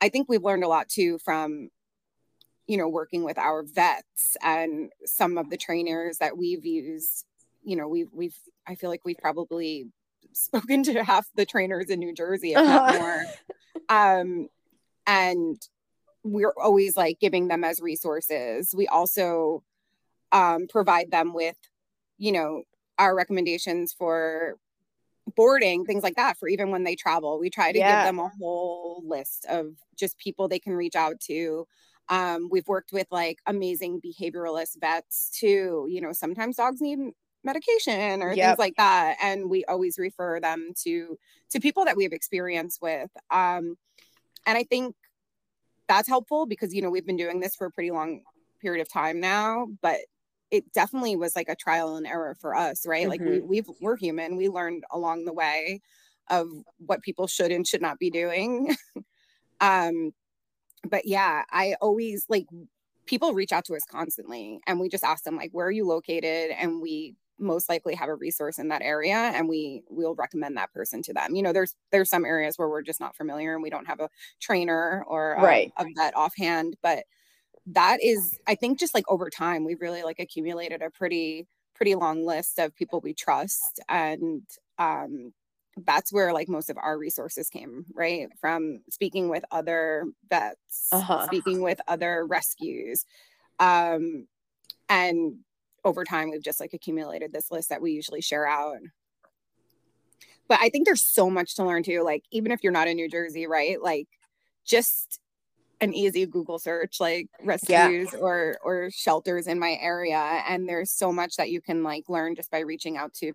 i 0.00 0.08
think 0.08 0.28
we've 0.28 0.42
learned 0.42 0.64
a 0.64 0.68
lot 0.68 0.88
too 0.88 1.18
from 1.24 1.70
you 2.66 2.76
know 2.76 2.88
working 2.88 3.22
with 3.22 3.38
our 3.38 3.62
vets 3.62 4.36
and 4.42 4.90
some 5.04 5.38
of 5.38 5.48
the 5.48 5.56
trainers 5.56 6.18
that 6.18 6.36
we've 6.36 6.66
used 6.66 7.24
you 7.62 7.76
know 7.76 7.86
we've 7.86 8.10
we've 8.12 8.36
i 8.66 8.74
feel 8.74 8.90
like 8.90 9.02
we've 9.04 9.18
probably 9.18 9.86
spoken 10.32 10.82
to 10.82 11.04
half 11.04 11.28
the 11.36 11.46
trainers 11.46 11.90
in 11.90 12.00
new 12.00 12.12
jersey 12.12 12.54
if 12.54 12.56
not 12.56 12.90
uh-huh. 12.90 12.98
more 12.98 13.24
um 13.88 14.48
and 15.06 15.62
we're 16.24 16.54
always 16.60 16.96
like 16.96 17.20
giving 17.20 17.46
them 17.46 17.62
as 17.62 17.80
resources 17.80 18.74
we 18.76 18.88
also 18.88 19.62
um 20.36 20.66
provide 20.68 21.10
them 21.10 21.32
with 21.32 21.56
you 22.18 22.32
know 22.32 22.62
our 22.98 23.14
recommendations 23.14 23.92
for 23.92 24.56
boarding 25.34 25.84
things 25.84 26.02
like 26.02 26.14
that 26.16 26.38
for 26.38 26.48
even 26.48 26.70
when 26.70 26.84
they 26.84 26.94
travel 26.94 27.38
we 27.38 27.50
try 27.50 27.72
to 27.72 27.78
yeah. 27.78 28.04
give 28.04 28.08
them 28.08 28.24
a 28.24 28.30
whole 28.38 29.02
list 29.04 29.44
of 29.48 29.74
just 29.96 30.18
people 30.18 30.46
they 30.46 30.58
can 30.58 30.74
reach 30.74 30.94
out 30.94 31.18
to 31.20 31.66
um, 32.08 32.48
we've 32.52 32.68
worked 32.68 32.92
with 32.92 33.08
like 33.10 33.40
amazing 33.46 34.00
behavioralist 34.00 34.78
vets 34.80 35.36
too 35.36 35.86
you 35.90 36.00
know 36.00 36.12
sometimes 36.12 36.56
dogs 36.56 36.80
need 36.80 36.98
medication 37.42 38.22
or 38.22 38.32
yep. 38.32 38.50
things 38.50 38.58
like 38.58 38.76
that 38.76 39.16
and 39.22 39.50
we 39.50 39.64
always 39.64 39.98
refer 39.98 40.38
them 40.38 40.72
to 40.84 41.18
to 41.50 41.60
people 41.60 41.84
that 41.84 41.96
we 41.96 42.04
have 42.04 42.12
experience 42.12 42.78
with 42.80 43.10
um 43.30 43.76
and 44.46 44.56
i 44.58 44.62
think 44.64 44.94
that's 45.88 46.08
helpful 46.08 46.46
because 46.46 46.74
you 46.74 46.82
know 46.82 46.90
we've 46.90 47.06
been 47.06 47.16
doing 47.16 47.40
this 47.40 47.56
for 47.56 47.66
a 47.66 47.70
pretty 47.70 47.90
long 47.90 48.20
period 48.60 48.80
of 48.80 48.92
time 48.92 49.20
now 49.20 49.66
but 49.80 49.98
it 50.50 50.72
definitely 50.72 51.16
was 51.16 51.34
like 51.34 51.48
a 51.48 51.56
trial 51.56 51.96
and 51.96 52.06
error 52.06 52.36
for 52.40 52.54
us 52.54 52.86
right 52.86 53.02
mm-hmm. 53.02 53.10
like 53.10 53.20
we 53.20 53.38
mm-hmm. 53.38 53.48
we've 53.48 53.66
we're 53.80 53.96
human 53.96 54.36
we 54.36 54.48
learned 54.48 54.84
along 54.90 55.24
the 55.24 55.32
way 55.32 55.80
of 56.28 56.48
what 56.78 57.02
people 57.02 57.26
should 57.26 57.50
and 57.50 57.66
should 57.66 57.82
not 57.82 57.98
be 57.98 58.10
doing 58.10 58.74
um 59.60 60.12
but 60.88 61.06
yeah 61.06 61.42
i 61.50 61.74
always 61.80 62.26
like 62.28 62.46
people 63.06 63.34
reach 63.34 63.52
out 63.52 63.64
to 63.64 63.74
us 63.74 63.84
constantly 63.90 64.60
and 64.66 64.80
we 64.80 64.88
just 64.88 65.04
ask 65.04 65.24
them 65.24 65.36
like 65.36 65.50
where 65.52 65.66
are 65.66 65.72
you 65.72 65.86
located 65.86 66.50
and 66.58 66.80
we 66.80 67.14
most 67.38 67.68
likely 67.68 67.94
have 67.94 68.08
a 68.08 68.14
resource 68.14 68.58
in 68.58 68.68
that 68.68 68.82
area 68.82 69.14
and 69.14 69.48
we 69.48 69.82
will 69.90 70.14
recommend 70.14 70.56
that 70.56 70.72
person 70.72 71.02
to 71.02 71.12
them 71.12 71.34
you 71.34 71.42
know 71.42 71.52
there's 71.52 71.76
there's 71.92 72.08
some 72.08 72.24
areas 72.24 72.58
where 72.58 72.68
we're 72.68 72.82
just 72.82 73.00
not 73.00 73.14
familiar 73.14 73.54
and 73.54 73.62
we 73.62 73.70
don't 73.70 73.86
have 73.86 74.00
a 74.00 74.08
trainer 74.40 75.04
or 75.06 75.36
right. 75.40 75.72
a 75.76 75.84
vet 75.96 76.16
offhand 76.16 76.76
but 76.82 77.04
that 77.66 78.02
is 78.02 78.38
i 78.46 78.54
think 78.54 78.78
just 78.78 78.94
like 78.94 79.04
over 79.08 79.28
time 79.28 79.64
we've 79.64 79.80
really 79.80 80.02
like 80.02 80.20
accumulated 80.20 80.82
a 80.82 80.90
pretty 80.90 81.46
pretty 81.74 81.94
long 81.94 82.24
list 82.24 82.58
of 82.58 82.74
people 82.74 83.00
we 83.00 83.12
trust 83.12 83.80
and 83.88 84.42
um 84.78 85.32
that's 85.84 86.12
where 86.12 86.32
like 86.32 86.48
most 86.48 86.70
of 86.70 86.78
our 86.78 86.96
resources 86.96 87.50
came 87.50 87.84
right? 87.94 88.28
From 88.40 88.80
speaking 88.90 89.28
with 89.28 89.44
other 89.50 90.04
vets 90.30 90.88
uh-huh. 90.90 91.26
speaking 91.26 91.60
with 91.60 91.78
other 91.86 92.24
rescues 92.26 93.04
um 93.58 94.26
and 94.88 95.34
over 95.84 96.04
time 96.04 96.30
we've 96.30 96.42
just 96.42 96.60
like 96.60 96.72
accumulated 96.72 97.32
this 97.32 97.50
list 97.50 97.68
that 97.68 97.82
we 97.82 97.92
usually 97.92 98.22
share 98.22 98.46
out. 98.46 98.78
But 100.48 100.60
i 100.60 100.70
think 100.70 100.86
there's 100.86 101.02
so 101.02 101.28
much 101.28 101.56
to 101.56 101.64
learn 101.64 101.82
too 101.82 102.02
like 102.02 102.24
even 102.30 102.52
if 102.52 102.60
you're 102.62 102.72
not 102.72 102.88
in 102.88 102.96
new 102.96 103.10
jersey 103.10 103.46
right? 103.46 103.82
Like 103.82 104.08
just 104.64 105.20
an 105.80 105.92
easy 105.92 106.24
google 106.24 106.58
search 106.58 107.00
like 107.00 107.28
rescues 107.42 108.08
yeah. 108.12 108.18
or 108.18 108.56
or 108.62 108.88
shelters 108.90 109.46
in 109.46 109.58
my 109.58 109.76
area 109.80 110.42
and 110.48 110.68
there's 110.68 110.90
so 110.90 111.12
much 111.12 111.36
that 111.36 111.50
you 111.50 111.60
can 111.60 111.82
like 111.82 112.04
learn 112.08 112.34
just 112.34 112.50
by 112.50 112.60
reaching 112.60 112.96
out 112.96 113.12
to 113.12 113.32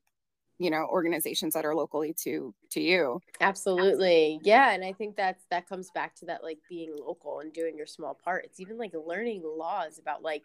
you 0.61 0.69
know 0.69 0.85
organizations 0.91 1.55
that 1.55 1.65
are 1.65 1.73
locally 1.73 2.13
to 2.13 2.53
to 2.69 2.79
you. 2.79 3.19
Absolutely. 3.41 4.39
Yeah 4.43 4.71
and 4.71 4.85
i 4.85 4.93
think 4.93 5.15
that's 5.15 5.43
that 5.49 5.67
comes 5.67 5.89
back 5.89 6.15
to 6.17 6.25
that 6.25 6.43
like 6.43 6.59
being 6.69 6.93
local 6.95 7.39
and 7.39 7.51
doing 7.51 7.75
your 7.75 7.87
small 7.87 8.13
part. 8.13 8.45
It's 8.45 8.59
even 8.59 8.77
like 8.77 8.93
learning 8.93 9.41
laws 9.43 9.97
about 9.97 10.21
like 10.21 10.43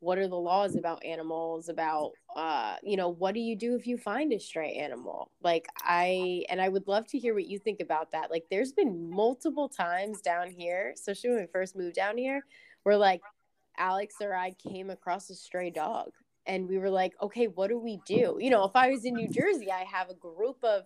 what 0.00 0.18
are 0.18 0.28
the 0.28 0.36
laws 0.36 0.76
about 0.76 1.04
animals 1.04 1.68
about 1.68 2.12
uh 2.36 2.76
you 2.82 2.96
know 2.96 3.08
what 3.08 3.34
do 3.34 3.40
you 3.40 3.56
do 3.56 3.74
if 3.74 3.86
you 3.86 3.96
find 3.96 4.32
a 4.32 4.38
stray 4.38 4.74
animal 4.74 5.30
like 5.42 5.66
i 5.78 6.44
and 6.50 6.60
i 6.60 6.68
would 6.68 6.86
love 6.86 7.06
to 7.06 7.18
hear 7.18 7.32
what 7.32 7.46
you 7.46 7.58
think 7.58 7.80
about 7.80 8.12
that 8.12 8.30
like 8.30 8.44
there's 8.50 8.72
been 8.72 9.08
multiple 9.10 9.68
times 9.68 10.20
down 10.20 10.50
here 10.50 10.92
especially 10.94 11.30
when 11.30 11.40
we 11.40 11.46
first 11.46 11.74
moved 11.74 11.94
down 11.94 12.18
here 12.18 12.42
where 12.82 12.96
like 12.96 13.22
Alex 13.78 14.16
or 14.20 14.34
I 14.34 14.52
came 14.52 14.90
across 14.90 15.30
a 15.30 15.34
stray 15.34 15.70
dog 15.70 16.10
and 16.46 16.68
we 16.68 16.78
were 16.78 16.90
like, 16.90 17.14
okay, 17.20 17.48
what 17.48 17.68
do 17.68 17.78
we 17.78 18.00
do? 18.06 18.36
You 18.40 18.50
know, 18.50 18.64
if 18.64 18.76
I 18.76 18.90
was 18.90 19.04
in 19.04 19.14
New 19.14 19.28
Jersey, 19.28 19.70
I 19.70 19.84
have 19.84 20.10
a 20.10 20.14
group 20.14 20.58
of 20.62 20.84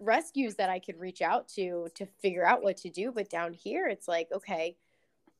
rescues 0.00 0.54
that 0.56 0.70
I 0.70 0.78
could 0.78 0.98
reach 0.98 1.22
out 1.22 1.48
to 1.48 1.88
to 1.96 2.06
figure 2.06 2.46
out 2.46 2.62
what 2.62 2.76
to 2.78 2.90
do. 2.90 3.12
But 3.12 3.30
down 3.30 3.52
here, 3.52 3.86
it's 3.88 4.08
like, 4.08 4.28
okay, 4.32 4.76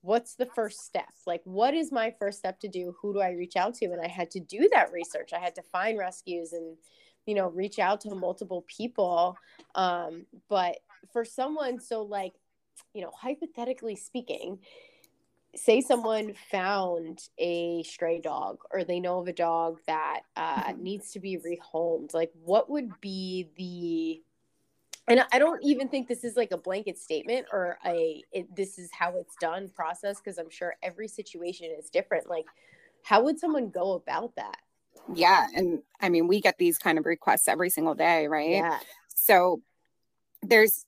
what's 0.02 0.34
the 0.34 0.46
first 0.46 0.84
step? 0.84 1.08
Like, 1.26 1.42
what 1.44 1.74
is 1.74 1.92
my 1.92 2.14
first 2.18 2.38
step 2.38 2.60
to 2.60 2.68
do? 2.68 2.94
Who 3.00 3.12
do 3.12 3.20
I 3.20 3.30
reach 3.30 3.56
out 3.56 3.74
to? 3.74 3.86
And 3.86 4.00
I 4.00 4.08
had 4.08 4.30
to 4.32 4.40
do 4.40 4.68
that 4.72 4.92
research. 4.92 5.32
I 5.32 5.38
had 5.38 5.54
to 5.56 5.62
find 5.62 5.98
rescues 5.98 6.52
and, 6.52 6.76
you 7.26 7.34
know, 7.34 7.48
reach 7.48 7.78
out 7.78 8.00
to 8.02 8.14
multiple 8.14 8.64
people. 8.68 9.36
Um, 9.74 10.26
but 10.48 10.78
for 11.12 11.24
someone, 11.24 11.80
so 11.80 12.02
like, 12.02 12.34
you 12.94 13.02
know, 13.02 13.10
hypothetically 13.14 13.96
speaking, 13.96 14.58
say 15.56 15.80
someone 15.80 16.34
found 16.50 17.20
a 17.38 17.82
stray 17.82 18.20
dog 18.20 18.58
or 18.70 18.84
they 18.84 19.00
know 19.00 19.18
of 19.18 19.28
a 19.28 19.32
dog 19.32 19.80
that 19.86 20.20
uh, 20.36 20.62
mm-hmm. 20.64 20.82
needs 20.82 21.12
to 21.12 21.20
be 21.20 21.38
rehomed 21.38 22.12
like 22.12 22.30
what 22.44 22.68
would 22.70 22.90
be 23.00 23.48
the 23.56 24.22
and 25.08 25.24
i 25.32 25.38
don't 25.38 25.62
even 25.62 25.88
think 25.88 26.08
this 26.08 26.24
is 26.24 26.36
like 26.36 26.50
a 26.52 26.56
blanket 26.56 26.98
statement 26.98 27.46
or 27.52 27.78
a 27.86 28.22
it, 28.32 28.54
this 28.54 28.78
is 28.78 28.90
how 28.92 29.16
it's 29.16 29.34
done 29.40 29.68
process 29.74 30.18
because 30.18 30.38
i'm 30.38 30.50
sure 30.50 30.74
every 30.82 31.08
situation 31.08 31.68
is 31.78 31.90
different 31.90 32.28
like 32.28 32.46
how 33.02 33.22
would 33.22 33.38
someone 33.38 33.70
go 33.70 33.92
about 33.92 34.34
that 34.36 34.58
yeah 35.14 35.46
and 35.54 35.80
i 36.00 36.08
mean 36.08 36.26
we 36.26 36.40
get 36.40 36.56
these 36.58 36.78
kind 36.78 36.98
of 36.98 37.06
requests 37.06 37.48
every 37.48 37.70
single 37.70 37.94
day 37.94 38.26
right 38.26 38.50
yeah 38.50 38.78
so 39.14 39.60
there's 40.42 40.84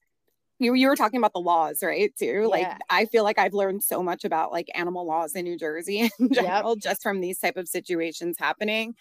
you, 0.61 0.75
you 0.75 0.89
were 0.89 0.97
talking 0.97 1.19
about 1.19 1.33
the 1.33 1.41
laws, 1.41 1.83
right? 1.83 2.15
Too. 2.17 2.43
Yeah. 2.43 2.47
Like 2.47 2.81
I 2.91 3.07
feel 3.07 3.25
like 3.25 3.39
I've 3.39 3.55
learned 3.55 3.83
so 3.83 4.03
much 4.03 4.25
about 4.25 4.53
like 4.53 4.69
animal 4.75 5.07
laws 5.07 5.35
in 5.35 5.45
New 5.45 5.57
Jersey 5.57 6.11
in 6.21 6.33
general, 6.33 6.75
yep. 6.75 6.83
just 6.83 7.03
from 7.03 7.21
these 7.21 7.39
type 7.39 7.57
of 7.57 7.67
situations 7.67 8.37
happening. 8.39 8.95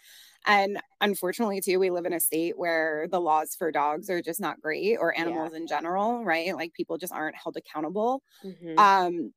And 0.46 0.80
unfortunately, 1.02 1.62
too, 1.62 1.80
we 1.80 1.90
live 1.90 2.06
in 2.06 2.14
a 2.14 2.20
state 2.20 2.58
where 2.58 3.08
the 3.12 3.20
laws 3.20 3.56
for 3.56 3.72
dogs 3.72 4.10
are 4.10 4.22
just 4.22 4.40
not 4.40 4.62
great 4.62 4.98
or 4.98 5.18
animals 5.18 5.52
yeah. 5.52 5.58
in 5.58 5.68
general, 5.68 6.24
right? 6.24 6.56
Like 6.56 6.74
people 6.74 6.98
just 6.98 7.14
aren't 7.14 7.36
held 7.36 7.58
accountable. 7.58 8.24
Mm-hmm. 8.44 8.80
Um, 8.80 9.34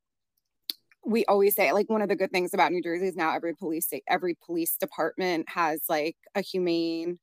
we 1.04 1.24
always 1.24 1.54
say 1.54 1.72
like 1.72 1.90
one 1.90 2.02
of 2.02 2.08
the 2.08 2.16
good 2.16 2.30
things 2.30 2.54
about 2.54 2.72
New 2.72 2.82
Jersey 2.82 3.08
is 3.08 3.16
now 3.16 3.34
every 3.34 3.54
police 3.54 3.86
state, 3.86 4.04
every 4.08 4.36
police 4.46 4.76
department 4.76 5.48
has 5.48 5.82
like 5.88 6.16
a 6.34 6.40
humane 6.40 7.18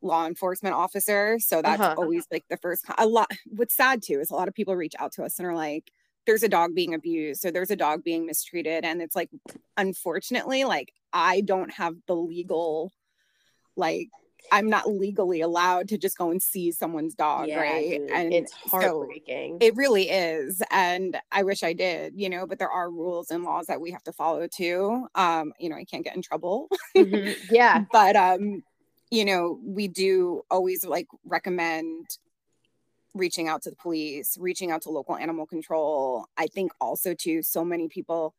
law 0.00 0.26
enforcement 0.26 0.74
officer. 0.74 1.38
So 1.40 1.62
that's 1.62 1.80
uh-huh. 1.80 1.94
always 1.98 2.26
like 2.30 2.44
the 2.48 2.56
first 2.58 2.84
a 2.96 3.06
lot 3.06 3.30
what's 3.46 3.74
sad 3.74 4.02
too 4.02 4.20
is 4.20 4.30
a 4.30 4.34
lot 4.34 4.48
of 4.48 4.54
people 4.54 4.76
reach 4.76 4.94
out 4.98 5.12
to 5.12 5.24
us 5.24 5.38
and 5.38 5.48
are 5.48 5.54
like, 5.54 5.90
there's 6.26 6.42
a 6.42 6.48
dog 6.48 6.74
being 6.74 6.94
abused 6.94 7.44
or 7.44 7.50
there's 7.50 7.70
a 7.70 7.76
dog 7.76 8.02
being 8.04 8.26
mistreated. 8.26 8.84
And 8.84 9.02
it's 9.02 9.16
like 9.16 9.30
unfortunately, 9.76 10.64
like 10.64 10.92
I 11.12 11.40
don't 11.40 11.72
have 11.72 11.94
the 12.06 12.16
legal 12.16 12.92
like 13.76 14.08
I'm 14.52 14.68
not 14.68 14.88
legally 14.88 15.40
allowed 15.40 15.88
to 15.88 15.98
just 15.98 16.18
go 16.18 16.30
and 16.30 16.42
see 16.42 16.70
someone's 16.70 17.14
dog, 17.14 17.48
yeah, 17.48 17.60
right? 17.60 18.00
Dude, 18.00 18.10
and 18.10 18.32
it's 18.32 18.52
heartbreaking. 18.52 19.58
So 19.60 19.66
it 19.66 19.74
really 19.76 20.10
is. 20.10 20.62
And 20.70 21.16
I 21.32 21.42
wish 21.42 21.62
I 21.62 21.72
did, 21.72 22.12
you 22.16 22.28
know, 22.28 22.46
but 22.46 22.58
there 22.58 22.70
are 22.70 22.90
rules 22.90 23.30
and 23.30 23.44
laws 23.44 23.66
that 23.66 23.80
we 23.80 23.90
have 23.92 24.02
to 24.04 24.12
follow 24.12 24.46
too. 24.46 25.06
Um, 25.14 25.52
you 25.58 25.68
know, 25.68 25.76
I 25.76 25.84
can't 25.84 26.04
get 26.04 26.16
in 26.16 26.22
trouble. 26.22 26.68
Mm-hmm. 26.96 27.54
Yeah. 27.54 27.84
but 27.92 28.16
um, 28.16 28.62
you 29.10 29.24
know, 29.24 29.58
we 29.64 29.88
do 29.88 30.42
always 30.50 30.84
like 30.84 31.06
recommend 31.24 32.06
reaching 33.14 33.48
out 33.48 33.62
to 33.62 33.70
the 33.70 33.76
police, 33.76 34.36
reaching 34.38 34.70
out 34.70 34.82
to 34.82 34.90
local 34.90 35.16
animal 35.16 35.46
control. 35.46 36.26
I 36.36 36.46
think 36.46 36.72
also 36.80 37.14
too, 37.14 37.42
so 37.42 37.64
many 37.64 37.88
people 37.88 38.34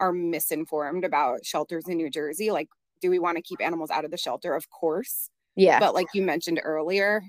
are 0.00 0.12
misinformed 0.12 1.04
about 1.04 1.44
shelters 1.44 1.88
in 1.88 1.96
New 1.96 2.10
Jersey. 2.10 2.50
Like, 2.50 2.68
do 3.00 3.10
we 3.10 3.18
want 3.18 3.36
to 3.36 3.42
keep 3.42 3.60
animals 3.60 3.90
out 3.90 4.04
of 4.04 4.10
the 4.10 4.16
shelter? 4.16 4.54
Of 4.54 4.70
course. 4.70 5.30
Yeah. 5.56 5.80
But 5.80 5.94
like 5.94 6.06
you 6.14 6.22
mentioned 6.22 6.60
earlier, 6.62 7.22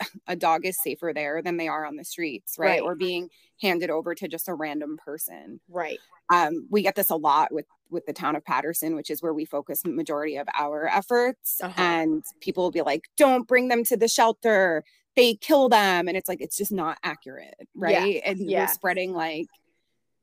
a 0.26 0.36
dog 0.36 0.66
is 0.66 0.76
safer 0.82 1.12
there 1.14 1.42
than 1.42 1.56
they 1.56 1.68
are 1.68 1.84
on 1.84 1.96
the 1.96 2.04
streets, 2.04 2.56
right? 2.58 2.68
right? 2.68 2.82
Or 2.82 2.94
being 2.94 3.28
handed 3.60 3.90
over 3.90 4.14
to 4.14 4.28
just 4.28 4.48
a 4.48 4.54
random 4.54 4.98
person. 5.04 5.60
Right. 5.68 5.98
Um, 6.32 6.66
we 6.70 6.82
get 6.82 6.96
this 6.96 7.10
a 7.10 7.16
lot 7.16 7.52
with 7.52 7.66
with 7.88 8.04
the 8.06 8.12
town 8.12 8.34
of 8.34 8.44
Paterson, 8.44 8.96
which 8.96 9.10
is 9.10 9.22
where 9.22 9.32
we 9.32 9.44
focus 9.44 9.82
majority 9.84 10.36
of 10.36 10.48
our 10.58 10.88
efforts. 10.88 11.60
Uh-huh. 11.62 11.80
And 11.80 12.24
people 12.40 12.64
will 12.64 12.72
be 12.72 12.82
like, 12.82 13.02
"Don't 13.16 13.46
bring 13.46 13.68
them 13.68 13.84
to 13.84 13.96
the 13.96 14.08
shelter. 14.08 14.82
They 15.16 15.34
kill 15.34 15.68
them." 15.68 16.08
And 16.08 16.16
it's 16.16 16.28
like 16.28 16.40
it's 16.40 16.56
just 16.56 16.72
not 16.72 16.98
accurate, 17.02 17.56
right? 17.74 18.14
Yeah. 18.14 18.30
And 18.30 18.50
yeah. 18.50 18.60
we're 18.60 18.68
spreading 18.68 19.12
like 19.12 19.46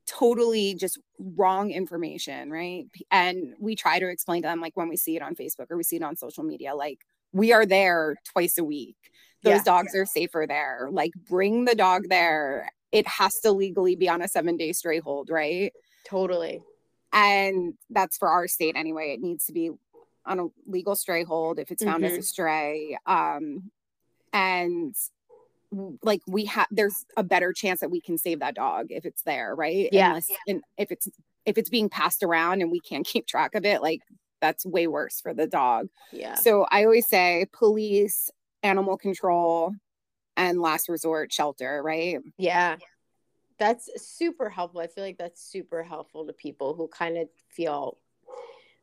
totally 0.06 0.74
just 0.74 0.98
wrong 1.18 1.70
information, 1.70 2.50
right? 2.50 2.86
And 3.10 3.54
we 3.58 3.74
try 3.74 3.98
to 3.98 4.08
explain 4.08 4.42
to 4.42 4.48
them 4.48 4.60
like 4.60 4.76
when 4.76 4.88
we 4.88 4.96
see 4.96 5.16
it 5.16 5.22
on 5.22 5.34
Facebook 5.34 5.66
or 5.70 5.76
we 5.76 5.82
see 5.82 5.96
it 5.96 6.02
on 6.02 6.16
social 6.16 6.44
media, 6.44 6.74
like 6.74 7.00
we 7.32 7.52
are 7.52 7.66
there 7.66 8.16
twice 8.32 8.58
a 8.58 8.64
week. 8.64 8.96
Those 9.42 9.56
yeah. 9.56 9.64
dogs 9.64 9.94
are 9.94 10.06
safer 10.06 10.46
there. 10.48 10.88
Like 10.90 11.12
bring 11.28 11.64
the 11.64 11.74
dog 11.74 12.04
there. 12.08 12.70
It 12.92 13.06
has 13.06 13.40
to 13.40 13.52
legally 13.52 13.96
be 13.96 14.08
on 14.08 14.22
a 14.22 14.28
seven 14.28 14.56
day 14.56 14.72
stray 14.72 15.00
hold, 15.00 15.30
right? 15.30 15.72
Totally. 16.06 16.62
And 17.12 17.74
that's 17.90 18.16
for 18.16 18.28
our 18.28 18.48
state 18.48 18.76
anyway. 18.76 19.12
It 19.12 19.20
needs 19.20 19.46
to 19.46 19.52
be 19.52 19.70
on 20.26 20.40
a 20.40 20.46
legal 20.66 20.96
stray 20.96 21.24
hold 21.24 21.58
if 21.58 21.70
it's 21.70 21.84
found 21.84 22.02
mm-hmm. 22.02 22.06
as 22.06 22.12
a 22.12 22.16
mm-hmm. 22.16 22.22
stray. 22.22 22.98
Um, 23.06 23.70
and 24.34 24.94
like 26.02 26.20
we 26.26 26.44
have 26.44 26.66
there's 26.70 27.06
a 27.16 27.22
better 27.22 27.52
chance 27.52 27.80
that 27.80 27.90
we 27.90 28.00
can 28.00 28.18
save 28.18 28.40
that 28.40 28.54
dog 28.54 28.88
if 28.90 29.06
it's 29.06 29.22
there, 29.22 29.54
right? 29.54 29.88
Yeah. 29.90 30.08
Unless, 30.08 30.30
and 30.46 30.62
if 30.76 30.92
it's 30.92 31.08
if 31.46 31.56
it's 31.56 31.70
being 31.70 31.88
passed 31.88 32.22
around 32.22 32.60
and 32.60 32.70
we 32.70 32.80
can't 32.80 33.06
keep 33.12 33.26
track 33.26 33.54
of 33.54 33.64
it, 33.64 33.80
like 33.80 34.00
that's 34.40 34.66
way 34.66 34.86
worse 34.86 35.20
for 35.20 35.32
the 35.32 35.46
dog. 35.46 35.88
Yeah. 36.12 36.34
So 36.34 36.66
I 36.70 36.84
always 36.84 37.08
say 37.08 37.46
police, 37.52 38.30
animal 38.62 38.98
control, 38.98 39.72
and 40.36 40.60
last 40.60 40.88
resort 40.90 41.32
shelter, 41.32 41.80
right? 41.82 42.18
Yeah 42.36 42.76
that's 43.58 43.88
super 43.96 44.48
helpful. 44.48 44.80
I 44.80 44.88
feel 44.88 45.04
like 45.04 45.18
that's 45.18 45.40
super 45.40 45.82
helpful 45.82 46.26
to 46.26 46.32
people 46.32 46.74
who 46.74 46.88
kind 46.88 47.16
of 47.16 47.28
feel 47.50 47.98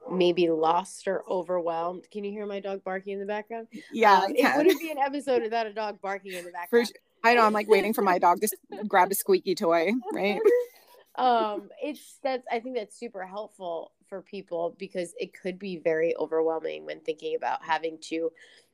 maybe 0.10 0.49
lost 0.49 1.08
or 1.08 1.24
overwhelmed. 1.30 2.10
Can 2.12 2.24
you 2.24 2.32
hear 2.32 2.45
my 2.45 2.60
dog 2.60 2.84
barking 2.84 3.14
in 3.14 3.20
the 3.20 3.26
background? 3.26 3.68
Yeah, 3.91 4.20
um, 4.20 4.36
it 4.36 4.58
wouldn't 4.58 4.80
be 4.80 4.91
an 4.91 4.97
episode 4.97 5.41
without 5.41 5.68
a 5.68 5.74
dog 5.74 6.02
barking 6.02 6.34
in 6.34 6.45
the 6.45 6.52
background. 6.52 6.88
Sure. 6.88 6.95
I 7.24 7.36
know. 7.36 7.43
I'm 7.43 7.54
like 7.54 7.70
waiting 7.70 7.93
for 7.93 8.02
my 8.02 8.18
dog 8.18 8.41
to 8.41 8.49
grab 8.88 9.12
a 9.12 9.16
squeaky 9.16 9.54
toy, 9.54 9.91
right? 10.12 10.39
um, 11.16 11.70
it's 11.82 12.18
that's. 12.24 12.45
I 12.52 12.60
think 12.60 12.76
that's 12.76 12.99
super 12.99 13.26
helpful 13.26 13.91
for 14.08 14.22
people 14.22 14.76
because 14.80 15.14
it 15.20 15.32
could 15.39 15.60
be 15.60 15.78
very 15.78 16.16
overwhelming 16.18 16.86
when 16.86 16.99
thinking 17.02 17.36
about 17.36 17.64
having 17.64 17.99
to, 18.02 18.32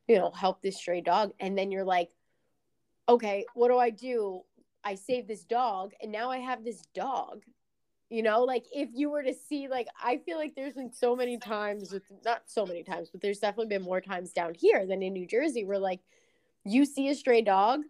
you 0.07 0.15
know, 0.15 0.31
help 0.31 0.61
this 0.61 0.77
stray 0.77 1.01
dog, 1.01 1.31
and 1.39 1.57
then 1.57 1.71
you're 1.71 1.83
like, 1.83 2.11
okay, 3.09 3.45
what 3.53 3.67
do 3.69 3.77
I 3.77 3.89
do? 3.89 4.43
I 4.83 4.95
saved 4.95 5.27
this 5.27 5.43
dog 5.43 5.91
and 6.01 6.11
now 6.11 6.29
I 6.29 6.37
have 6.37 6.63
this 6.63 6.81
dog. 6.93 7.43
You 8.09 8.23
know, 8.23 8.43
like 8.43 8.65
if 8.71 8.89
you 8.93 9.09
were 9.09 9.23
to 9.23 9.33
see, 9.33 9.67
like, 9.67 9.87
I 10.01 10.17
feel 10.17 10.37
like 10.37 10.55
there's 10.55 10.75
been 10.75 10.93
so 10.93 11.15
many 11.15 11.37
times, 11.37 11.91
with 11.91 12.03
not 12.23 12.43
so 12.45 12.65
many 12.65 12.83
times, 12.83 13.09
but 13.11 13.21
there's 13.21 13.39
definitely 13.39 13.67
been 13.67 13.83
more 13.83 13.99
times 13.99 14.31
down 14.31 14.53
here 14.57 14.85
than 14.85 15.03
in 15.03 15.13
New 15.13 15.27
Jersey 15.27 15.65
where, 15.65 15.79
like, 15.79 15.99
you 16.63 16.85
see 16.85 17.09
a 17.09 17.15
stray 17.15 17.41
dog. 17.41 17.81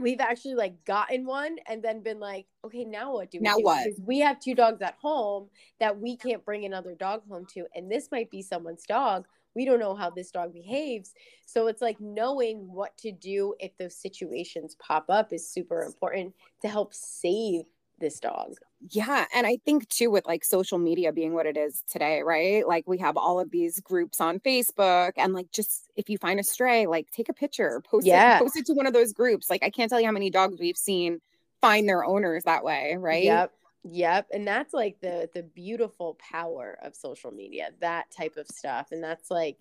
We've 0.00 0.20
actually 0.20 0.54
like 0.54 0.84
gotten 0.84 1.26
one 1.26 1.56
and 1.66 1.82
then 1.82 2.04
been 2.04 2.20
like, 2.20 2.46
okay, 2.64 2.84
now 2.84 3.14
what 3.14 3.32
do 3.32 3.38
we 3.38 3.42
now 3.42 3.56
do? 3.56 3.64
what? 3.64 3.84
Because 3.84 4.00
we 4.04 4.20
have 4.20 4.38
two 4.38 4.54
dogs 4.54 4.80
at 4.80 4.94
home 5.00 5.48
that 5.80 5.98
we 5.98 6.16
can't 6.16 6.44
bring 6.44 6.64
another 6.64 6.94
dog 6.94 7.22
home 7.28 7.46
to, 7.54 7.66
and 7.74 7.90
this 7.90 8.08
might 8.12 8.30
be 8.30 8.40
someone's 8.40 8.84
dog 8.84 9.26
we 9.54 9.64
don't 9.64 9.80
know 9.80 9.94
how 9.96 10.08
this 10.08 10.30
dog 10.30 10.52
behaves 10.52 11.14
so 11.44 11.66
it's 11.66 11.82
like 11.82 12.00
knowing 12.00 12.70
what 12.72 12.96
to 12.96 13.10
do 13.10 13.54
if 13.58 13.76
those 13.76 13.96
situations 13.96 14.76
pop 14.78 15.06
up 15.08 15.32
is 15.32 15.50
super 15.50 15.82
important 15.82 16.32
to 16.62 16.68
help 16.68 16.94
save 16.94 17.64
this 17.98 18.20
dog 18.20 18.54
yeah 18.90 19.24
and 19.34 19.46
i 19.46 19.56
think 19.64 19.88
too 19.88 20.10
with 20.10 20.26
like 20.26 20.44
social 20.44 20.78
media 20.78 21.12
being 21.12 21.34
what 21.34 21.46
it 21.46 21.56
is 21.56 21.82
today 21.90 22.22
right 22.22 22.66
like 22.66 22.84
we 22.86 22.98
have 22.98 23.16
all 23.16 23.40
of 23.40 23.50
these 23.50 23.80
groups 23.80 24.20
on 24.20 24.38
facebook 24.40 25.12
and 25.16 25.32
like 25.32 25.50
just 25.50 25.90
if 25.96 26.08
you 26.08 26.16
find 26.18 26.38
a 26.38 26.44
stray 26.44 26.86
like 26.86 27.10
take 27.10 27.28
a 27.28 27.34
picture 27.34 27.82
post 27.88 28.06
yeah. 28.06 28.36
it 28.36 28.40
post 28.40 28.56
it 28.56 28.66
to 28.66 28.72
one 28.72 28.86
of 28.86 28.92
those 28.92 29.12
groups 29.12 29.50
like 29.50 29.62
i 29.62 29.70
can't 29.70 29.90
tell 29.90 30.00
you 30.00 30.06
how 30.06 30.12
many 30.12 30.30
dogs 30.30 30.58
we've 30.60 30.76
seen 30.76 31.20
find 31.60 31.88
their 31.88 32.04
owners 32.04 32.44
that 32.44 32.62
way 32.64 32.96
right 32.98 33.24
yep 33.24 33.52
Yep, 33.84 34.28
and 34.32 34.46
that's 34.46 34.74
like 34.74 35.00
the 35.00 35.30
the 35.34 35.42
beautiful 35.42 36.18
power 36.18 36.78
of 36.82 36.94
social 36.94 37.30
media, 37.30 37.70
that 37.80 38.10
type 38.10 38.36
of 38.36 38.46
stuff. 38.48 38.88
And 38.92 39.02
that's 39.02 39.30
like, 39.30 39.56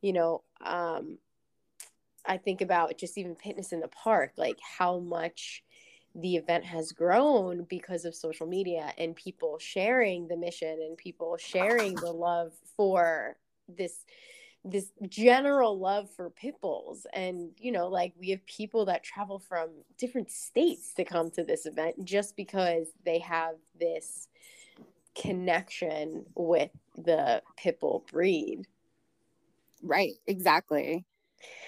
you 0.00 0.12
know, 0.12 0.42
um 0.64 1.18
I 2.26 2.36
think 2.36 2.60
about 2.60 2.98
just 2.98 3.16
even 3.18 3.36
Pitness 3.36 3.72
in 3.72 3.80
the 3.80 3.88
park, 3.88 4.32
like 4.36 4.58
how 4.60 4.98
much 4.98 5.62
the 6.14 6.36
event 6.36 6.64
has 6.64 6.92
grown 6.92 7.64
because 7.64 8.04
of 8.04 8.14
social 8.14 8.46
media 8.46 8.92
and 8.98 9.14
people 9.14 9.58
sharing 9.58 10.26
the 10.28 10.36
mission 10.36 10.78
and 10.82 10.96
people 10.96 11.36
sharing 11.36 11.94
the 11.96 12.12
love 12.12 12.52
for 12.76 13.36
this 13.68 14.04
this 14.64 14.90
general 15.08 15.78
love 15.78 16.10
for 16.10 16.30
pit 16.30 16.54
bulls 16.60 17.06
and 17.12 17.50
you 17.58 17.70
know 17.70 17.86
like 17.86 18.12
we 18.18 18.30
have 18.30 18.44
people 18.46 18.84
that 18.84 19.04
travel 19.04 19.38
from 19.38 19.70
different 19.96 20.30
states 20.30 20.92
to 20.94 21.04
come 21.04 21.30
to 21.30 21.44
this 21.44 21.64
event 21.64 21.94
just 22.04 22.36
because 22.36 22.88
they 23.04 23.20
have 23.20 23.54
this 23.78 24.28
connection 25.14 26.24
with 26.34 26.70
the 26.96 27.42
pit 27.56 27.80
bull 27.80 28.04
breed. 28.10 28.66
Right, 29.82 30.14
exactly. 30.26 31.04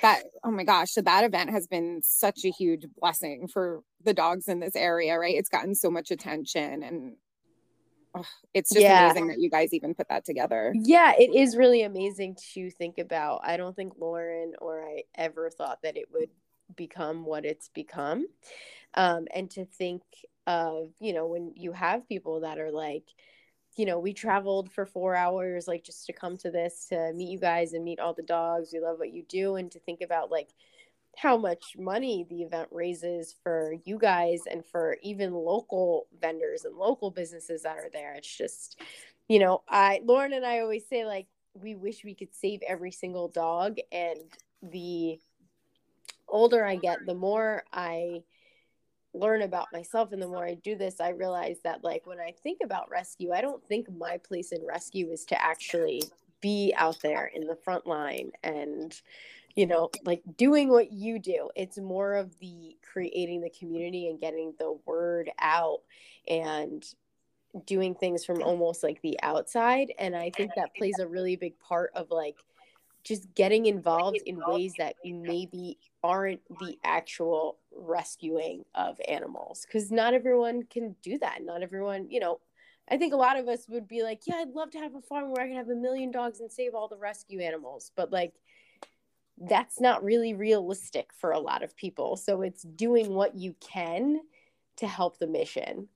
That 0.03 0.23
oh 0.45 0.51
my 0.51 0.65
gosh, 0.65 0.91
so 0.91 1.03
that 1.03 1.25
event 1.25 1.51
has 1.51 1.67
been 1.67 2.01
such 2.03 2.45
a 2.45 2.51
huge 2.51 2.87
blessing 2.99 3.49
for 3.49 3.83
the 4.03 4.15
dogs 4.15 4.49
in 4.49 4.61
this 4.61 4.77
area, 4.77 5.19
right? 5.19 5.35
It's 5.37 5.49
gotten 5.49 5.75
so 5.75 5.91
much 5.91 6.11
attention 6.11 6.83
and 6.83 7.17
oh, 8.15 8.25
it's 8.55 8.71
just 8.71 8.83
yeah. 8.83 9.05
amazing 9.05 9.29
that 9.29 9.39
you 9.39 9.51
guys 9.51 9.73
even 9.73 9.95
put 9.95 10.09
that 10.09 10.25
together. 10.25 10.73
Yeah, 10.75 11.13
it 11.19 11.35
is 11.35 11.57
really 11.57 11.83
amazing 11.83 12.37
to 12.55 12.71
think 12.71 12.99
about. 12.99 13.41
I 13.45 13.57
don't 13.57 13.77
think 13.77 13.95
Lauren 13.99 14.55
or 14.59 14.83
I 14.83 15.03
ever 15.15 15.51
thought 15.51 15.79
that 15.83 15.97
it 15.97 16.07
would 16.13 16.31
become 16.77 17.25
what 17.25 17.45
it's 17.45 17.69
become. 17.69 18.27
Um, 18.95 19.27
and 19.35 19.51
to 19.53 19.65
think 19.65 20.03
of, 20.47 20.91
you 21.01 21.13
know, 21.13 21.27
when 21.27 21.53
you 21.57 21.73
have 21.73 22.09
people 22.09 22.41
that 22.41 22.59
are 22.59 22.73
like, 22.73 23.05
you 23.81 23.87
know, 23.87 23.99
we 23.99 24.13
traveled 24.13 24.71
for 24.71 24.85
four 24.85 25.15
hours, 25.17 25.67
like 25.67 25.83
just 25.83 26.05
to 26.05 26.13
come 26.13 26.37
to 26.37 26.51
this, 26.51 26.85
to 26.91 27.15
meet 27.15 27.31
you 27.31 27.39
guys 27.39 27.73
and 27.73 27.83
meet 27.83 27.99
all 27.99 28.13
the 28.13 28.23
dogs. 28.23 28.75
We 28.75 28.81
love 28.81 28.99
what 28.99 29.15
you 29.15 29.23
do. 29.27 29.57
And 29.57 29.71
to 29.71 29.79
think 29.79 30.03
about 30.03 30.31
like 30.31 30.51
how 31.17 31.39
much 31.39 31.77
money 31.79 32.27
the 32.29 32.43
event 32.43 32.69
raises 32.71 33.35
for 33.43 33.75
you 33.85 33.97
guys 33.99 34.43
and 34.51 34.67
for 34.67 34.99
even 35.03 35.33
local 35.33 36.09
vendors 36.21 36.67
and 36.67 36.77
local 36.77 37.11
businesses 37.11 37.63
that 37.63 37.79
are 37.79 37.89
there. 37.91 38.13
It's 38.17 38.37
just, 38.37 38.79
you 39.29 39.39
know, 39.39 39.63
I, 39.67 40.03
Lauren 40.05 40.35
and 40.35 40.45
I 40.45 40.61
always 40.61 40.87
say, 40.87 41.07
like, 41.07 41.29
we 41.55 41.75
wish 41.75 42.05
we 42.05 42.15
could 42.15 42.35
save 42.35 42.61
every 42.69 42.93
single 42.93 43.29
dog. 43.29 43.79
And 43.91 44.21
the 44.63 45.19
older 46.29 46.67
I 46.67 46.77
get, 46.77 47.07
the 47.07 47.15
more 47.15 47.65
I, 47.73 48.25
learn 49.13 49.43
about 49.43 49.67
myself 49.73 50.13
and 50.13 50.23
the 50.23 50.29
more 50.29 50.47
I 50.47 50.55
do 50.55 50.77
this, 50.77 51.01
I 51.01 51.11
realize 51.11 51.59
that 51.65 51.83
like 51.83 52.07
when 52.07 52.21
I 52.21 52.33
think 52.43 52.59
about 52.63 52.91
rescue, 52.91 53.33
I 53.33 53.41
don't 53.41 53.65
think 53.67 53.89
my 53.97 54.19
place 54.19 54.53
in 54.53 54.65
rescue 54.67 55.11
is 55.11 55.25
to 55.27 55.43
actually 55.43 56.03
be 56.41 56.73
out 56.77 56.99
there 57.03 57.31
in 57.35 57.47
the 57.47 57.57
front 57.57 57.87
line 57.87 58.31
and 58.43 58.99
you 59.57 59.67
know 59.67 59.91
like 60.05 60.23
doing 60.37 60.69
what 60.69 60.93
you 60.93 61.19
do. 61.19 61.51
It's 61.57 61.79
more 61.79 62.15
of 62.15 62.39
the 62.39 62.77
creating 62.83 63.41
the 63.41 63.51
community 63.51 64.09
and 64.09 64.21
getting 64.21 64.55
the 64.59 64.79
word 64.87 65.31
out 65.39 65.81
and 66.29 66.85
doing 67.67 67.95
things 67.95 68.25
from 68.25 68.43
almost 68.43 68.83
like 68.83 69.03
the 69.03 69.19
outside 69.25 69.93
and 69.99 70.15
i 70.15 70.31
think 70.37 70.53
that 70.55 70.75
plays 70.77 70.99
a 71.01 71.07
really 71.07 71.35
big 71.35 71.59
part 71.59 71.91
of 71.97 72.09
like 72.11 72.37
just 73.03 73.35
getting 73.35 73.67
involved 73.67 74.19
in 74.27 74.41
ways 74.47 74.73
that 74.79 74.95
maybe 75.05 75.77
aren't 76.03 76.41
the 76.61 76.77
actual 76.85 77.57
rescuing 77.77 78.65
of 78.75 79.01
animals 79.09 79.67
because 79.67 79.91
not 79.91 80.15
everyone 80.15 80.63
can 80.65 80.95
do 81.03 81.19
that. 81.19 81.39
Not 81.43 81.63
everyone 81.63 82.11
you 82.11 82.21
know 82.21 82.41
i 82.89 82.97
think 82.97 83.13
a 83.13 83.17
lot 83.17 83.39
of 83.39 83.47
us 83.47 83.67
would 83.69 83.87
be 83.87 84.03
like 84.03 84.23
yeah 84.27 84.37
i'd 84.39 84.49
love 84.51 84.71
to 84.71 84.79
have 84.79 84.97
a 84.97 85.01
farm 85.01 85.31
where 85.31 85.45
i 85.45 85.47
can 85.47 85.57
have 85.57 85.69
a 85.69 85.75
million 85.75 86.11
dogs 86.11 86.41
and 86.41 86.51
save 86.51 86.75
all 86.75 86.89
the 86.89 86.97
rescue 86.97 87.41
animals. 87.41 87.93
But 87.95 88.11
like 88.11 88.35
that's 89.41 89.81
not 89.81 90.05
really 90.05 90.35
realistic 90.35 91.11
for 91.17 91.33
a 91.33 91.39
lot 91.39 91.63
of 91.63 91.75
people. 91.75 92.17
So 92.17 92.43
it's 92.43 92.63
doing 92.63 93.15
what 93.15 93.35
you 93.35 93.55
can 93.61 94.21
to 94.77 94.87
help 94.87 95.19
the 95.19 95.27
mission. 95.27 95.89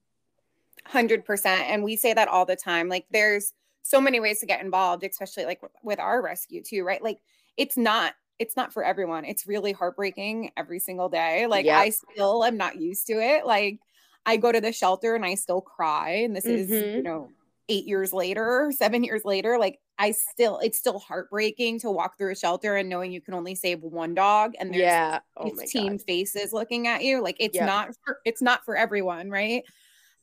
100% 0.91 1.47
and 1.47 1.83
we 1.83 1.97
say 1.97 2.15
that 2.15 2.29
all 2.29 2.47
the 2.47 2.57
time. 2.57 2.89
Like 2.89 3.07
there's 3.11 3.53
so 3.83 4.01
many 4.01 4.19
ways 4.19 4.41
to 4.41 4.47
get 4.47 4.63
involved, 4.63 5.05
especially 5.05 5.45
like 5.45 5.61
with 5.83 6.01
our 6.01 6.23
rescue 6.23 6.63
too, 6.63 6.85
right? 6.85 7.03
Like 7.03 7.21
it's 7.57 7.77
not 7.77 8.15
it's 8.39 8.57
not 8.57 8.73
for 8.73 8.85
everyone. 8.85 9.25
It's 9.25 9.47
really 9.47 9.73
heartbreaking 9.73 10.51
every 10.57 10.81
single 10.81 11.09
day. 11.09 11.47
Like 11.47 11.67
yep. 11.67 11.79
I 11.79 11.91
still 11.91 12.45
am 12.45 12.57
not 12.57 12.81
used 12.81 13.07
to 13.07 13.15
it. 13.15 13.47
Like 13.47 13.79
I 14.27 14.37
go 14.37 14.51
to 14.51 14.61
the 14.61 14.73
shelter 14.73 15.15
and 15.15 15.25
I 15.25 15.35
still 15.35 15.61
cry 15.61 16.11
and 16.25 16.35
this 16.35 16.45
mm-hmm. 16.45 16.57
is, 16.57 16.71
you 16.71 16.77
mm-hmm. 16.77 17.03
know, 17.03 17.29
8 17.69 17.87
years 17.87 18.13
later, 18.13 18.73
7 18.77 19.05
years 19.05 19.25
later, 19.25 19.59
like 19.59 19.79
I 19.99 20.11
still 20.11 20.59
it's 20.59 20.79
still 20.79 20.99
heartbreaking 20.99 21.81
to 21.81 21.91
walk 21.91 22.19
through 22.19 22.33
a 22.33 22.37
shelter 22.37 22.77
and 22.77 22.89
knowing 22.89 23.13
you 23.13 23.21
can 23.21 23.35
only 23.35 23.55
save 23.55 23.81
one 23.83 24.15
dog 24.15 24.55
and 24.59 24.71
there's 24.71 24.83
yeah. 24.83 25.21
oh 25.37 25.51
15 25.51 25.99
faces 26.01 26.53
looking 26.53 26.89
at 26.89 27.05
you. 27.05 27.23
Like 27.23 27.37
it's 27.39 27.55
yep. 27.55 27.67
not 27.67 27.91
for, 28.05 28.19
it's 28.25 28.43
not 28.43 28.65
for 28.65 28.77
everyone, 28.77 29.31
right? 29.31 29.63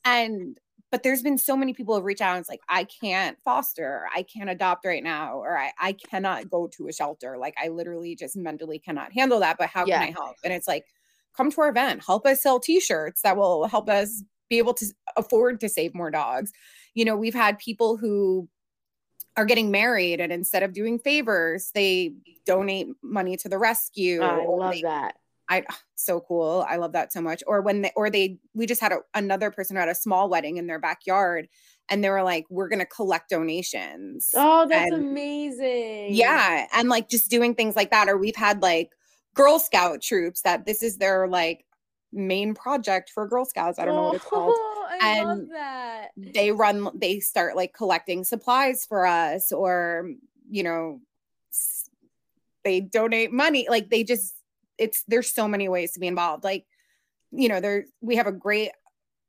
And 0.03 0.57
but 0.91 1.03
there's 1.03 1.21
been 1.21 1.37
so 1.37 1.55
many 1.55 1.73
people 1.73 1.95
have 1.95 2.03
reached 2.03 2.21
out 2.21 2.35
and 2.35 2.41
it's 2.41 2.49
like 2.49 2.61
i 2.69 2.83
can't 2.83 3.37
foster 3.43 4.05
i 4.15 4.23
can't 4.23 4.49
adopt 4.49 4.85
right 4.85 5.03
now 5.03 5.37
or 5.37 5.57
i, 5.57 5.71
I 5.79 5.93
cannot 5.93 6.49
go 6.49 6.69
to 6.77 6.87
a 6.87 6.93
shelter 6.93 7.37
like 7.37 7.55
i 7.61 7.69
literally 7.69 8.15
just 8.15 8.35
mentally 8.35 8.79
cannot 8.79 9.11
handle 9.13 9.39
that 9.39 9.57
but 9.57 9.69
how 9.69 9.85
yeah. 9.85 9.99
can 9.99 10.09
i 10.09 10.11
help? 10.11 10.35
And 10.43 10.53
it's 10.53 10.67
like 10.67 10.85
come 11.35 11.51
to 11.51 11.61
our 11.61 11.69
event 11.69 12.03
help 12.05 12.25
us 12.25 12.43
sell 12.43 12.59
t-shirts 12.59 13.21
that 13.21 13.37
will 13.37 13.67
help 13.67 13.89
us 13.89 14.23
be 14.49 14.57
able 14.57 14.73
to 14.75 14.85
afford 15.15 15.61
to 15.61 15.69
save 15.69 15.95
more 15.95 16.11
dogs. 16.11 16.51
You 16.93 17.05
know 17.05 17.15
we've 17.15 17.33
had 17.33 17.57
people 17.57 17.97
who 17.97 18.49
are 19.37 19.45
getting 19.45 19.71
married 19.71 20.19
and 20.19 20.31
instead 20.31 20.61
of 20.61 20.73
doing 20.73 20.99
favors 20.99 21.71
they 21.73 22.13
donate 22.45 22.87
money 23.01 23.37
to 23.37 23.47
the 23.47 23.57
rescue 23.57 24.21
i 24.21 24.45
love 24.45 24.73
they, 24.73 24.81
that 24.81 25.15
I 25.51 25.63
ah, 25.69 25.79
so 25.95 26.21
cool. 26.21 26.65
I 26.67 26.77
love 26.77 26.93
that 26.93 27.11
so 27.11 27.21
much. 27.21 27.43
Or 27.45 27.61
when 27.61 27.81
they 27.81 27.91
or 27.95 28.09
they 28.09 28.39
we 28.53 28.65
just 28.65 28.79
had 28.79 28.93
a, 28.93 28.99
another 29.13 29.51
person 29.51 29.75
who 29.75 29.81
had 29.81 29.89
a 29.89 29.95
small 29.95 30.29
wedding 30.29 30.57
in 30.57 30.65
their 30.65 30.79
backyard 30.79 31.49
and 31.89 32.01
they 32.01 32.09
were 32.09 32.23
like, 32.23 32.45
we're 32.49 32.69
gonna 32.69 32.85
collect 32.85 33.29
donations. 33.29 34.29
Oh, 34.33 34.65
that's 34.65 34.93
and, 34.93 35.03
amazing. 35.03 36.15
Yeah. 36.15 36.67
And 36.73 36.87
like 36.87 37.09
just 37.09 37.29
doing 37.29 37.53
things 37.53 37.75
like 37.75 37.91
that. 37.91 38.07
Or 38.07 38.17
we've 38.17 38.35
had 38.35 38.61
like 38.61 38.91
Girl 39.33 39.59
Scout 39.59 40.01
troops 40.01 40.41
that 40.43 40.65
this 40.65 40.81
is 40.81 40.97
their 40.97 41.27
like 41.27 41.65
main 42.13 42.53
project 42.53 43.11
for 43.13 43.27
Girl 43.27 43.43
Scouts. 43.43 43.77
I 43.77 43.83
don't 43.83 43.95
know 43.95 44.03
what 44.03 44.15
it's 44.15 44.25
called. 44.25 44.53
Oh, 44.55 44.87
I 44.89 45.07
and 45.17 45.27
love 45.27 45.49
that. 45.51 46.07
They 46.15 46.53
run, 46.53 46.89
they 46.95 47.19
start 47.19 47.57
like 47.57 47.73
collecting 47.73 48.23
supplies 48.23 48.85
for 48.85 49.05
us, 49.05 49.51
or 49.51 50.11
you 50.49 50.63
know, 50.63 51.01
they 52.63 52.79
donate 52.79 53.33
money. 53.33 53.67
Like 53.69 53.89
they 53.89 54.03
just 54.03 54.35
it's 54.81 55.03
there's 55.07 55.33
so 55.33 55.47
many 55.47 55.69
ways 55.69 55.93
to 55.93 55.99
be 55.99 56.07
involved 56.07 56.43
like 56.43 56.65
you 57.31 57.47
know 57.47 57.61
there 57.61 57.85
we 58.01 58.15
have 58.15 58.27
a 58.27 58.31
great 58.31 58.71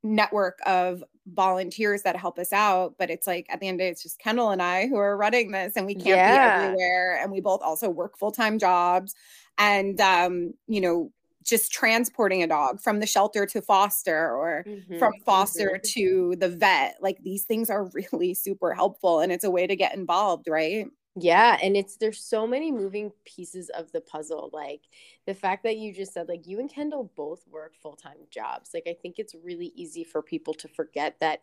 network 0.03 0.59
of 0.65 1.03
volunteers 1.27 2.01
that 2.01 2.17
help 2.17 2.37
us 2.37 2.51
out 2.51 2.95
but 2.97 3.09
it's 3.09 3.25
like 3.25 3.45
at 3.49 3.61
the 3.61 3.67
end 3.67 3.75
of 3.75 3.79
the 3.79 3.83
day 3.85 3.89
it's 3.89 4.03
just 4.03 4.19
kendall 4.19 4.49
and 4.49 4.61
i 4.61 4.87
who 4.87 4.97
are 4.97 5.15
running 5.15 5.51
this 5.51 5.73
and 5.77 5.85
we 5.85 5.93
can't 5.93 6.07
yeah. 6.07 6.57
be 6.59 6.63
everywhere 6.65 7.19
and 7.21 7.31
we 7.31 7.39
both 7.39 7.61
also 7.61 7.89
work 7.89 8.17
full-time 8.17 8.59
jobs 8.59 9.15
and 9.57 10.01
um 10.01 10.53
you 10.67 10.81
know 10.81 11.09
just 11.43 11.71
transporting 11.71 12.41
a 12.41 12.47
dog 12.47 12.81
from 12.81 12.99
the 12.99 13.05
shelter 13.05 13.45
to 13.45 13.61
foster 13.61 14.35
or 14.35 14.63
mm-hmm. 14.67 14.97
from 14.97 15.13
foster 15.25 15.71
mm-hmm. 15.75 16.01
to 16.01 16.35
the 16.39 16.49
vet 16.49 16.95
like 16.99 17.17
these 17.23 17.43
things 17.43 17.69
are 17.69 17.89
really 18.11 18.33
super 18.33 18.73
helpful 18.73 19.19
and 19.19 19.31
it's 19.31 19.43
a 19.43 19.51
way 19.51 19.67
to 19.67 19.75
get 19.75 19.95
involved 19.95 20.47
right 20.49 20.87
yeah, 21.15 21.57
and 21.61 21.77
it's 21.77 21.97
there's 21.97 22.19
so 22.19 22.47
many 22.47 22.71
moving 22.71 23.11
pieces 23.25 23.69
of 23.69 23.91
the 23.91 24.01
puzzle. 24.01 24.49
Like 24.51 24.81
the 25.27 25.35
fact 25.35 25.63
that 25.63 25.77
you 25.77 25.93
just 25.93 26.13
said 26.13 26.27
like 26.27 26.47
you 26.47 26.59
and 26.59 26.73
Kendall 26.73 27.11
both 27.15 27.43
work 27.47 27.75
full-time 27.75 28.17
jobs. 28.31 28.71
Like 28.73 28.87
I 28.87 28.95
think 28.99 29.15
it's 29.19 29.35
really 29.43 29.71
easy 29.75 30.03
for 30.03 30.21
people 30.21 30.53
to 30.55 30.67
forget 30.67 31.19
that 31.19 31.41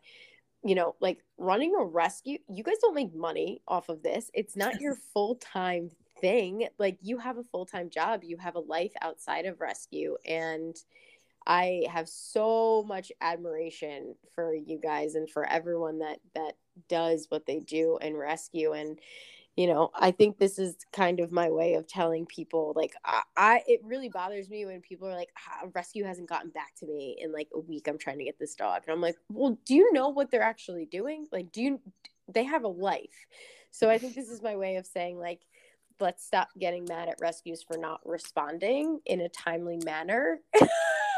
you 0.62 0.74
know, 0.74 0.94
like 1.00 1.24
running 1.38 1.74
a 1.74 1.82
rescue, 1.82 2.38
you 2.48 2.62
guys 2.62 2.76
don't 2.82 2.94
make 2.94 3.14
money 3.14 3.62
off 3.66 3.88
of 3.88 4.02
this. 4.02 4.30
It's 4.34 4.56
not 4.56 4.80
your 4.80 4.94
full-time 5.14 5.90
thing. 6.20 6.68
Like 6.78 6.98
you 7.00 7.16
have 7.18 7.38
a 7.38 7.44
full-time 7.44 7.88
job, 7.88 8.24
you 8.24 8.36
have 8.36 8.56
a 8.56 8.60
life 8.60 8.92
outside 9.00 9.46
of 9.46 9.60
rescue 9.60 10.16
and 10.26 10.76
I 11.46 11.86
have 11.90 12.08
so 12.08 12.84
much 12.86 13.10
admiration 13.20 14.14
for 14.34 14.54
you 14.54 14.78
guys 14.78 15.14
and 15.14 15.28
for 15.28 15.44
everyone 15.44 16.00
that 16.00 16.18
that 16.34 16.56
does 16.88 17.26
what 17.30 17.46
they 17.46 17.60
do 17.60 17.98
in 18.00 18.16
rescue 18.16 18.72
and 18.72 18.98
you 19.60 19.66
know 19.66 19.90
i 19.94 20.10
think 20.10 20.38
this 20.38 20.58
is 20.58 20.74
kind 20.90 21.20
of 21.20 21.30
my 21.30 21.50
way 21.50 21.74
of 21.74 21.86
telling 21.86 22.24
people 22.24 22.72
like 22.74 22.94
i, 23.04 23.20
I 23.36 23.62
it 23.66 23.80
really 23.84 24.08
bothers 24.08 24.48
me 24.48 24.64
when 24.64 24.80
people 24.80 25.06
are 25.06 25.14
like 25.14 25.28
ah, 25.36 25.68
rescue 25.74 26.02
hasn't 26.02 26.30
gotten 26.30 26.48
back 26.48 26.74
to 26.76 26.86
me 26.86 27.18
in 27.20 27.30
like 27.30 27.48
a 27.54 27.60
week 27.60 27.86
i'm 27.86 27.98
trying 27.98 28.16
to 28.18 28.24
get 28.24 28.38
this 28.38 28.54
dog. 28.54 28.82
And 28.86 28.94
i'm 28.94 29.02
like 29.02 29.16
well 29.28 29.58
do 29.66 29.74
you 29.74 29.92
know 29.92 30.08
what 30.08 30.30
they're 30.30 30.40
actually 30.40 30.86
doing? 30.86 31.26
Like 31.30 31.52
do 31.52 31.60
you 31.60 31.80
they 32.32 32.44
have 32.44 32.64
a 32.64 32.68
life. 32.68 33.26
So 33.70 33.90
i 33.90 33.98
think 33.98 34.14
this 34.14 34.30
is 34.30 34.40
my 34.40 34.56
way 34.56 34.76
of 34.76 34.86
saying 34.86 35.18
like 35.18 35.42
let's 36.00 36.24
stop 36.24 36.48
getting 36.58 36.86
mad 36.86 37.10
at 37.10 37.20
rescues 37.20 37.62
for 37.62 37.76
not 37.76 38.00
responding 38.06 39.00
in 39.04 39.20
a 39.20 39.28
timely 39.28 39.78
manner 39.84 40.40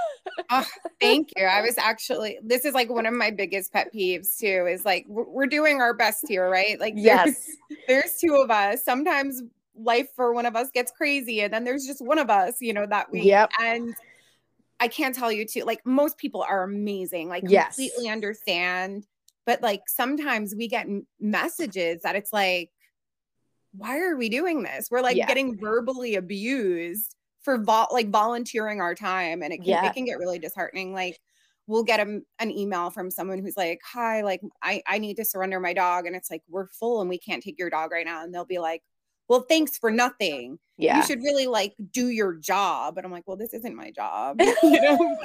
oh, 0.51 0.67
thank 1.01 1.31
you. 1.37 1.45
I 1.45 1.63
was 1.63 1.79
actually, 1.79 2.39
this 2.43 2.65
is 2.65 2.75
like 2.75 2.91
one 2.91 3.07
of 3.07 3.15
my 3.15 3.31
biggest 3.31 3.73
pet 3.73 3.93
peeves 3.95 4.39
too, 4.39 4.67
is 4.69 4.85
like, 4.85 5.05
we're 5.09 5.47
doing 5.47 5.81
our 5.81 5.95
best 5.95 6.25
here, 6.29 6.49
right? 6.49 6.79
Like, 6.79 6.95
yes, 6.97 7.47
there's, 7.69 7.79
there's 7.89 8.17
two 8.21 8.37
of 8.37 8.51
us. 8.51 8.85
Sometimes 8.85 9.43
life 9.75 10.09
for 10.15 10.33
one 10.33 10.47
of 10.47 10.57
us 10.57 10.71
gets 10.73 10.93
crazy, 10.93 11.41
and 11.41 11.53
then 11.53 11.65
there's 11.65 11.87
just 11.87 12.05
one 12.05 12.19
of 12.19 12.31
us, 12.31 12.57
you 12.61 12.73
know, 12.73 12.87
that 12.87 13.11
week. 13.11 13.25
Yep. 13.25 13.51
And 13.61 13.95
I 14.81 14.89
can't 14.89 15.15
tell 15.15 15.33
you 15.33 15.47
too, 15.47 15.65
like, 15.65 15.85
most 15.85 16.19
people 16.19 16.43
are 16.43 16.63
amazing, 16.63 17.29
like, 17.29 17.45
yes. 17.47 17.77
completely 17.77 18.09
understand. 18.09 19.07
But 19.45 19.61
like, 19.61 19.89
sometimes 19.89 20.55
we 20.57 20.69
get 20.69 20.87
messages 21.19 22.03
that 22.03 22.15
it's 22.15 22.33
like, 22.33 22.71
why 23.75 23.99
are 23.99 24.17
we 24.17 24.29
doing 24.29 24.63
this? 24.63 24.89
We're 24.89 25.01
like 25.01 25.17
yeah. 25.17 25.27
getting 25.27 25.59
verbally 25.59 26.15
abused 26.15 27.17
for 27.43 27.59
vol- 27.59 27.89
like 27.93 28.11
volunteering 28.11 28.81
our 28.81 28.95
time 28.95 29.43
and 29.43 29.53
it 29.53 29.59
can, 29.59 29.67
yeah. 29.67 29.87
it 29.87 29.95
can 29.95 30.05
get 30.05 30.19
really 30.19 30.39
disheartening 30.39 30.93
like 30.93 31.19
we'll 31.67 31.85
get 31.85 32.01
a, 32.01 32.21
an 32.39 32.51
email 32.51 32.91
from 32.91 33.11
someone 33.11 33.39
who's 33.39 33.57
like, 33.57 33.81
Hi, 33.93 34.23
like 34.23 34.41
I, 34.63 34.83
I 34.87 34.99
need 34.99 35.17
to 35.17 35.25
surrender 35.25 35.61
my 35.61 35.73
dog. 35.73 36.07
And 36.07 36.17
it's 36.17 36.31
like, 36.31 36.43
we're 36.49 36.69
full 36.69 37.01
and 37.01 37.09
we 37.09 37.19
can't 37.19 37.43
take 37.43 37.59
your 37.59 37.71
dog 37.71 37.93
right 37.93 38.07
now. 38.07 38.25
And 38.25 38.35
they'll 38.35 38.45
be 38.45 38.59
like, 38.59 38.83
Well, 39.33 39.47
thanks 39.49 39.79
for 39.79 39.91
nothing. 39.91 40.59
Yeah. 40.77 40.99
You 40.99 41.05
should 41.05 41.21
really 41.21 41.47
like 41.47 41.73
do 41.91 42.09
your 42.09 42.35
job. 42.35 42.99
And 42.99 43.07
I'm 43.07 43.11
like, 43.11 43.27
Well, 43.27 43.39
this 43.39 43.55
isn't 43.55 43.75
my 43.75 43.91
job. 43.91 44.37
you 44.63 44.79
know? 44.79 45.17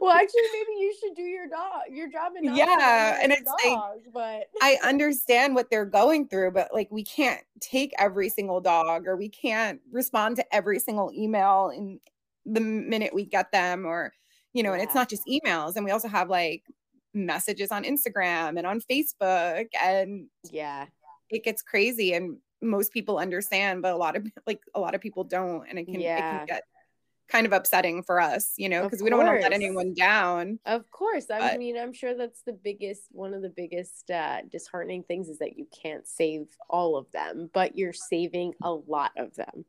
well, 0.00 0.14
actually, 0.14 0.40
maybe 0.50 0.80
you 0.80 0.94
should 0.98 1.14
do 1.14 1.24
your 1.24 1.46
dog, 1.46 1.82
your 1.90 2.08
job, 2.08 2.32
and 2.36 2.56
yeah, 2.56 3.18
and 3.20 3.32
it's 3.32 3.42
dog, 3.42 3.96
like, 3.96 4.14
but 4.14 4.48
I 4.62 4.78
understand 4.82 5.54
what 5.54 5.68
they're 5.68 5.84
going 5.84 6.26
through, 6.26 6.52
but 6.52 6.72
like 6.72 6.88
we 6.90 7.04
can't 7.04 7.42
take 7.60 7.92
every 7.98 8.30
single 8.30 8.62
dog, 8.62 9.06
or 9.06 9.14
we 9.14 9.28
can't 9.28 9.82
respond 9.92 10.36
to 10.36 10.54
every 10.54 10.78
single 10.78 11.12
email 11.12 11.70
in 11.76 12.00
the 12.46 12.60
minute 12.60 13.12
we 13.12 13.26
get 13.26 13.52
them, 13.52 13.84
or 13.84 14.14
you 14.54 14.62
know, 14.62 14.70
yeah. 14.70 14.76
and 14.76 14.82
it's 14.84 14.94
not 14.94 15.10
just 15.10 15.26
emails, 15.26 15.76
and 15.76 15.84
we 15.84 15.90
also 15.90 16.08
have 16.08 16.30
like 16.30 16.62
messages 17.12 17.70
on 17.70 17.84
Instagram 17.84 18.56
and 18.56 18.66
on 18.66 18.80
Facebook, 18.80 19.66
and 19.82 20.28
yeah, 20.50 20.86
it 21.28 21.44
gets 21.44 21.60
crazy, 21.60 22.14
and 22.14 22.38
most 22.64 22.92
people 22.92 23.18
understand, 23.18 23.82
but 23.82 23.92
a 23.92 23.96
lot 23.96 24.16
of 24.16 24.26
like 24.46 24.60
a 24.74 24.80
lot 24.80 24.94
of 24.94 25.00
people 25.00 25.24
don't, 25.24 25.66
and 25.68 25.78
it 25.78 25.84
can 25.84 26.00
yeah. 26.00 26.16
it 26.16 26.38
can 26.38 26.46
get 26.46 26.62
kind 27.28 27.46
of 27.46 27.52
upsetting 27.52 28.02
for 28.02 28.20
us, 28.20 28.52
you 28.56 28.68
know, 28.68 28.84
because 28.84 29.02
we 29.02 29.10
don't 29.10 29.24
want 29.24 29.36
to 29.36 29.42
let 29.42 29.52
anyone 29.52 29.94
down. 29.94 30.58
Of 30.66 30.90
course. 30.90 31.30
I 31.30 31.38
but, 31.38 31.58
mean, 31.58 31.76
I'm 31.78 31.92
sure 31.92 32.14
that's 32.14 32.42
the 32.42 32.52
biggest, 32.52 33.02
one 33.12 33.34
of 33.34 33.42
the 33.42 33.48
biggest 33.48 34.10
uh, 34.10 34.42
disheartening 34.50 35.04
things 35.04 35.28
is 35.28 35.38
that 35.38 35.56
you 35.56 35.66
can't 35.82 36.06
save 36.06 36.46
all 36.68 36.96
of 36.96 37.10
them, 37.12 37.50
but 37.52 37.76
you're 37.76 37.92
saving 37.92 38.52
a 38.62 38.72
lot 38.72 39.12
of 39.16 39.34
them. 39.34 39.64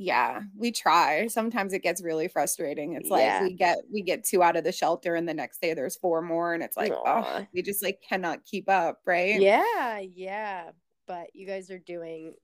Yeah, 0.00 0.42
we 0.56 0.70
try. 0.70 1.26
Sometimes 1.26 1.72
it 1.72 1.82
gets 1.82 2.02
really 2.02 2.28
frustrating. 2.28 2.92
It's 2.92 3.10
like 3.10 3.22
yeah. 3.22 3.42
we 3.42 3.52
get 3.52 3.78
we 3.92 4.00
get 4.00 4.22
two 4.22 4.44
out 4.44 4.54
of 4.54 4.62
the 4.62 4.70
shelter 4.70 5.16
and 5.16 5.28
the 5.28 5.34
next 5.34 5.60
day 5.60 5.74
there's 5.74 5.96
four 5.96 6.22
more 6.22 6.54
and 6.54 6.62
it's 6.62 6.76
like, 6.76 6.92
Aww. 6.92 7.02
oh, 7.04 7.46
we 7.52 7.62
just 7.62 7.82
like 7.82 8.00
cannot 8.08 8.44
keep 8.44 8.68
up, 8.68 9.00
right? 9.04 9.40
Yeah, 9.40 9.98
yeah. 9.98 10.70
But 11.08 11.34
you 11.34 11.46
guys 11.46 11.72
are 11.72 11.80
doing 11.80 12.34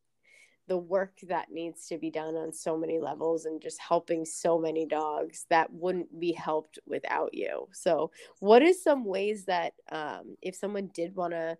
the 0.67 0.77
work 0.79 1.19
that 1.29 1.51
needs 1.53 1.87
to 1.89 1.99
be 1.99 2.11
done 2.11 2.35
on 2.37 2.53
so 2.53 2.77
many 2.77 2.99
levels 2.99 3.45
and 3.45 3.61
just 3.61 3.79
helping 3.79 4.25
so 4.25 4.59
many 4.59 4.87
dogs 4.87 5.45
that 5.51 5.71
wouldn't 5.73 6.19
be 6.19 6.33
helped 6.33 6.79
without 6.87 7.35
you. 7.35 7.69
So, 7.73 8.11
what 8.41 8.63
is 8.63 8.83
some 8.83 9.05
ways 9.05 9.45
that 9.45 9.75
um, 9.93 10.37
if 10.41 10.57
someone 10.57 10.91
did 10.95 11.15
want 11.15 11.35
to 11.35 11.59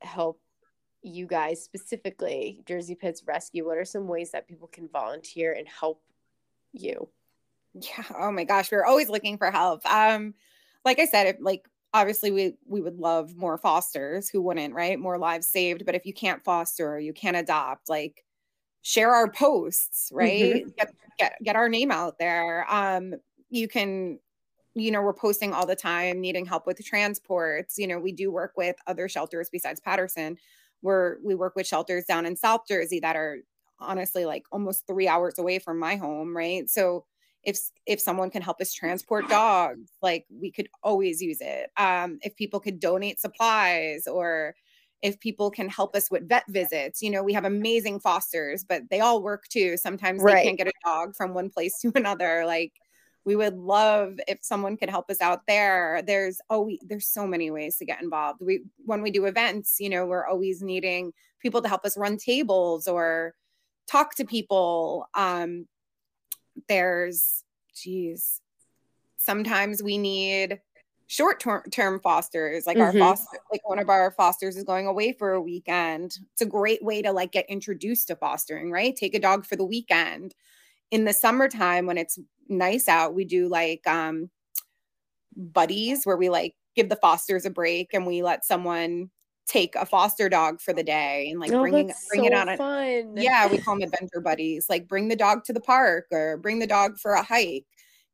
help 0.00 0.40
you 1.02 1.26
guys 1.26 1.62
specifically, 1.62 2.60
Jersey 2.66 2.94
Pits 2.94 3.22
Rescue, 3.26 3.66
what 3.66 3.78
are 3.78 3.84
some 3.84 4.08
ways 4.08 4.32
that 4.32 4.48
people 4.48 4.68
can 4.68 4.88
volunteer 4.88 5.52
and 5.52 5.68
help 5.68 6.02
you? 6.72 7.08
Yeah. 7.74 8.04
Oh 8.18 8.32
my 8.32 8.44
gosh, 8.44 8.72
we're 8.72 8.84
always 8.84 9.08
looking 9.08 9.38
for 9.38 9.50
help. 9.50 9.86
Um, 9.86 10.34
like 10.84 10.98
I 10.98 11.04
said, 11.04 11.26
if, 11.28 11.36
like 11.40 11.68
obviously 11.92 12.30
we 12.30 12.54
we 12.66 12.80
would 12.80 12.98
love 12.98 13.36
more 13.36 13.58
fosters 13.58 14.28
who 14.28 14.40
wouldn't 14.40 14.74
right 14.74 14.98
more 14.98 15.18
lives 15.18 15.46
saved 15.46 15.84
but 15.84 15.94
if 15.94 16.06
you 16.06 16.12
can't 16.12 16.44
foster 16.44 16.94
or 16.94 16.98
you 16.98 17.12
can't 17.12 17.36
adopt 17.36 17.88
like 17.88 18.24
share 18.82 19.14
our 19.14 19.30
posts, 19.30 20.10
right? 20.12 20.54
Mm-hmm. 20.54 20.70
Get, 20.78 20.94
get 21.18 21.36
get 21.42 21.56
our 21.56 21.68
name 21.68 21.90
out 21.90 22.18
there. 22.18 22.66
Um, 22.72 23.14
you 23.50 23.68
can, 23.68 24.18
you 24.74 24.90
know, 24.90 25.02
we're 25.02 25.12
posting 25.12 25.52
all 25.52 25.66
the 25.66 25.76
time, 25.76 26.20
needing 26.20 26.46
help 26.46 26.66
with 26.66 26.82
transports. 26.84 27.78
You 27.78 27.86
know, 27.86 27.98
we 27.98 28.12
do 28.12 28.30
work 28.30 28.52
with 28.56 28.76
other 28.86 29.08
shelters 29.08 29.50
besides 29.50 29.80
paterson 29.80 30.38
We're 30.82 31.18
we 31.24 31.34
work 31.34 31.56
with 31.56 31.66
shelters 31.66 32.04
down 32.06 32.26
in 32.26 32.36
South 32.36 32.62
Jersey 32.66 33.00
that 33.00 33.16
are 33.16 33.38
honestly 33.78 34.24
like 34.26 34.44
almost 34.52 34.86
three 34.86 35.08
hours 35.08 35.38
away 35.38 35.58
from 35.58 35.78
my 35.78 35.96
home, 35.96 36.36
right? 36.36 36.68
So 36.68 37.04
if 37.42 37.58
if 37.86 38.00
someone 38.00 38.30
can 38.30 38.42
help 38.42 38.60
us 38.60 38.72
transport 38.72 39.28
dogs, 39.28 39.90
like 40.02 40.26
we 40.30 40.50
could 40.50 40.68
always 40.82 41.22
use 41.22 41.40
it. 41.40 41.70
Um, 41.76 42.18
if 42.22 42.36
people 42.36 42.60
could 42.60 42.80
donate 42.80 43.20
supplies 43.20 44.06
or 44.06 44.54
if 45.02 45.18
people 45.20 45.50
can 45.50 45.68
help 45.68 45.96
us 45.96 46.10
with 46.10 46.28
vet 46.28 46.44
visits. 46.48 47.00
You 47.02 47.10
know, 47.10 47.22
we 47.22 47.32
have 47.32 47.44
amazing 47.44 48.00
fosters, 48.00 48.64
but 48.64 48.82
they 48.90 49.00
all 49.00 49.22
work 49.22 49.48
too. 49.48 49.76
Sometimes 49.76 50.22
right. 50.22 50.34
they 50.34 50.44
can't 50.44 50.58
get 50.58 50.68
a 50.68 50.72
dog 50.84 51.16
from 51.16 51.34
one 51.34 51.50
place 51.50 51.78
to 51.80 51.92
another. 51.96 52.44
Like 52.44 52.72
we 53.24 53.36
would 53.36 53.56
love 53.56 54.18
if 54.28 54.38
someone 54.42 54.76
could 54.76 54.90
help 54.90 55.10
us 55.10 55.20
out 55.20 55.46
there. 55.46 56.02
There's 56.06 56.40
oh, 56.50 56.62
we, 56.62 56.78
there's 56.82 57.06
so 57.06 57.26
many 57.26 57.50
ways 57.50 57.76
to 57.78 57.84
get 57.84 58.02
involved. 58.02 58.40
We 58.42 58.62
when 58.84 59.02
we 59.02 59.10
do 59.10 59.24
events, 59.26 59.76
you 59.78 59.88
know, 59.88 60.06
we're 60.06 60.26
always 60.26 60.62
needing 60.62 61.12
people 61.40 61.62
to 61.62 61.68
help 61.68 61.84
us 61.84 61.96
run 61.96 62.16
tables 62.16 62.86
or 62.86 63.34
talk 63.86 64.14
to 64.16 64.24
people. 64.24 65.06
Um, 65.14 65.66
there's 66.68 67.44
geez, 67.74 68.40
sometimes 69.16 69.82
we 69.82 69.98
need 69.98 70.60
short 71.06 71.44
term 71.72 71.98
fosters 72.00 72.68
like 72.68 72.76
mm-hmm. 72.76 73.02
our 73.02 73.16
foster 73.16 73.38
like 73.50 73.68
one 73.68 73.80
of 73.80 73.88
our 73.88 74.12
fosters 74.12 74.56
is 74.56 74.62
going 74.62 74.86
away 74.86 75.12
for 75.12 75.32
a 75.32 75.40
weekend. 75.40 76.16
It's 76.32 76.42
a 76.42 76.46
great 76.46 76.84
way 76.84 77.02
to 77.02 77.12
like 77.12 77.32
get 77.32 77.50
introduced 77.50 78.08
to 78.08 78.16
fostering 78.16 78.70
right? 78.70 78.94
Take 78.94 79.14
a 79.14 79.20
dog 79.20 79.44
for 79.44 79.56
the 79.56 79.64
weekend. 79.64 80.34
In 80.92 81.04
the 81.04 81.12
summertime 81.12 81.86
when 81.86 81.98
it's 81.98 82.18
nice 82.48 82.88
out 82.88 83.14
we 83.14 83.24
do 83.24 83.48
like 83.48 83.86
um 83.86 84.30
buddies 85.36 86.04
where 86.04 86.16
we 86.16 86.28
like 86.28 86.54
give 86.76 86.88
the 86.88 86.96
fosters 86.96 87.44
a 87.44 87.50
break 87.50 87.92
and 87.92 88.06
we 88.06 88.22
let 88.22 88.44
someone 88.44 89.10
take 89.46 89.74
a 89.74 89.84
foster 89.84 90.28
dog 90.28 90.60
for 90.60 90.72
the 90.72 90.82
day 90.82 91.28
and 91.30 91.40
like 91.40 91.52
oh, 91.52 91.60
bringing 91.60 91.92
bring 92.08 92.22
so 92.22 92.26
it 92.26 92.34
on 92.34 92.56
fun. 92.56 93.14
A, 93.16 93.22
yeah 93.22 93.48
we 93.48 93.58
call 93.58 93.74
them 93.74 93.82
adventure 93.82 94.20
buddies 94.20 94.66
like 94.68 94.86
bring 94.86 95.08
the 95.08 95.16
dog 95.16 95.44
to 95.44 95.52
the 95.52 95.60
park 95.60 96.06
or 96.12 96.36
bring 96.36 96.58
the 96.60 96.66
dog 96.66 96.98
for 96.98 97.12
a 97.12 97.22
hike 97.22 97.66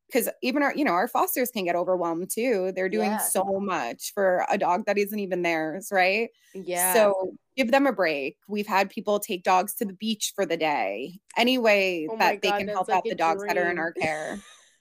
because 0.07 0.29
even 0.41 0.63
our 0.63 0.73
you 0.75 0.83
know 0.83 0.93
our 0.93 1.07
fosters 1.07 1.51
can 1.51 1.65
get 1.65 1.75
overwhelmed 1.75 2.29
too 2.29 2.71
they're 2.75 2.89
doing 2.89 3.11
yeah. 3.11 3.17
so 3.17 3.43
much 3.59 4.13
for 4.13 4.45
a 4.49 4.57
dog 4.57 4.85
that 4.85 4.97
isn't 4.97 5.19
even 5.19 5.41
theirs 5.41 5.89
right 5.91 6.29
yeah 6.53 6.93
so 6.93 7.33
give 7.55 7.71
them 7.71 7.85
a 7.85 7.91
break 7.91 8.37
we've 8.47 8.67
had 8.67 8.89
people 8.89 9.19
take 9.19 9.43
dogs 9.43 9.75
to 9.75 9.85
the 9.85 9.93
beach 9.93 10.33
for 10.35 10.45
the 10.45 10.57
day 10.57 11.19
any 11.35 11.57
way 11.57 12.07
oh 12.09 12.17
that 12.17 12.41
they 12.41 12.49
God, 12.49 12.59
can 12.59 12.67
help 12.67 12.87
like 12.87 12.97
out 12.97 13.03
the 13.03 13.15
dogs 13.15 13.41
dream. 13.41 13.47
that 13.47 13.57
are 13.57 13.69
in 13.69 13.77
our 13.77 13.91
care 13.91 14.39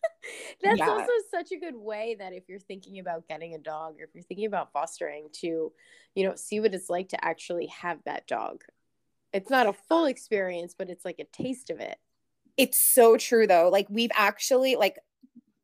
that's 0.63 0.79
yeah. 0.79 0.89
also 0.89 1.11
such 1.31 1.53
a 1.53 1.57
good 1.57 1.77
way 1.77 2.17
that 2.19 2.33
if 2.33 2.45
you're 2.49 2.59
thinking 2.59 2.99
about 2.99 3.29
getting 3.29 3.55
a 3.55 3.59
dog 3.59 3.97
or 4.01 4.05
if 4.05 4.11
you're 4.15 4.23
thinking 4.23 4.47
about 4.47 4.73
fostering 4.73 5.29
to 5.33 5.73
you 6.15 6.25
know 6.27 6.35
see 6.35 6.61
what 6.61 6.75
it's 6.75 6.91
like 6.91 7.09
to 7.11 7.25
actually 7.25 7.67
have 7.67 7.99
that 8.05 8.27
dog. 8.27 8.63
It's 9.33 9.51
not 9.51 9.67
a 9.67 9.73
full 9.73 10.07
experience 10.07 10.75
but 10.77 10.91
it's 10.91 11.05
like 11.05 11.19
a 11.19 11.25
taste 11.25 11.71
of 11.71 11.81
it. 11.81 11.99
It's 12.57 12.81
so 12.81 13.17
true 13.17 13.47
though. 13.47 13.69
Like 13.69 13.87
we've 13.91 14.11
actually 14.15 14.77
like 14.77 14.99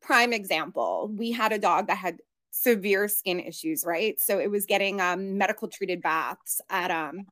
prime 0.01 0.33
example 0.33 1.09
we 1.15 1.31
had 1.31 1.53
a 1.53 1.59
dog 1.59 1.87
that 1.87 1.97
had 1.97 2.19
severe 2.51 3.07
skin 3.07 3.39
issues 3.39 3.83
right? 3.85 4.19
So 4.19 4.39
it 4.39 4.49
was 4.49 4.65
getting 4.65 5.01
um, 5.01 5.37
medical 5.37 5.67
treated 5.67 6.01
baths 6.01 6.61
at 6.69 6.91
um 6.91 7.25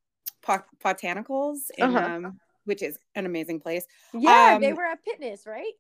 botanicals 0.83 1.69
in, 1.77 1.95
uh-huh. 1.95 2.15
um, 2.15 2.39
which 2.65 2.81
is 2.81 2.97
an 3.13 3.25
amazing 3.25 3.59
place. 3.59 3.85
Yeah 4.13 4.53
um, 4.55 4.61
they 4.61 4.73
were 4.73 4.85
at 4.85 4.99
Pitness 5.05 5.47
right 5.47 5.73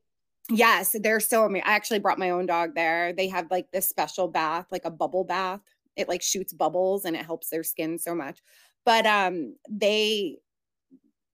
yes 0.51 0.95
they're 1.01 1.19
so 1.19 1.45
amazing 1.45 1.63
i 1.67 1.73
actually 1.73 1.99
brought 1.99 2.19
my 2.19 2.29
own 2.29 2.45
dog 2.45 2.75
there 2.75 3.13
they 3.13 3.27
have 3.27 3.49
like 3.51 3.71
this 3.71 3.87
special 3.87 4.27
bath 4.27 4.65
like 4.71 4.85
a 4.85 4.91
bubble 4.91 5.23
bath 5.23 5.61
it 5.95 6.07
like 6.09 6.21
shoots 6.21 6.53
bubbles 6.53 7.05
and 7.05 7.15
it 7.15 7.25
helps 7.25 7.49
their 7.49 7.63
skin 7.63 7.97
so 7.97 8.15
much 8.15 8.39
but 8.85 9.05
um 9.05 9.55
they 9.69 10.37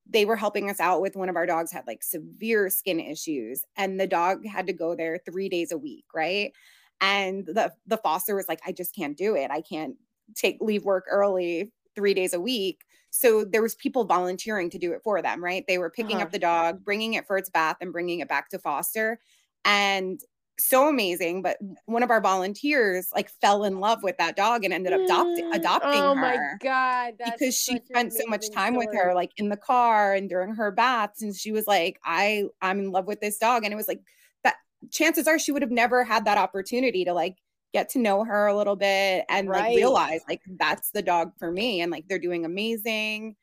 they 0.10 0.26
were 0.26 0.36
helping 0.38 0.70
us 0.70 0.80
out 0.80 1.02
with 1.02 1.16
one 1.16 1.30
of 1.30 1.36
our 1.36 1.46
dogs 1.46 1.72
had 1.72 1.86
like 1.86 2.04
severe 2.04 2.70
skin 2.70 3.00
issues 3.00 3.64
and 3.76 4.00
the 4.00 4.08
dog 4.08 4.46
had 4.46 4.68
to 4.68 4.74
go 4.74 4.96
there 4.96 5.20
3 5.26 5.50
days 5.50 5.72
a 5.72 5.78
week, 5.78 6.06
right? 6.16 6.54
And 7.02 7.46
the 7.46 7.74
the 7.86 7.98
foster 7.98 8.36
was 8.36 8.48
like 8.48 8.62
I 8.66 8.72
just 8.72 8.96
can't 8.96 9.18
do 9.18 9.36
it. 9.36 9.52
I 9.52 9.62
can't 9.62 9.96
take 10.36 10.58
leave 10.62 10.84
work 10.86 11.06
early 11.10 11.74
3 11.96 12.14
days 12.14 12.34
a 12.34 12.40
week. 12.40 12.82
So 13.18 13.44
there 13.44 13.62
was 13.62 13.76
people 13.76 14.06
volunteering 14.06 14.70
to 14.70 14.78
do 14.78 14.94
it 14.94 15.02
for 15.04 15.22
them, 15.22 15.44
right? 15.44 15.66
They 15.68 15.78
were 15.78 15.90
picking 15.90 16.18
uh-huh. 16.18 16.26
up 16.26 16.32
the 16.32 16.40
dog, 16.40 16.84
bringing 16.84 17.16
it 17.16 17.26
for 17.26 17.38
its 17.38 17.50
bath 17.50 17.78
and 17.82 17.92
bringing 17.92 18.20
it 18.20 18.28
back 18.28 18.50
to 18.50 18.60
foster. 18.60 19.20
And 19.66 20.22
so 20.60 20.88
amazing. 20.88 21.42
But 21.42 21.58
one 21.86 22.04
of 22.04 22.10
our 22.10 22.22
volunteers 22.22 23.10
like 23.14 23.30
fell 23.42 23.64
in 23.64 23.80
love 23.80 24.04
with 24.04 24.18
that 24.18 24.36
dog 24.36 24.64
and 24.64 24.74
ended 24.74 24.94
up 24.94 25.02
adopt- 25.02 25.40
mm. 25.40 25.56
adopting 25.56 26.02
oh 26.02 26.16
her. 26.16 26.22
my 26.22 26.38
god! 26.62 27.14
because 27.18 27.56
she 27.56 27.80
spent 27.86 28.14
so 28.14 28.26
much 28.28 28.50
time 28.52 28.74
story. 28.74 28.88
with 28.88 28.96
her, 28.96 29.14
like 29.14 29.32
in 29.38 29.50
the 29.50 29.58
car 29.58 30.14
and 30.14 30.30
during 30.30 30.56
her 30.56 30.72
baths, 30.72 31.22
and 31.22 31.36
she 31.36 31.52
was 31.52 31.68
like, 31.68 32.00
"I 32.04 32.46
I'm 32.62 32.80
in 32.80 32.92
love 32.92 33.06
with 33.06 33.22
this 33.22 33.38
dog," 33.38 33.64
and 33.64 33.74
it 33.74 33.78
was 33.78 33.88
like 33.88 34.02
that. 34.44 34.56
Chances 34.92 35.28
are 35.28 35.40
she 35.40 35.52
would 35.52 35.62
have 35.62 35.72
never 35.72 36.04
had 36.04 36.26
that 36.26 36.38
opportunity 36.38 37.06
to 37.06 37.14
like 37.14 37.38
get 37.74 37.90
to 37.90 38.00
know 38.00 38.24
her 38.24 38.48
a 38.48 38.56
little 38.56 38.76
bit 38.76 39.26
and 39.30 39.50
right. 39.50 39.70
like 39.70 39.76
realize 39.76 40.22
like 40.28 40.42
that's 40.60 40.92
the 40.92 41.02
dog 41.02 41.32
for 41.38 41.52
me, 41.52 41.82
and 41.82 41.92
like 41.92 42.08
they're 42.08 42.20
doing 42.20 42.46
amazing 42.46 43.36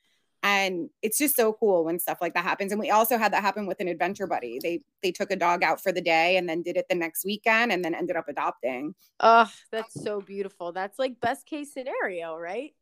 and 0.45 0.91
it's 1.01 1.17
just 1.17 1.35
so 1.35 1.55
cool 1.55 1.87
when 1.87 1.99
stuff 1.99 2.19
like 2.21 2.35
that 2.35 2.45
happens 2.45 2.71
and 2.71 2.79
we 2.79 2.91
also 2.91 3.17
had 3.17 3.33
that 3.33 3.43
happen 3.43 3.67
with 3.67 3.81
an 3.81 3.89
adventure 3.89 4.27
buddy 4.27 4.61
they 4.63 4.81
they 5.03 5.11
took 5.11 5.31
a 5.31 5.37
dog 5.37 5.65
out 5.65 5.83
for 5.83 5.91
the 5.91 6.01
day 6.01 6.37
and 6.37 6.49
then 6.49 6.63
did 6.63 6.77
it 6.77 6.87
the 6.89 6.95
next 6.95 7.25
weekend 7.25 7.73
and 7.73 7.85
then 7.85 7.95
ended 7.95 8.15
up 8.15 8.29
adopting 8.29 8.95
oh 9.21 9.51
that's 9.73 10.01
so 10.05 10.21
beautiful 10.21 10.71
that's 10.71 10.99
like 10.99 11.19
best 11.21 11.47
case 11.47 11.73
scenario 11.73 12.37
right 12.37 12.75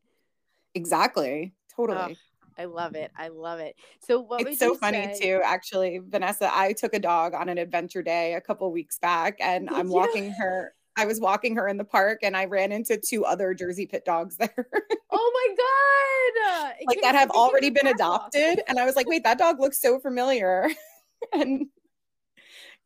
exactly 0.75 1.53
totally 1.75 2.15
I 2.55 2.65
love 2.65 2.93
it. 2.93 3.11
I 3.17 3.29
love 3.29 3.59
it. 3.59 3.75
So 3.99 4.19
what 4.19 4.41
it's 4.41 4.59
so 4.59 4.75
funny 4.75 5.15
say? 5.15 5.19
too, 5.19 5.41
actually, 5.43 5.99
Vanessa. 6.07 6.55
I 6.55 6.73
took 6.73 6.93
a 6.93 6.99
dog 6.99 7.33
on 7.33 7.49
an 7.49 7.57
adventure 7.57 8.03
day 8.03 8.35
a 8.35 8.41
couple 8.41 8.71
weeks 8.71 8.99
back, 8.99 9.37
and 9.39 9.67
Did 9.67 9.75
I'm 9.75 9.87
you? 9.87 9.93
walking 9.93 10.31
her. 10.33 10.75
I 10.95 11.05
was 11.05 11.19
walking 11.19 11.55
her 11.55 11.67
in 11.67 11.77
the 11.77 11.83
park, 11.83 12.19
and 12.23 12.37
I 12.37 12.45
ran 12.45 12.71
into 12.71 12.97
two 12.97 13.25
other 13.25 13.53
Jersey 13.53 13.85
pit 13.85 14.05
dogs 14.05 14.37
there. 14.37 14.67
oh 15.11 15.31
my 15.33 15.55
god! 15.55 16.75
like 16.87 17.01
that 17.01 17.15
have 17.15 17.29
already 17.31 17.69
been 17.69 17.87
adopted, 17.87 18.61
and 18.67 18.79
I 18.79 18.85
was 18.85 18.95
like, 18.95 19.07
wait, 19.07 19.23
that 19.23 19.37
dog 19.37 19.59
looks 19.59 19.81
so 19.81 19.99
familiar, 19.99 20.69
and 21.33 21.67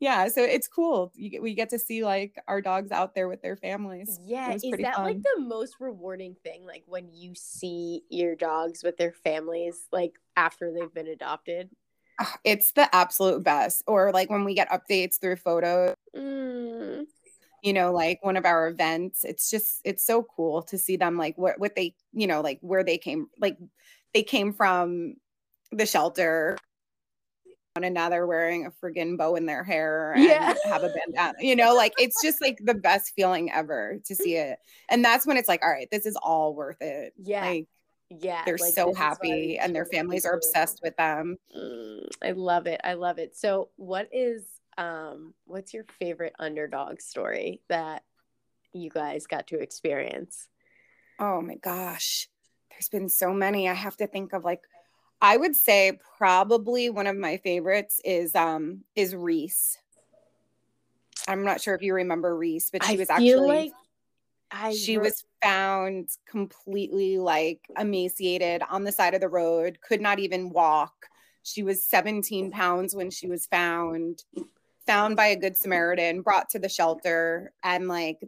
yeah 0.00 0.28
so 0.28 0.42
it's 0.42 0.68
cool 0.68 1.12
you, 1.14 1.42
we 1.42 1.54
get 1.54 1.70
to 1.70 1.78
see 1.78 2.04
like 2.04 2.36
our 2.46 2.60
dogs 2.60 2.92
out 2.92 3.14
there 3.14 3.28
with 3.28 3.42
their 3.42 3.56
families 3.56 4.20
yeah 4.24 4.52
is 4.52 4.62
that 4.62 4.94
fun. 4.94 5.04
like 5.04 5.18
the 5.22 5.40
most 5.40 5.76
rewarding 5.80 6.36
thing 6.44 6.64
like 6.64 6.84
when 6.86 7.08
you 7.12 7.32
see 7.34 8.02
your 8.08 8.36
dogs 8.36 8.82
with 8.82 8.96
their 8.96 9.12
families 9.12 9.86
like 9.92 10.12
after 10.36 10.72
they've 10.72 10.94
been 10.94 11.08
adopted 11.08 11.68
it's 12.44 12.72
the 12.72 12.94
absolute 12.94 13.42
best 13.42 13.82
or 13.86 14.12
like 14.12 14.30
when 14.30 14.44
we 14.44 14.54
get 14.54 14.68
updates 14.70 15.20
through 15.20 15.36
photos 15.36 15.94
mm. 16.16 17.04
You 17.62 17.72
know 17.72 17.92
like 17.92 18.18
one 18.22 18.36
of 18.36 18.44
our 18.44 18.68
events 18.68 19.24
it's 19.24 19.50
just 19.50 19.80
it's 19.84 20.04
so 20.04 20.22
cool 20.22 20.62
to 20.62 20.78
see 20.78 20.96
them 20.96 21.16
like 21.16 21.36
what 21.36 21.58
what 21.58 21.74
they 21.74 21.94
you 22.12 22.26
know 22.26 22.40
like 22.40 22.58
where 22.60 22.84
they 22.84 22.98
came 22.98 23.28
like 23.38 23.56
they 24.14 24.22
came 24.22 24.52
from 24.52 25.14
the 25.72 25.86
shelter 25.86 26.56
and 27.84 27.94
now 27.94 28.08
they're 28.08 28.26
wearing 28.26 28.66
a 28.66 28.70
friggin' 28.70 29.16
bow 29.16 29.36
in 29.36 29.46
their 29.46 29.64
hair 29.64 30.12
and 30.12 30.24
yeah. 30.24 30.54
have 30.64 30.82
a 30.82 30.88
bandana. 30.90 31.38
You 31.40 31.56
know, 31.56 31.74
like 31.74 31.94
it's 31.98 32.20
just 32.22 32.40
like 32.40 32.58
the 32.62 32.74
best 32.74 33.12
feeling 33.14 33.52
ever 33.52 34.00
to 34.04 34.14
see 34.14 34.36
it. 34.36 34.58
And 34.88 35.04
that's 35.04 35.26
when 35.26 35.36
it's 35.36 35.48
like, 35.48 35.62
all 35.62 35.70
right, 35.70 35.88
this 35.90 36.06
is 36.06 36.16
all 36.16 36.54
worth 36.54 36.80
it. 36.80 37.12
Yeah. 37.16 37.46
Like 37.46 37.66
yeah. 38.10 38.42
They're 38.44 38.56
like, 38.58 38.74
so 38.74 38.94
happy 38.94 39.58
and 39.58 39.74
their 39.74 39.84
families 39.84 40.24
are 40.24 40.32
obsessed 40.32 40.80
with 40.82 40.96
them. 40.96 41.36
Mm, 41.56 42.08
I 42.22 42.30
love 42.32 42.66
it. 42.66 42.80
I 42.82 42.94
love 42.94 43.18
it. 43.18 43.36
So 43.36 43.68
what 43.76 44.08
is 44.12 44.44
um 44.78 45.34
what's 45.44 45.74
your 45.74 45.84
favorite 45.98 46.34
underdog 46.38 47.00
story 47.00 47.60
that 47.68 48.04
you 48.72 48.88
guys 48.88 49.26
got 49.26 49.48
to 49.48 49.58
experience? 49.58 50.48
Oh 51.18 51.40
my 51.42 51.56
gosh. 51.56 52.28
There's 52.70 52.88
been 52.88 53.08
so 53.08 53.32
many. 53.32 53.68
I 53.68 53.74
have 53.74 53.96
to 53.98 54.06
think 54.06 54.32
of 54.32 54.44
like 54.44 54.62
I 55.20 55.36
would 55.36 55.56
say 55.56 55.98
probably 56.16 56.90
one 56.90 57.08
of 57.08 57.16
my 57.16 57.38
favorites 57.38 58.00
is 58.04 58.34
um 58.34 58.84
is 58.94 59.14
Reese. 59.14 59.76
I'm 61.26 61.44
not 61.44 61.60
sure 61.60 61.74
if 61.74 61.82
you 61.82 61.94
remember 61.94 62.36
Reese, 62.36 62.70
but 62.70 62.84
she 62.84 62.94
I 62.94 62.96
was 62.96 63.10
actually 63.10 63.48
like 63.48 63.72
I 64.50 64.72
she 64.72 64.96
re- 64.96 65.04
was 65.04 65.24
found 65.42 66.08
completely 66.26 67.18
like 67.18 67.60
emaciated 67.78 68.62
on 68.70 68.84
the 68.84 68.92
side 68.92 69.14
of 69.14 69.20
the 69.20 69.28
road, 69.28 69.78
could 69.86 70.00
not 70.00 70.18
even 70.18 70.50
walk. 70.50 71.08
She 71.42 71.62
was 71.62 71.84
17 71.84 72.50
pounds 72.50 72.94
when 72.94 73.10
she 73.10 73.26
was 73.26 73.46
found, 73.46 74.22
found 74.88 75.16
by 75.16 75.26
a 75.26 75.36
good 75.36 75.56
Samaritan, 75.56 76.22
brought 76.22 76.48
to 76.50 76.58
the 76.58 76.68
shelter, 76.68 77.52
and 77.62 77.86
like 77.86 78.18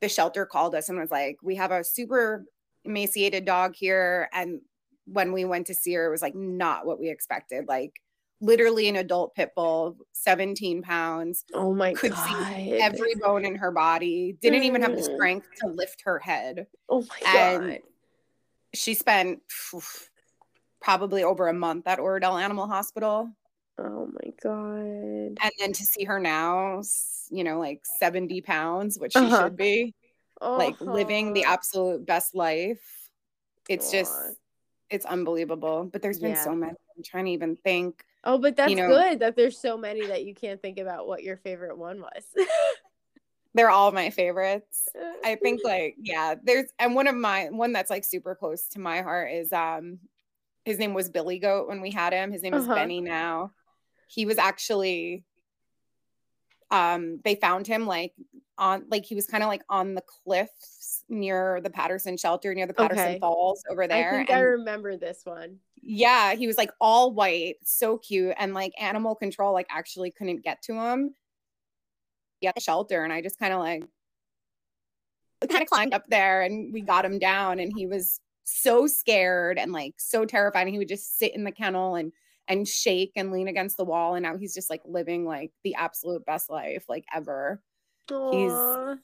the 0.00 0.08
shelter 0.08 0.44
called 0.44 0.74
us 0.74 0.88
and 0.88 0.98
was 0.98 1.10
like, 1.10 1.38
We 1.42 1.56
have 1.56 1.72
a 1.72 1.82
super 1.82 2.44
emaciated 2.84 3.44
dog 3.44 3.74
here, 3.74 4.28
and 4.32 4.60
when 5.06 5.32
we 5.32 5.44
went 5.44 5.66
to 5.68 5.74
see 5.74 5.94
her, 5.94 6.06
it 6.06 6.10
was 6.10 6.22
like 6.22 6.34
not 6.34 6.86
what 6.86 7.00
we 7.00 7.08
expected. 7.08 7.66
Like 7.66 8.00
literally 8.40 8.88
an 8.88 8.96
adult 8.96 9.34
pit 9.34 9.52
bull, 9.54 9.96
17 10.12 10.82
pounds. 10.82 11.44
Oh 11.54 11.74
my 11.74 11.94
could 11.94 12.12
god. 12.12 12.54
see 12.56 12.72
every 12.78 13.14
bone 13.14 13.44
in 13.44 13.56
her 13.56 13.70
body, 13.70 14.36
didn't 14.40 14.64
even 14.64 14.82
have 14.82 14.96
the 14.96 15.02
mm. 15.02 15.14
strength 15.14 15.48
to 15.60 15.68
lift 15.68 16.02
her 16.02 16.18
head. 16.18 16.66
Oh 16.88 17.02
my 17.02 17.32
god. 17.32 17.36
and 17.36 17.70
god. 17.70 17.80
She 18.72 18.94
spent 18.94 19.40
probably 20.80 21.24
over 21.24 21.48
a 21.48 21.52
month 21.52 21.86
at 21.86 21.98
Oradell 21.98 22.40
Animal 22.40 22.68
Hospital. 22.68 23.30
Oh 23.82 24.10
my 24.12 24.32
god. 24.42 25.38
And 25.42 25.52
then 25.58 25.72
to 25.72 25.84
see 25.84 26.04
her 26.04 26.20
now, 26.20 26.82
you 27.30 27.44
know, 27.44 27.58
like 27.58 27.82
70 27.98 28.40
pounds, 28.42 28.98
which 28.98 29.12
she 29.12 29.18
uh-huh. 29.18 29.44
should 29.44 29.56
be, 29.56 29.94
uh-huh. 30.40 30.56
like 30.56 30.80
living 30.80 31.32
the 31.32 31.44
uh-huh. 31.44 31.54
absolute 31.54 32.06
best 32.06 32.34
life. 32.34 33.10
It's 33.68 33.90
god. 33.90 33.98
just 33.98 34.14
it's 34.90 35.06
unbelievable. 35.06 35.88
But 35.90 36.02
there's 36.02 36.18
been 36.18 36.32
yeah. 36.32 36.44
so 36.44 36.54
many. 36.54 36.72
I'm 36.96 37.02
trying 37.02 37.26
to 37.26 37.30
even 37.30 37.56
think. 37.56 38.04
Oh, 38.24 38.36
but 38.36 38.56
that's 38.56 38.70
you 38.70 38.76
know, 38.76 38.88
good 38.88 39.20
that 39.20 39.36
there's 39.36 39.58
so 39.58 39.78
many 39.78 40.06
that 40.06 40.24
you 40.24 40.34
can't 40.34 40.60
think 40.60 40.78
about 40.78 41.06
what 41.06 41.22
your 41.22 41.38
favorite 41.38 41.78
one 41.78 42.00
was. 42.00 42.24
they're 43.54 43.70
all 43.70 43.92
my 43.92 44.10
favorites. 44.10 44.88
I 45.24 45.36
think 45.42 45.62
like 45.64 45.96
yeah, 45.98 46.34
there's 46.42 46.66
and 46.78 46.94
one 46.94 47.06
of 47.06 47.14
my 47.14 47.46
one 47.50 47.72
that's 47.72 47.90
like 47.90 48.04
super 48.04 48.34
close 48.34 48.68
to 48.70 48.80
my 48.80 49.00
heart 49.00 49.32
is 49.32 49.52
um 49.52 50.00
his 50.64 50.78
name 50.78 50.92
was 50.92 51.08
Billy 51.08 51.38
Goat 51.38 51.68
when 51.68 51.80
we 51.80 51.90
had 51.90 52.12
him. 52.12 52.30
His 52.30 52.42
name 52.42 52.54
is 52.54 52.64
uh-huh. 52.64 52.74
Benny 52.74 53.00
now. 53.00 53.52
He 54.10 54.26
was 54.26 54.38
actually 54.38 55.24
um 56.72 57.20
they 57.24 57.36
found 57.36 57.66
him 57.66 57.86
like 57.86 58.12
on 58.58 58.84
like 58.90 59.04
he 59.04 59.14
was 59.14 59.26
kind 59.26 59.42
of 59.42 59.48
like 59.48 59.62
on 59.68 59.94
the 59.94 60.02
cliffs 60.02 61.04
near 61.08 61.60
the 61.62 61.70
Paterson 61.70 62.16
shelter 62.16 62.52
near 62.52 62.66
the 62.66 62.74
Paterson 62.74 63.06
okay. 63.06 63.18
Falls 63.20 63.62
over 63.70 63.86
there. 63.86 64.14
I 64.14 64.16
think 64.18 64.30
and, 64.30 64.38
I 64.38 64.42
remember 64.42 64.96
this 64.96 65.22
one. 65.24 65.58
Yeah, 65.80 66.34
he 66.34 66.46
was 66.48 66.58
like 66.58 66.70
all 66.80 67.12
white, 67.12 67.56
so 67.62 67.98
cute 67.98 68.34
and 68.36 68.52
like 68.52 68.72
animal 68.80 69.14
control 69.14 69.52
like 69.52 69.68
actually 69.70 70.10
couldn't 70.10 70.42
get 70.42 70.60
to 70.62 70.74
him. 70.74 71.14
Yeah, 72.40 72.52
shelter 72.58 73.04
and 73.04 73.12
I 73.12 73.22
just 73.22 73.38
kind 73.38 73.52
of 73.52 73.60
like 73.60 73.84
kind 75.48 75.62
of 75.62 75.68
climbed 75.68 75.94
up 75.94 76.06
there 76.08 76.42
and 76.42 76.72
we 76.72 76.80
got 76.80 77.04
him 77.04 77.18
down 77.18 77.60
and 77.60 77.72
he 77.74 77.86
was 77.86 78.20
so 78.42 78.88
scared 78.88 79.56
and 79.58 79.72
like 79.72 79.94
so 79.98 80.24
terrified 80.24 80.62
and 80.62 80.70
he 80.70 80.78
would 80.78 80.88
just 80.88 81.18
sit 81.18 81.34
in 81.34 81.44
the 81.44 81.52
kennel 81.52 81.94
and 81.94 82.12
and 82.50 82.66
shake 82.66 83.12
and 83.16 83.32
lean 83.32 83.48
against 83.48 83.76
the 83.76 83.84
wall. 83.84 84.14
And 84.14 84.24
now 84.24 84.36
he's 84.36 84.52
just 84.52 84.68
like 84.68 84.82
living 84.84 85.24
like 85.24 85.52
the 85.64 85.76
absolute 85.76 86.26
best 86.26 86.50
life 86.50 86.84
like 86.88 87.06
ever. 87.14 87.62
Aww. 88.10 88.92
He's 88.92 88.98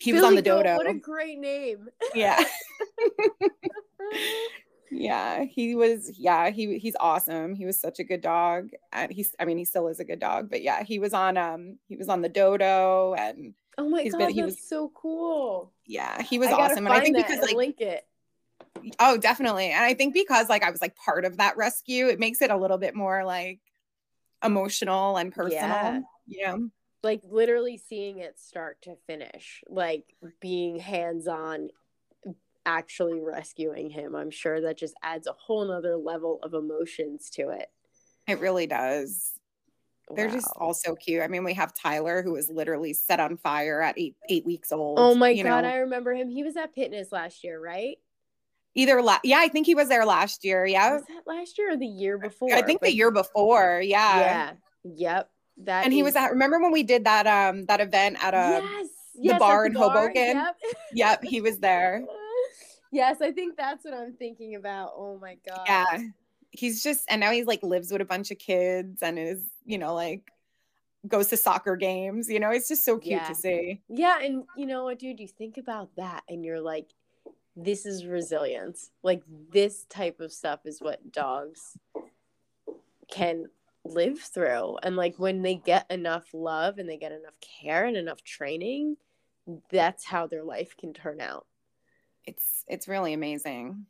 he 0.00 0.12
Billy 0.12 0.20
was 0.20 0.28
on 0.28 0.34
the 0.34 0.42
dodo. 0.42 0.76
What 0.76 0.86
a 0.86 0.94
great 0.94 1.38
name. 1.38 1.88
Yeah. 2.14 2.38
yeah, 4.90 5.44
he 5.44 5.74
was 5.74 6.10
yeah, 6.18 6.50
he 6.50 6.78
he's 6.78 6.96
awesome. 7.00 7.54
He 7.54 7.64
was 7.64 7.80
such 7.80 8.00
a 8.00 8.04
good 8.04 8.20
dog. 8.20 8.70
And 8.92 9.12
he's 9.12 9.34
I 9.38 9.44
mean 9.44 9.58
he 9.58 9.64
still 9.64 9.88
is 9.88 10.00
a 10.00 10.04
good 10.04 10.18
dog, 10.18 10.50
but 10.50 10.62
yeah, 10.62 10.82
he 10.82 10.98
was 10.98 11.14
on 11.14 11.36
um 11.36 11.78
he 11.88 11.96
was 11.96 12.08
on 12.08 12.20
the 12.20 12.28
dodo 12.28 13.14
and 13.14 13.54
Oh 13.78 13.88
my 13.88 14.02
god, 14.08 14.18
been, 14.18 14.30
he 14.30 14.40
that's 14.40 14.56
was, 14.56 14.68
so 14.68 14.90
cool. 14.92 15.72
Yeah, 15.86 16.20
he 16.22 16.40
was 16.40 16.48
awesome. 16.48 16.86
And 16.86 16.94
I 16.94 17.00
think 17.00 17.16
because 17.16 17.40
like 17.40 17.54
link 17.54 17.80
it. 17.80 18.04
Oh, 18.98 19.16
definitely. 19.16 19.70
And 19.70 19.84
I 19.84 19.94
think 19.94 20.14
because 20.14 20.48
like 20.48 20.62
I 20.62 20.70
was 20.70 20.80
like 20.80 20.96
part 20.96 21.24
of 21.24 21.36
that 21.38 21.56
rescue, 21.56 22.08
it 22.08 22.18
makes 22.18 22.42
it 22.42 22.50
a 22.50 22.56
little 22.56 22.78
bit 22.78 22.94
more 22.94 23.24
like 23.24 23.60
emotional 24.44 25.16
and 25.16 25.32
personal. 25.32 26.04
Yeah. 26.26 26.52
know, 26.56 26.70
Like 27.02 27.22
literally 27.24 27.76
seeing 27.76 28.18
it 28.18 28.38
start 28.38 28.82
to 28.82 28.96
finish, 29.06 29.62
like 29.68 30.04
being 30.40 30.78
hands 30.78 31.26
on, 31.28 31.68
actually 32.66 33.20
rescuing 33.20 33.88
him. 33.88 34.14
I'm 34.14 34.30
sure 34.30 34.60
that 34.60 34.76
just 34.76 34.94
adds 35.02 35.26
a 35.26 35.32
whole 35.32 35.66
nother 35.66 35.96
level 35.96 36.38
of 36.42 36.54
emotions 36.54 37.30
to 37.30 37.48
it. 37.48 37.70
It 38.26 38.40
really 38.40 38.66
does. 38.66 39.32
They're 40.14 40.28
wow. 40.28 40.34
just 40.34 40.48
all 40.56 40.74
so 40.74 40.94
cute. 40.94 41.22
I 41.22 41.28
mean, 41.28 41.44
we 41.44 41.54
have 41.54 41.74
Tyler, 41.74 42.22
who 42.22 42.32
was 42.32 42.48
literally 42.48 42.92
set 42.92 43.20
on 43.20 43.36
fire 43.36 43.80
at 43.80 43.98
eight 43.98 44.16
eight 44.28 44.44
weeks 44.44 44.72
old. 44.72 44.98
Oh 44.98 45.14
my 45.14 45.34
god, 45.34 45.62
know. 45.62 45.70
I 45.70 45.76
remember 45.76 46.12
him. 46.14 46.28
He 46.28 46.42
was 46.42 46.56
at 46.56 46.74
Pitness 46.74 47.12
last 47.12 47.44
year, 47.44 47.60
right? 47.60 47.98
Either 48.78 49.02
la- 49.02 49.18
yeah 49.24 49.38
i 49.38 49.48
think 49.48 49.66
he 49.66 49.74
was 49.74 49.88
there 49.88 50.06
last 50.06 50.44
year 50.44 50.64
yeah. 50.64 50.94
Was 50.94 51.02
that 51.08 51.26
last 51.26 51.58
year 51.58 51.72
or 51.72 51.76
the 51.76 51.86
year 51.86 52.16
before 52.16 52.52
i 52.54 52.62
think 52.62 52.80
the 52.80 52.94
year 52.94 53.10
before 53.10 53.82
yeah. 53.84 54.20
Yeah 54.20 54.52
yep 54.84 55.30
that 55.64 55.84
and 55.84 55.92
is... 55.92 55.96
he 55.96 56.02
was 56.02 56.14
at 56.14 56.30
remember 56.30 56.60
when 56.60 56.70
we 56.70 56.84
did 56.84 57.04
that 57.04 57.26
um 57.26 57.66
that 57.66 57.80
event 57.80 58.16
at 58.22 58.34
a 58.34 58.62
yes, 58.62 58.86
the 59.14 59.22
yes, 59.22 59.38
bar 59.38 59.66
in 59.66 59.72
bar. 59.72 59.90
hoboken? 59.90 60.36
yep. 60.36 60.56
yep 60.92 61.24
he 61.24 61.40
was 61.40 61.58
there. 61.58 62.04
Yes 62.90 63.20
i 63.20 63.30
think 63.30 63.54
that's 63.58 63.84
what 63.84 63.92
i'm 63.92 64.14
thinking 64.14 64.54
about 64.54 64.92
oh 64.96 65.18
my 65.20 65.36
god 65.46 65.60
yeah 65.66 65.98
he's 66.52 66.82
just 66.82 67.04
and 67.10 67.20
now 67.20 67.30
he's 67.30 67.44
like 67.44 67.62
lives 67.62 67.92
with 67.92 68.00
a 68.00 68.06
bunch 68.06 68.30
of 68.30 68.38
kids 68.38 69.02
and 69.02 69.18
is 69.18 69.42
you 69.66 69.76
know 69.76 69.94
like 69.94 70.32
goes 71.06 71.28
to 71.28 71.36
soccer 71.36 71.76
games 71.76 72.30
you 72.30 72.40
know 72.40 72.50
it's 72.50 72.66
just 72.66 72.86
so 72.86 72.96
cute 72.96 73.20
yeah. 73.20 73.28
to 73.28 73.34
see. 73.34 73.82
Yeah 73.90 74.18
and 74.22 74.44
you 74.56 74.64
know 74.64 74.84
what 74.84 74.98
dude 74.98 75.20
you 75.20 75.28
think 75.28 75.58
about 75.58 75.94
that 75.96 76.22
and 76.30 76.42
you're 76.42 76.62
like 76.62 76.88
this 77.58 77.84
is 77.84 78.06
resilience. 78.06 78.90
Like 79.02 79.22
this 79.52 79.84
type 79.84 80.20
of 80.20 80.32
stuff 80.32 80.60
is 80.64 80.80
what 80.80 81.12
dogs 81.12 81.76
can 83.10 83.46
live 83.84 84.20
through. 84.20 84.76
And 84.82 84.96
like 84.96 85.16
when 85.18 85.42
they 85.42 85.56
get 85.56 85.90
enough 85.90 86.28
love 86.32 86.78
and 86.78 86.88
they 86.88 86.96
get 86.96 87.12
enough 87.12 87.34
care 87.40 87.84
and 87.84 87.96
enough 87.96 88.22
training, 88.22 88.96
that's 89.70 90.04
how 90.04 90.26
their 90.26 90.44
life 90.44 90.76
can 90.78 90.92
turn 90.92 91.20
out. 91.20 91.46
It's 92.24 92.64
it's 92.68 92.88
really 92.88 93.12
amazing. 93.12 93.86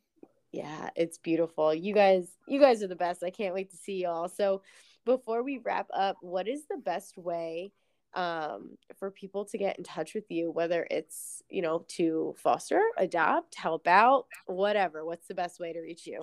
Yeah, 0.52 0.90
it's 0.96 1.18
beautiful. 1.18 1.74
You 1.74 1.92
guys 1.92 2.28
you 2.46 2.60
guys 2.60 2.82
are 2.82 2.88
the 2.88 2.96
best. 2.96 3.22
I 3.22 3.30
can't 3.30 3.54
wait 3.54 3.70
to 3.72 3.76
see 3.76 4.02
y'all. 4.02 4.28
So 4.28 4.62
before 5.04 5.42
we 5.42 5.58
wrap 5.58 5.88
up, 5.92 6.16
what 6.22 6.48
is 6.48 6.62
the 6.70 6.78
best 6.78 7.18
way 7.18 7.72
um, 8.14 8.76
for 8.98 9.10
people 9.10 9.44
to 9.46 9.58
get 9.58 9.78
in 9.78 9.84
touch 9.84 10.14
with 10.14 10.30
you, 10.30 10.50
whether 10.50 10.86
it's, 10.90 11.42
you 11.48 11.62
know, 11.62 11.84
to 11.88 12.34
foster, 12.38 12.80
adopt, 12.96 13.54
help 13.54 13.86
out, 13.86 14.26
whatever. 14.46 15.04
What's 15.04 15.28
the 15.28 15.34
best 15.34 15.60
way 15.60 15.72
to 15.72 15.80
reach 15.80 16.06
you? 16.06 16.22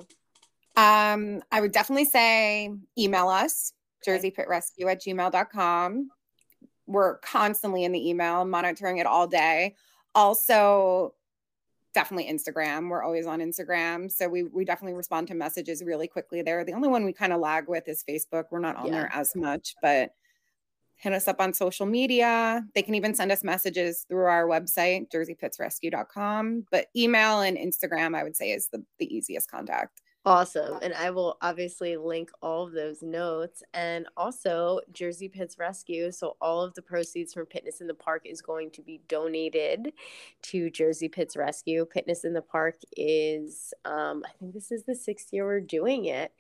Um, 0.76 1.42
I 1.52 1.62
would 1.62 1.72
definitely 1.72 2.06
say 2.06 2.72
email 2.98 3.30
us, 3.30 3.74
jerseypitrescue 4.06 4.92
at 4.92 5.02
gmail.com. 5.02 6.10
We're 6.88 7.18
constantly 7.20 7.84
in 7.84 7.92
the 7.92 8.10
email, 8.10 8.46
monitoring 8.46 8.98
it 8.98 9.06
all 9.06 9.28
day. 9.28 9.76
Also, 10.14 11.14
definitely 11.94 12.32
Instagram. 12.32 12.90
We're 12.90 13.04
always 13.04 13.26
on 13.26 13.40
Instagram. 13.40 14.12
So 14.12 14.28
we 14.28 14.44
we 14.44 14.66
definitely 14.66 14.94
respond 14.94 15.30
to 15.30 15.34
messages 15.34 15.82
really 15.84 16.08
quickly 16.08 16.44
there. 16.44 16.64
The 16.64 16.74
only 16.74 16.90
one 16.90 17.06
we 17.06 17.14
kind 17.14 17.34
of 17.34 17.40
lag 17.40 17.68
with 17.68 17.88
is 17.88 18.04
Facebook. 18.08 18.46
We're 18.52 18.60
not 18.60 18.76
on 18.76 18.88
yeah. 18.88 18.92
there 18.92 19.10
as 19.14 19.36
much, 19.36 19.76
but 19.82 20.12
hit 20.98 21.14
us 21.14 21.28
up 21.28 21.40
on 21.40 21.54
social 21.54 21.86
media. 21.86 22.66
They 22.74 22.82
can 22.82 22.96
even 22.96 23.14
send 23.14 23.32
us 23.32 23.44
messages 23.44 24.06
through 24.08 24.26
our 24.26 24.48
website, 24.48 25.12
jerseypitsrescue.com. 25.14 26.66
But 26.72 26.88
email 26.96 27.42
and 27.42 27.58
Instagram, 27.58 28.16
I 28.16 28.24
would 28.24 28.36
say, 28.36 28.52
is 28.52 28.70
the, 28.70 28.84
the 29.00 29.14
easiest 29.14 29.50
contact. 29.50 30.02
Awesome. 30.28 30.80
And 30.82 30.92
I 30.96 31.12
will 31.12 31.38
obviously 31.44 31.98
link 31.98 32.32
all 32.42 32.66
of 32.66 32.74
those 32.74 33.04
notes 33.04 33.62
and 33.76 34.08
also 34.18 34.80
Jersey 34.92 35.30
Pits 35.30 35.60
Rescue. 35.60 36.12
So, 36.12 36.36
all 36.42 36.64
of 36.64 36.74
the 36.74 36.82
proceeds 36.82 37.32
from 37.32 37.46
Pitness 37.46 37.80
in 37.80 37.86
the 37.86 37.94
Park 37.94 38.24
is 38.26 38.42
going 38.42 38.72
to 38.72 38.82
be 38.82 39.02
donated 39.08 39.94
to 40.44 40.72
Jersey 40.72 41.10
Pits 41.10 41.38
Rescue. 41.38 41.86
Pitness 41.86 42.26
in 42.26 42.34
the 42.34 42.42
Park 42.42 42.78
is, 42.98 43.72
um, 43.86 44.24
I 44.26 44.32
think 44.40 44.56
this 44.56 44.72
is 44.72 44.84
the 44.84 44.96
sixth 44.96 45.32
year 45.32 45.46
we're 45.46 45.62
doing 45.62 46.06
it. 46.06 46.34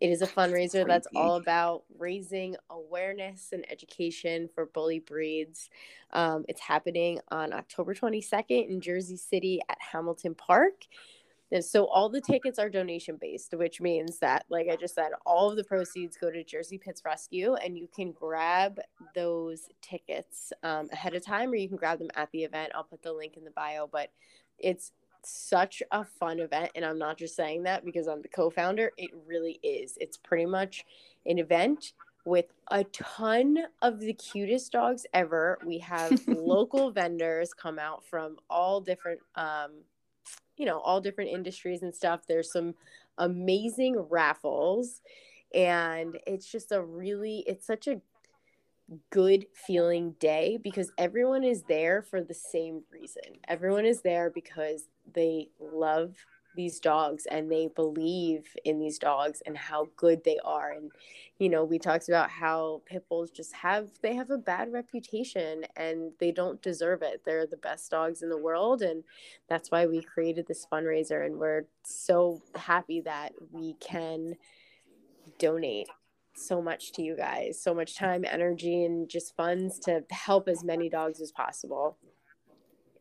It 0.00 0.08
is 0.10 0.22
a 0.22 0.26
fundraiser 0.26 0.86
that's 0.86 1.06
all 1.14 1.36
about 1.36 1.84
raising 1.98 2.56
awareness 2.70 3.50
and 3.52 3.70
education 3.70 4.48
for 4.54 4.66
bully 4.66 5.00
breeds. 5.00 5.68
Um, 6.12 6.44
it's 6.48 6.60
happening 6.60 7.20
on 7.28 7.52
October 7.52 7.94
22nd 7.94 8.68
in 8.68 8.80
Jersey 8.80 9.16
City 9.16 9.60
at 9.68 9.76
Hamilton 9.92 10.34
Park. 10.34 10.86
And 11.52 11.64
so 11.64 11.86
all 11.86 12.08
the 12.08 12.20
tickets 12.20 12.58
are 12.58 12.70
donation 12.70 13.18
based, 13.20 13.54
which 13.54 13.80
means 13.80 14.18
that, 14.20 14.44
like 14.48 14.68
I 14.70 14.76
just 14.76 14.94
said, 14.94 15.10
all 15.26 15.50
of 15.50 15.56
the 15.56 15.64
proceeds 15.64 16.16
go 16.16 16.30
to 16.30 16.44
Jersey 16.44 16.78
Pits 16.78 17.02
Rescue, 17.04 17.54
and 17.54 17.76
you 17.76 17.88
can 17.94 18.12
grab 18.12 18.78
those 19.14 19.68
tickets 19.82 20.52
um, 20.62 20.88
ahead 20.92 21.14
of 21.14 21.24
time, 21.24 21.50
or 21.50 21.56
you 21.56 21.68
can 21.68 21.76
grab 21.76 21.98
them 21.98 22.10
at 22.14 22.30
the 22.30 22.44
event. 22.44 22.70
I'll 22.74 22.84
put 22.84 23.02
the 23.02 23.12
link 23.12 23.36
in 23.36 23.44
the 23.44 23.50
bio, 23.50 23.88
but 23.90 24.12
it's 24.58 24.92
such 25.26 25.82
a 25.90 26.04
fun 26.04 26.40
event, 26.40 26.70
and 26.74 26.84
I'm 26.84 26.98
not 26.98 27.18
just 27.18 27.36
saying 27.36 27.64
that 27.64 27.84
because 27.84 28.06
I'm 28.06 28.22
the 28.22 28.28
co-founder. 28.28 28.92
It 28.96 29.10
really 29.26 29.58
is. 29.62 29.96
It's 30.00 30.16
pretty 30.16 30.46
much 30.46 30.84
an 31.26 31.38
event 31.38 31.92
with 32.24 32.46
a 32.70 32.84
ton 32.84 33.58
of 33.82 34.00
the 34.00 34.12
cutest 34.12 34.72
dogs 34.72 35.06
ever. 35.14 35.58
We 35.64 35.78
have 35.78 36.20
local 36.26 36.90
vendors 36.90 37.54
come 37.54 37.78
out 37.78 38.04
from 38.04 38.36
all 38.48 38.80
different 38.80 39.20
um, 39.34 39.70
you 40.60 40.66
know 40.66 40.78
all 40.80 41.00
different 41.00 41.30
industries 41.30 41.82
and 41.82 41.94
stuff 41.94 42.20
there's 42.28 42.52
some 42.52 42.74
amazing 43.16 43.98
raffles 44.10 45.00
and 45.54 46.18
it's 46.26 46.46
just 46.46 46.70
a 46.70 46.80
really 46.80 47.42
it's 47.46 47.66
such 47.66 47.88
a 47.88 48.00
good 49.08 49.46
feeling 49.54 50.14
day 50.20 50.58
because 50.62 50.92
everyone 50.98 51.44
is 51.44 51.62
there 51.62 52.02
for 52.02 52.20
the 52.20 52.34
same 52.34 52.82
reason 52.92 53.22
everyone 53.48 53.86
is 53.86 54.02
there 54.02 54.30
because 54.30 54.88
they 55.14 55.48
love 55.58 56.14
these 56.56 56.80
dogs 56.80 57.26
and 57.26 57.50
they 57.50 57.68
believe 57.74 58.44
in 58.64 58.78
these 58.78 58.98
dogs 58.98 59.42
and 59.46 59.56
how 59.56 59.88
good 59.96 60.24
they 60.24 60.38
are. 60.44 60.72
And 60.72 60.90
you 61.38 61.48
know 61.48 61.64
we 61.64 61.78
talked 61.78 62.08
about 62.08 62.30
how 62.30 62.82
pit 62.86 63.04
bulls 63.08 63.30
just 63.30 63.54
have 63.54 63.88
they 64.02 64.14
have 64.14 64.30
a 64.30 64.38
bad 64.38 64.72
reputation 64.72 65.64
and 65.76 66.12
they 66.18 66.32
don't 66.32 66.60
deserve 66.62 67.02
it. 67.02 67.22
They're 67.24 67.46
the 67.46 67.56
best 67.56 67.90
dogs 67.90 68.22
in 68.22 68.28
the 68.28 68.38
world. 68.38 68.82
And 68.82 69.04
that's 69.48 69.70
why 69.70 69.86
we 69.86 70.02
created 70.02 70.46
this 70.46 70.66
fundraiser. 70.70 71.24
And 71.24 71.36
we're 71.38 71.66
so 71.84 72.42
happy 72.54 73.00
that 73.02 73.32
we 73.52 73.74
can 73.80 74.34
donate 75.38 75.88
so 76.34 76.62
much 76.62 76.92
to 76.92 77.02
you 77.02 77.16
guys 77.16 77.60
so 77.60 77.74
much 77.74 77.96
time 77.96 78.24
energy 78.24 78.84
and 78.84 79.08
just 79.08 79.36
funds 79.36 79.78
to 79.78 80.02
help 80.10 80.48
as 80.48 80.64
many 80.64 80.88
dogs 80.88 81.20
as 81.20 81.32
possible 81.32 81.98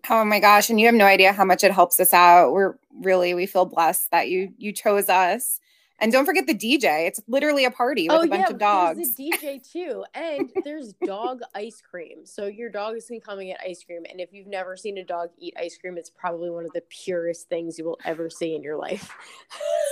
Oh 0.10 0.26
my 0.26 0.40
gosh, 0.40 0.70
and 0.70 0.80
you 0.80 0.88
have 0.88 0.96
no 0.96 1.06
idea 1.06 1.34
how 1.34 1.46
much 1.46 1.64
it 1.64 1.72
helps 1.72 2.00
us 2.00 2.14
out. 2.14 2.52
We're 2.52 2.76
really 3.02 3.34
we 3.34 3.46
feel 3.46 3.66
blessed 3.66 4.12
that 4.12 4.30
you 4.30 4.54
you 4.58 4.72
chose 4.72 5.10
us. 5.10 5.60
And 6.02 6.12
don't 6.12 6.26
forget 6.26 6.48
the 6.48 6.56
DJ. 6.56 7.08
It's 7.08 7.20
literally 7.28 7.66
a 7.66 7.72
party 7.72 8.08
with 8.08 8.18
oh, 8.18 8.22
a 8.24 8.28
bunch 8.28 8.46
yeah, 8.48 8.54
of 8.54 8.58
dogs. 8.58 8.98
There's 9.18 9.34
a 9.34 9.38
DJ 9.38 9.72
too. 9.72 10.06
And 10.14 10.50
there's 10.64 10.94
dog 11.06 11.42
ice 11.54 11.82
cream. 11.82 12.26
So 12.26 12.46
your 12.46 12.70
dogs 12.70 13.08
can 13.08 13.20
come 13.20 13.40
and 13.40 13.50
get 13.50 13.60
ice 13.66 13.84
cream. 13.84 14.04
And 14.10 14.22
if 14.22 14.32
you've 14.32 14.48
never 14.48 14.78
seen 14.78 14.98
a 14.98 15.04
dog 15.04 15.30
eat 15.38 15.56
ice 15.60 15.78
cream, 15.78 15.98
it's 15.98 16.10
probably 16.10 16.50
one 16.50 16.66
of 16.66 16.72
the 16.74 16.84
purest 16.90 17.50
things 17.50 17.78
you 17.78 17.86
will 17.86 18.00
ever 18.06 18.30
see 18.30 18.56
in 18.56 18.64
your 18.64 18.78
life. 18.78 19.14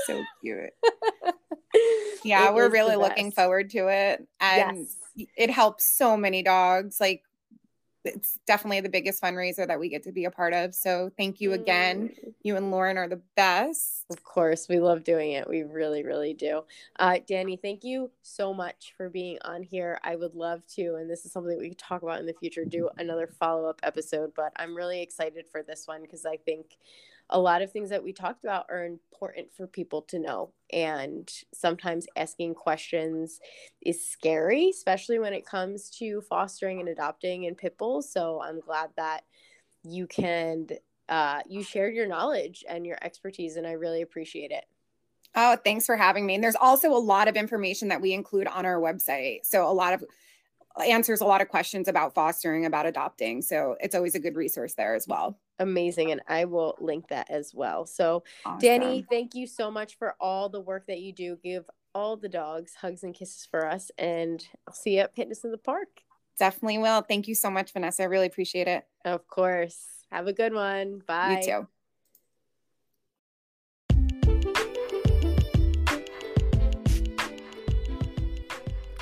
so 0.05 0.23
cute. 0.41 0.69
yeah, 2.23 2.47
it 2.47 2.53
we're 2.53 2.69
really 2.69 2.95
looking 2.95 3.31
forward 3.31 3.69
to 3.71 3.89
it. 3.89 4.25
And 4.39 4.87
yes. 5.15 5.27
it 5.35 5.49
helps 5.49 5.83
so 5.85 6.15
many 6.15 6.41
dogs. 6.41 7.01
Like 7.01 7.23
it's 8.07 8.39
definitely 8.47 8.81
the 8.81 8.89
biggest 8.89 9.21
fundraiser 9.21 9.67
that 9.67 9.79
we 9.79 9.89
get 9.89 10.03
to 10.03 10.11
be 10.11 10.25
a 10.25 10.31
part 10.31 10.53
of. 10.53 10.73
So 10.73 11.11
thank 11.17 11.39
you 11.39 11.53
again. 11.53 12.09
Mm. 12.09 12.33
You 12.43 12.55
and 12.55 12.71
Lauren 12.71 12.97
are 12.97 13.07
the 13.07 13.21
best. 13.35 14.05
Of 14.09 14.23
course, 14.23 14.67
we 14.69 14.79
love 14.79 15.03
doing 15.03 15.31
it. 15.33 15.47
We 15.47 15.63
really, 15.63 16.03
really 16.03 16.33
do. 16.33 16.63
Uh, 16.97 17.19
Dani, 17.29 17.61
thank 17.61 17.83
you 17.83 18.09
so 18.21 18.53
much 18.53 18.93
for 18.95 19.09
being 19.09 19.37
on 19.43 19.63
here. 19.63 19.99
I 20.03 20.15
would 20.15 20.33
love 20.33 20.65
to, 20.75 20.95
and 20.95 21.09
this 21.09 21.25
is 21.25 21.31
something 21.31 21.57
we 21.57 21.69
could 21.69 21.77
talk 21.77 22.01
about 22.03 22.19
in 22.19 22.25
the 22.25 22.33
future, 22.33 22.65
do 22.65 22.89
another 22.97 23.27
follow 23.27 23.65
up 23.65 23.79
episode. 23.83 24.31
But 24.35 24.53
I'm 24.55 24.75
really 24.75 25.01
excited 25.01 25.45
for 25.51 25.61
this 25.63 25.87
one 25.87 26.01
because 26.01 26.25
I 26.25 26.37
think 26.37 26.77
a 27.29 27.39
lot 27.39 27.61
of 27.61 27.71
things 27.71 27.89
that 27.89 28.03
we 28.03 28.13
talked 28.13 28.43
about 28.43 28.67
are 28.69 28.85
important 28.85 29.53
for 29.53 29.67
people 29.67 30.01
to 30.03 30.19
know. 30.19 30.53
And 30.71 31.29
sometimes 31.53 32.07
asking 32.15 32.55
questions 32.55 33.39
is 33.81 34.09
scary, 34.09 34.69
especially 34.69 35.19
when 35.19 35.33
it 35.33 35.45
comes 35.45 35.89
to 35.99 36.21
fostering 36.21 36.79
and 36.79 36.89
adopting 36.89 37.45
and 37.45 37.57
pit 37.57 37.77
bulls. 37.77 38.11
So 38.11 38.41
I'm 38.41 38.59
glad 38.59 38.91
that 38.97 39.21
you 39.83 40.07
can 40.07 40.67
uh, 41.09 41.41
you 41.47 41.63
shared 41.63 41.95
your 41.95 42.07
knowledge 42.07 42.65
and 42.67 42.85
your 42.85 42.97
expertise, 43.01 43.55
and 43.55 43.65
I 43.65 43.71
really 43.71 44.01
appreciate 44.01 44.51
it. 44.51 44.65
Oh, 45.35 45.55
thanks 45.63 45.85
for 45.85 45.95
having 45.95 46.25
me. 46.25 46.35
And 46.35 46.43
there's 46.43 46.55
also 46.55 46.91
a 46.91 46.97
lot 46.97 47.27
of 47.27 47.35
information 47.35 47.89
that 47.89 48.01
we 48.01 48.13
include 48.13 48.47
on 48.47 48.65
our 48.65 48.79
website. 48.79 49.45
So 49.45 49.69
a 49.69 49.71
lot 49.71 49.93
of 49.93 50.03
answers 50.85 51.21
a 51.21 51.25
lot 51.25 51.41
of 51.41 51.49
questions 51.49 51.87
about 51.87 52.13
fostering, 52.13 52.65
about 52.65 52.85
adopting. 52.85 53.41
So 53.41 53.75
it's 53.79 53.95
always 53.95 54.15
a 54.15 54.19
good 54.19 54.35
resource 54.35 54.73
there 54.73 54.95
as 54.95 55.07
well. 55.07 55.39
Amazing. 55.59 56.11
And 56.11 56.21
I 56.27 56.45
will 56.45 56.75
link 56.79 57.07
that 57.09 57.29
as 57.29 57.53
well. 57.53 57.85
So, 57.85 58.23
awesome. 58.45 58.59
Dani, 58.59 59.05
thank 59.09 59.33
you 59.33 59.47
so 59.47 59.71
much 59.71 59.97
for 59.97 60.15
all 60.19 60.49
the 60.49 60.61
work 60.61 60.85
that 60.87 60.99
you 60.99 61.13
do. 61.13 61.37
Give 61.43 61.67
all 61.95 62.15
the 62.15 62.29
dogs 62.29 62.75
hugs 62.75 63.03
and 63.03 63.15
kisses 63.15 63.47
for 63.49 63.67
us. 63.67 63.89
And 63.97 64.45
I'll 64.67 64.73
see 64.73 64.95
you 64.95 65.01
at 65.01 65.15
Pitness 65.15 65.43
in 65.43 65.51
the 65.51 65.57
Park. 65.57 65.87
Definitely 66.37 66.77
will. 66.77 67.01
Thank 67.01 67.27
you 67.27 67.33
so 67.33 67.49
much, 67.49 67.73
Vanessa. 67.73 68.03
I 68.03 68.05
really 68.05 68.27
appreciate 68.27 68.67
it. 68.67 68.85
Of 69.03 69.27
course. 69.27 69.83
Have 70.11 70.27
a 70.27 70.33
good 70.33 70.53
one. 70.53 71.01
Bye. 71.07 71.41
You 71.41 71.51
too. 71.51 71.67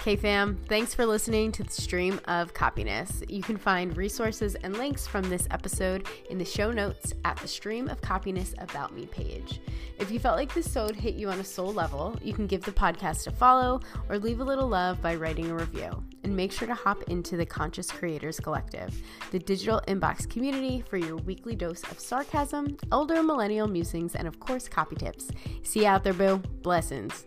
Hey 0.06 0.16
fam, 0.16 0.60
thanks 0.70 0.94
for 0.94 1.04
listening 1.04 1.52
to 1.54 1.64
the 1.64 1.72
stream 1.72 2.22
of 2.26 2.54
copiness. 2.54 3.24
You 3.28 3.42
can 3.42 3.58
find 3.58 3.98
resources 3.98 4.54
and 4.54 4.78
links 4.78 5.08
from 5.08 5.24
this 5.24 5.48
episode 5.50 6.06
in 6.30 6.38
the 6.38 6.46
show 6.46 6.72
notes 6.72 7.16
at 7.24 7.38
the 7.38 7.48
stream 7.48 7.88
of 7.88 8.02
copiness 8.02 8.54
about 8.62 8.94
me 8.94 9.08
page. 9.08 9.62
If 9.98 10.12
you 10.12 10.20
felt 10.20 10.38
like 10.38 10.54
this 10.54 10.72
sode 10.72 10.96
hit 10.96 11.16
you 11.16 11.32
on 11.32 11.40
a 11.40 11.44
soul 11.44 11.74
level, 11.74 12.16
you 12.22 12.34
can 12.34 12.46
give 12.46 12.62
the 12.62 12.72
podcast 12.72 13.26
a 13.26 13.32
follow 13.32 13.80
or 14.08 14.20
leave 14.20 14.42
a 14.42 14.44
little 14.44 14.68
love 14.68 15.02
by 15.02 15.16
writing 15.16 15.50
a 15.50 15.56
review. 15.56 16.04
And 16.24 16.36
make 16.36 16.52
sure 16.52 16.68
to 16.68 16.76
hop 16.76 17.02
into 17.08 17.36
the 17.36 17.46
Conscious 17.46 17.90
Creators 17.90 18.40
Collective, 18.40 18.96
the 19.32 19.40
digital 19.40 19.82
inbox 19.88 20.30
community 20.30 20.84
for 20.88 20.98
your 20.98 21.16
weekly 21.16 21.56
dose 21.56 21.82
of 21.90 22.00
sarcasm, 22.00 22.78
elder 22.92 23.24
millennial 23.24 23.68
musings, 23.68 24.14
and 24.14 24.28
of 24.28 24.40
course, 24.40 24.68
copy 24.68 24.98
tips. 24.98 25.32
See 25.64 25.80
you 25.80 25.88
out 25.88 26.04
there, 26.04 26.14
boo. 26.14 26.38
Blessings. 26.62 27.26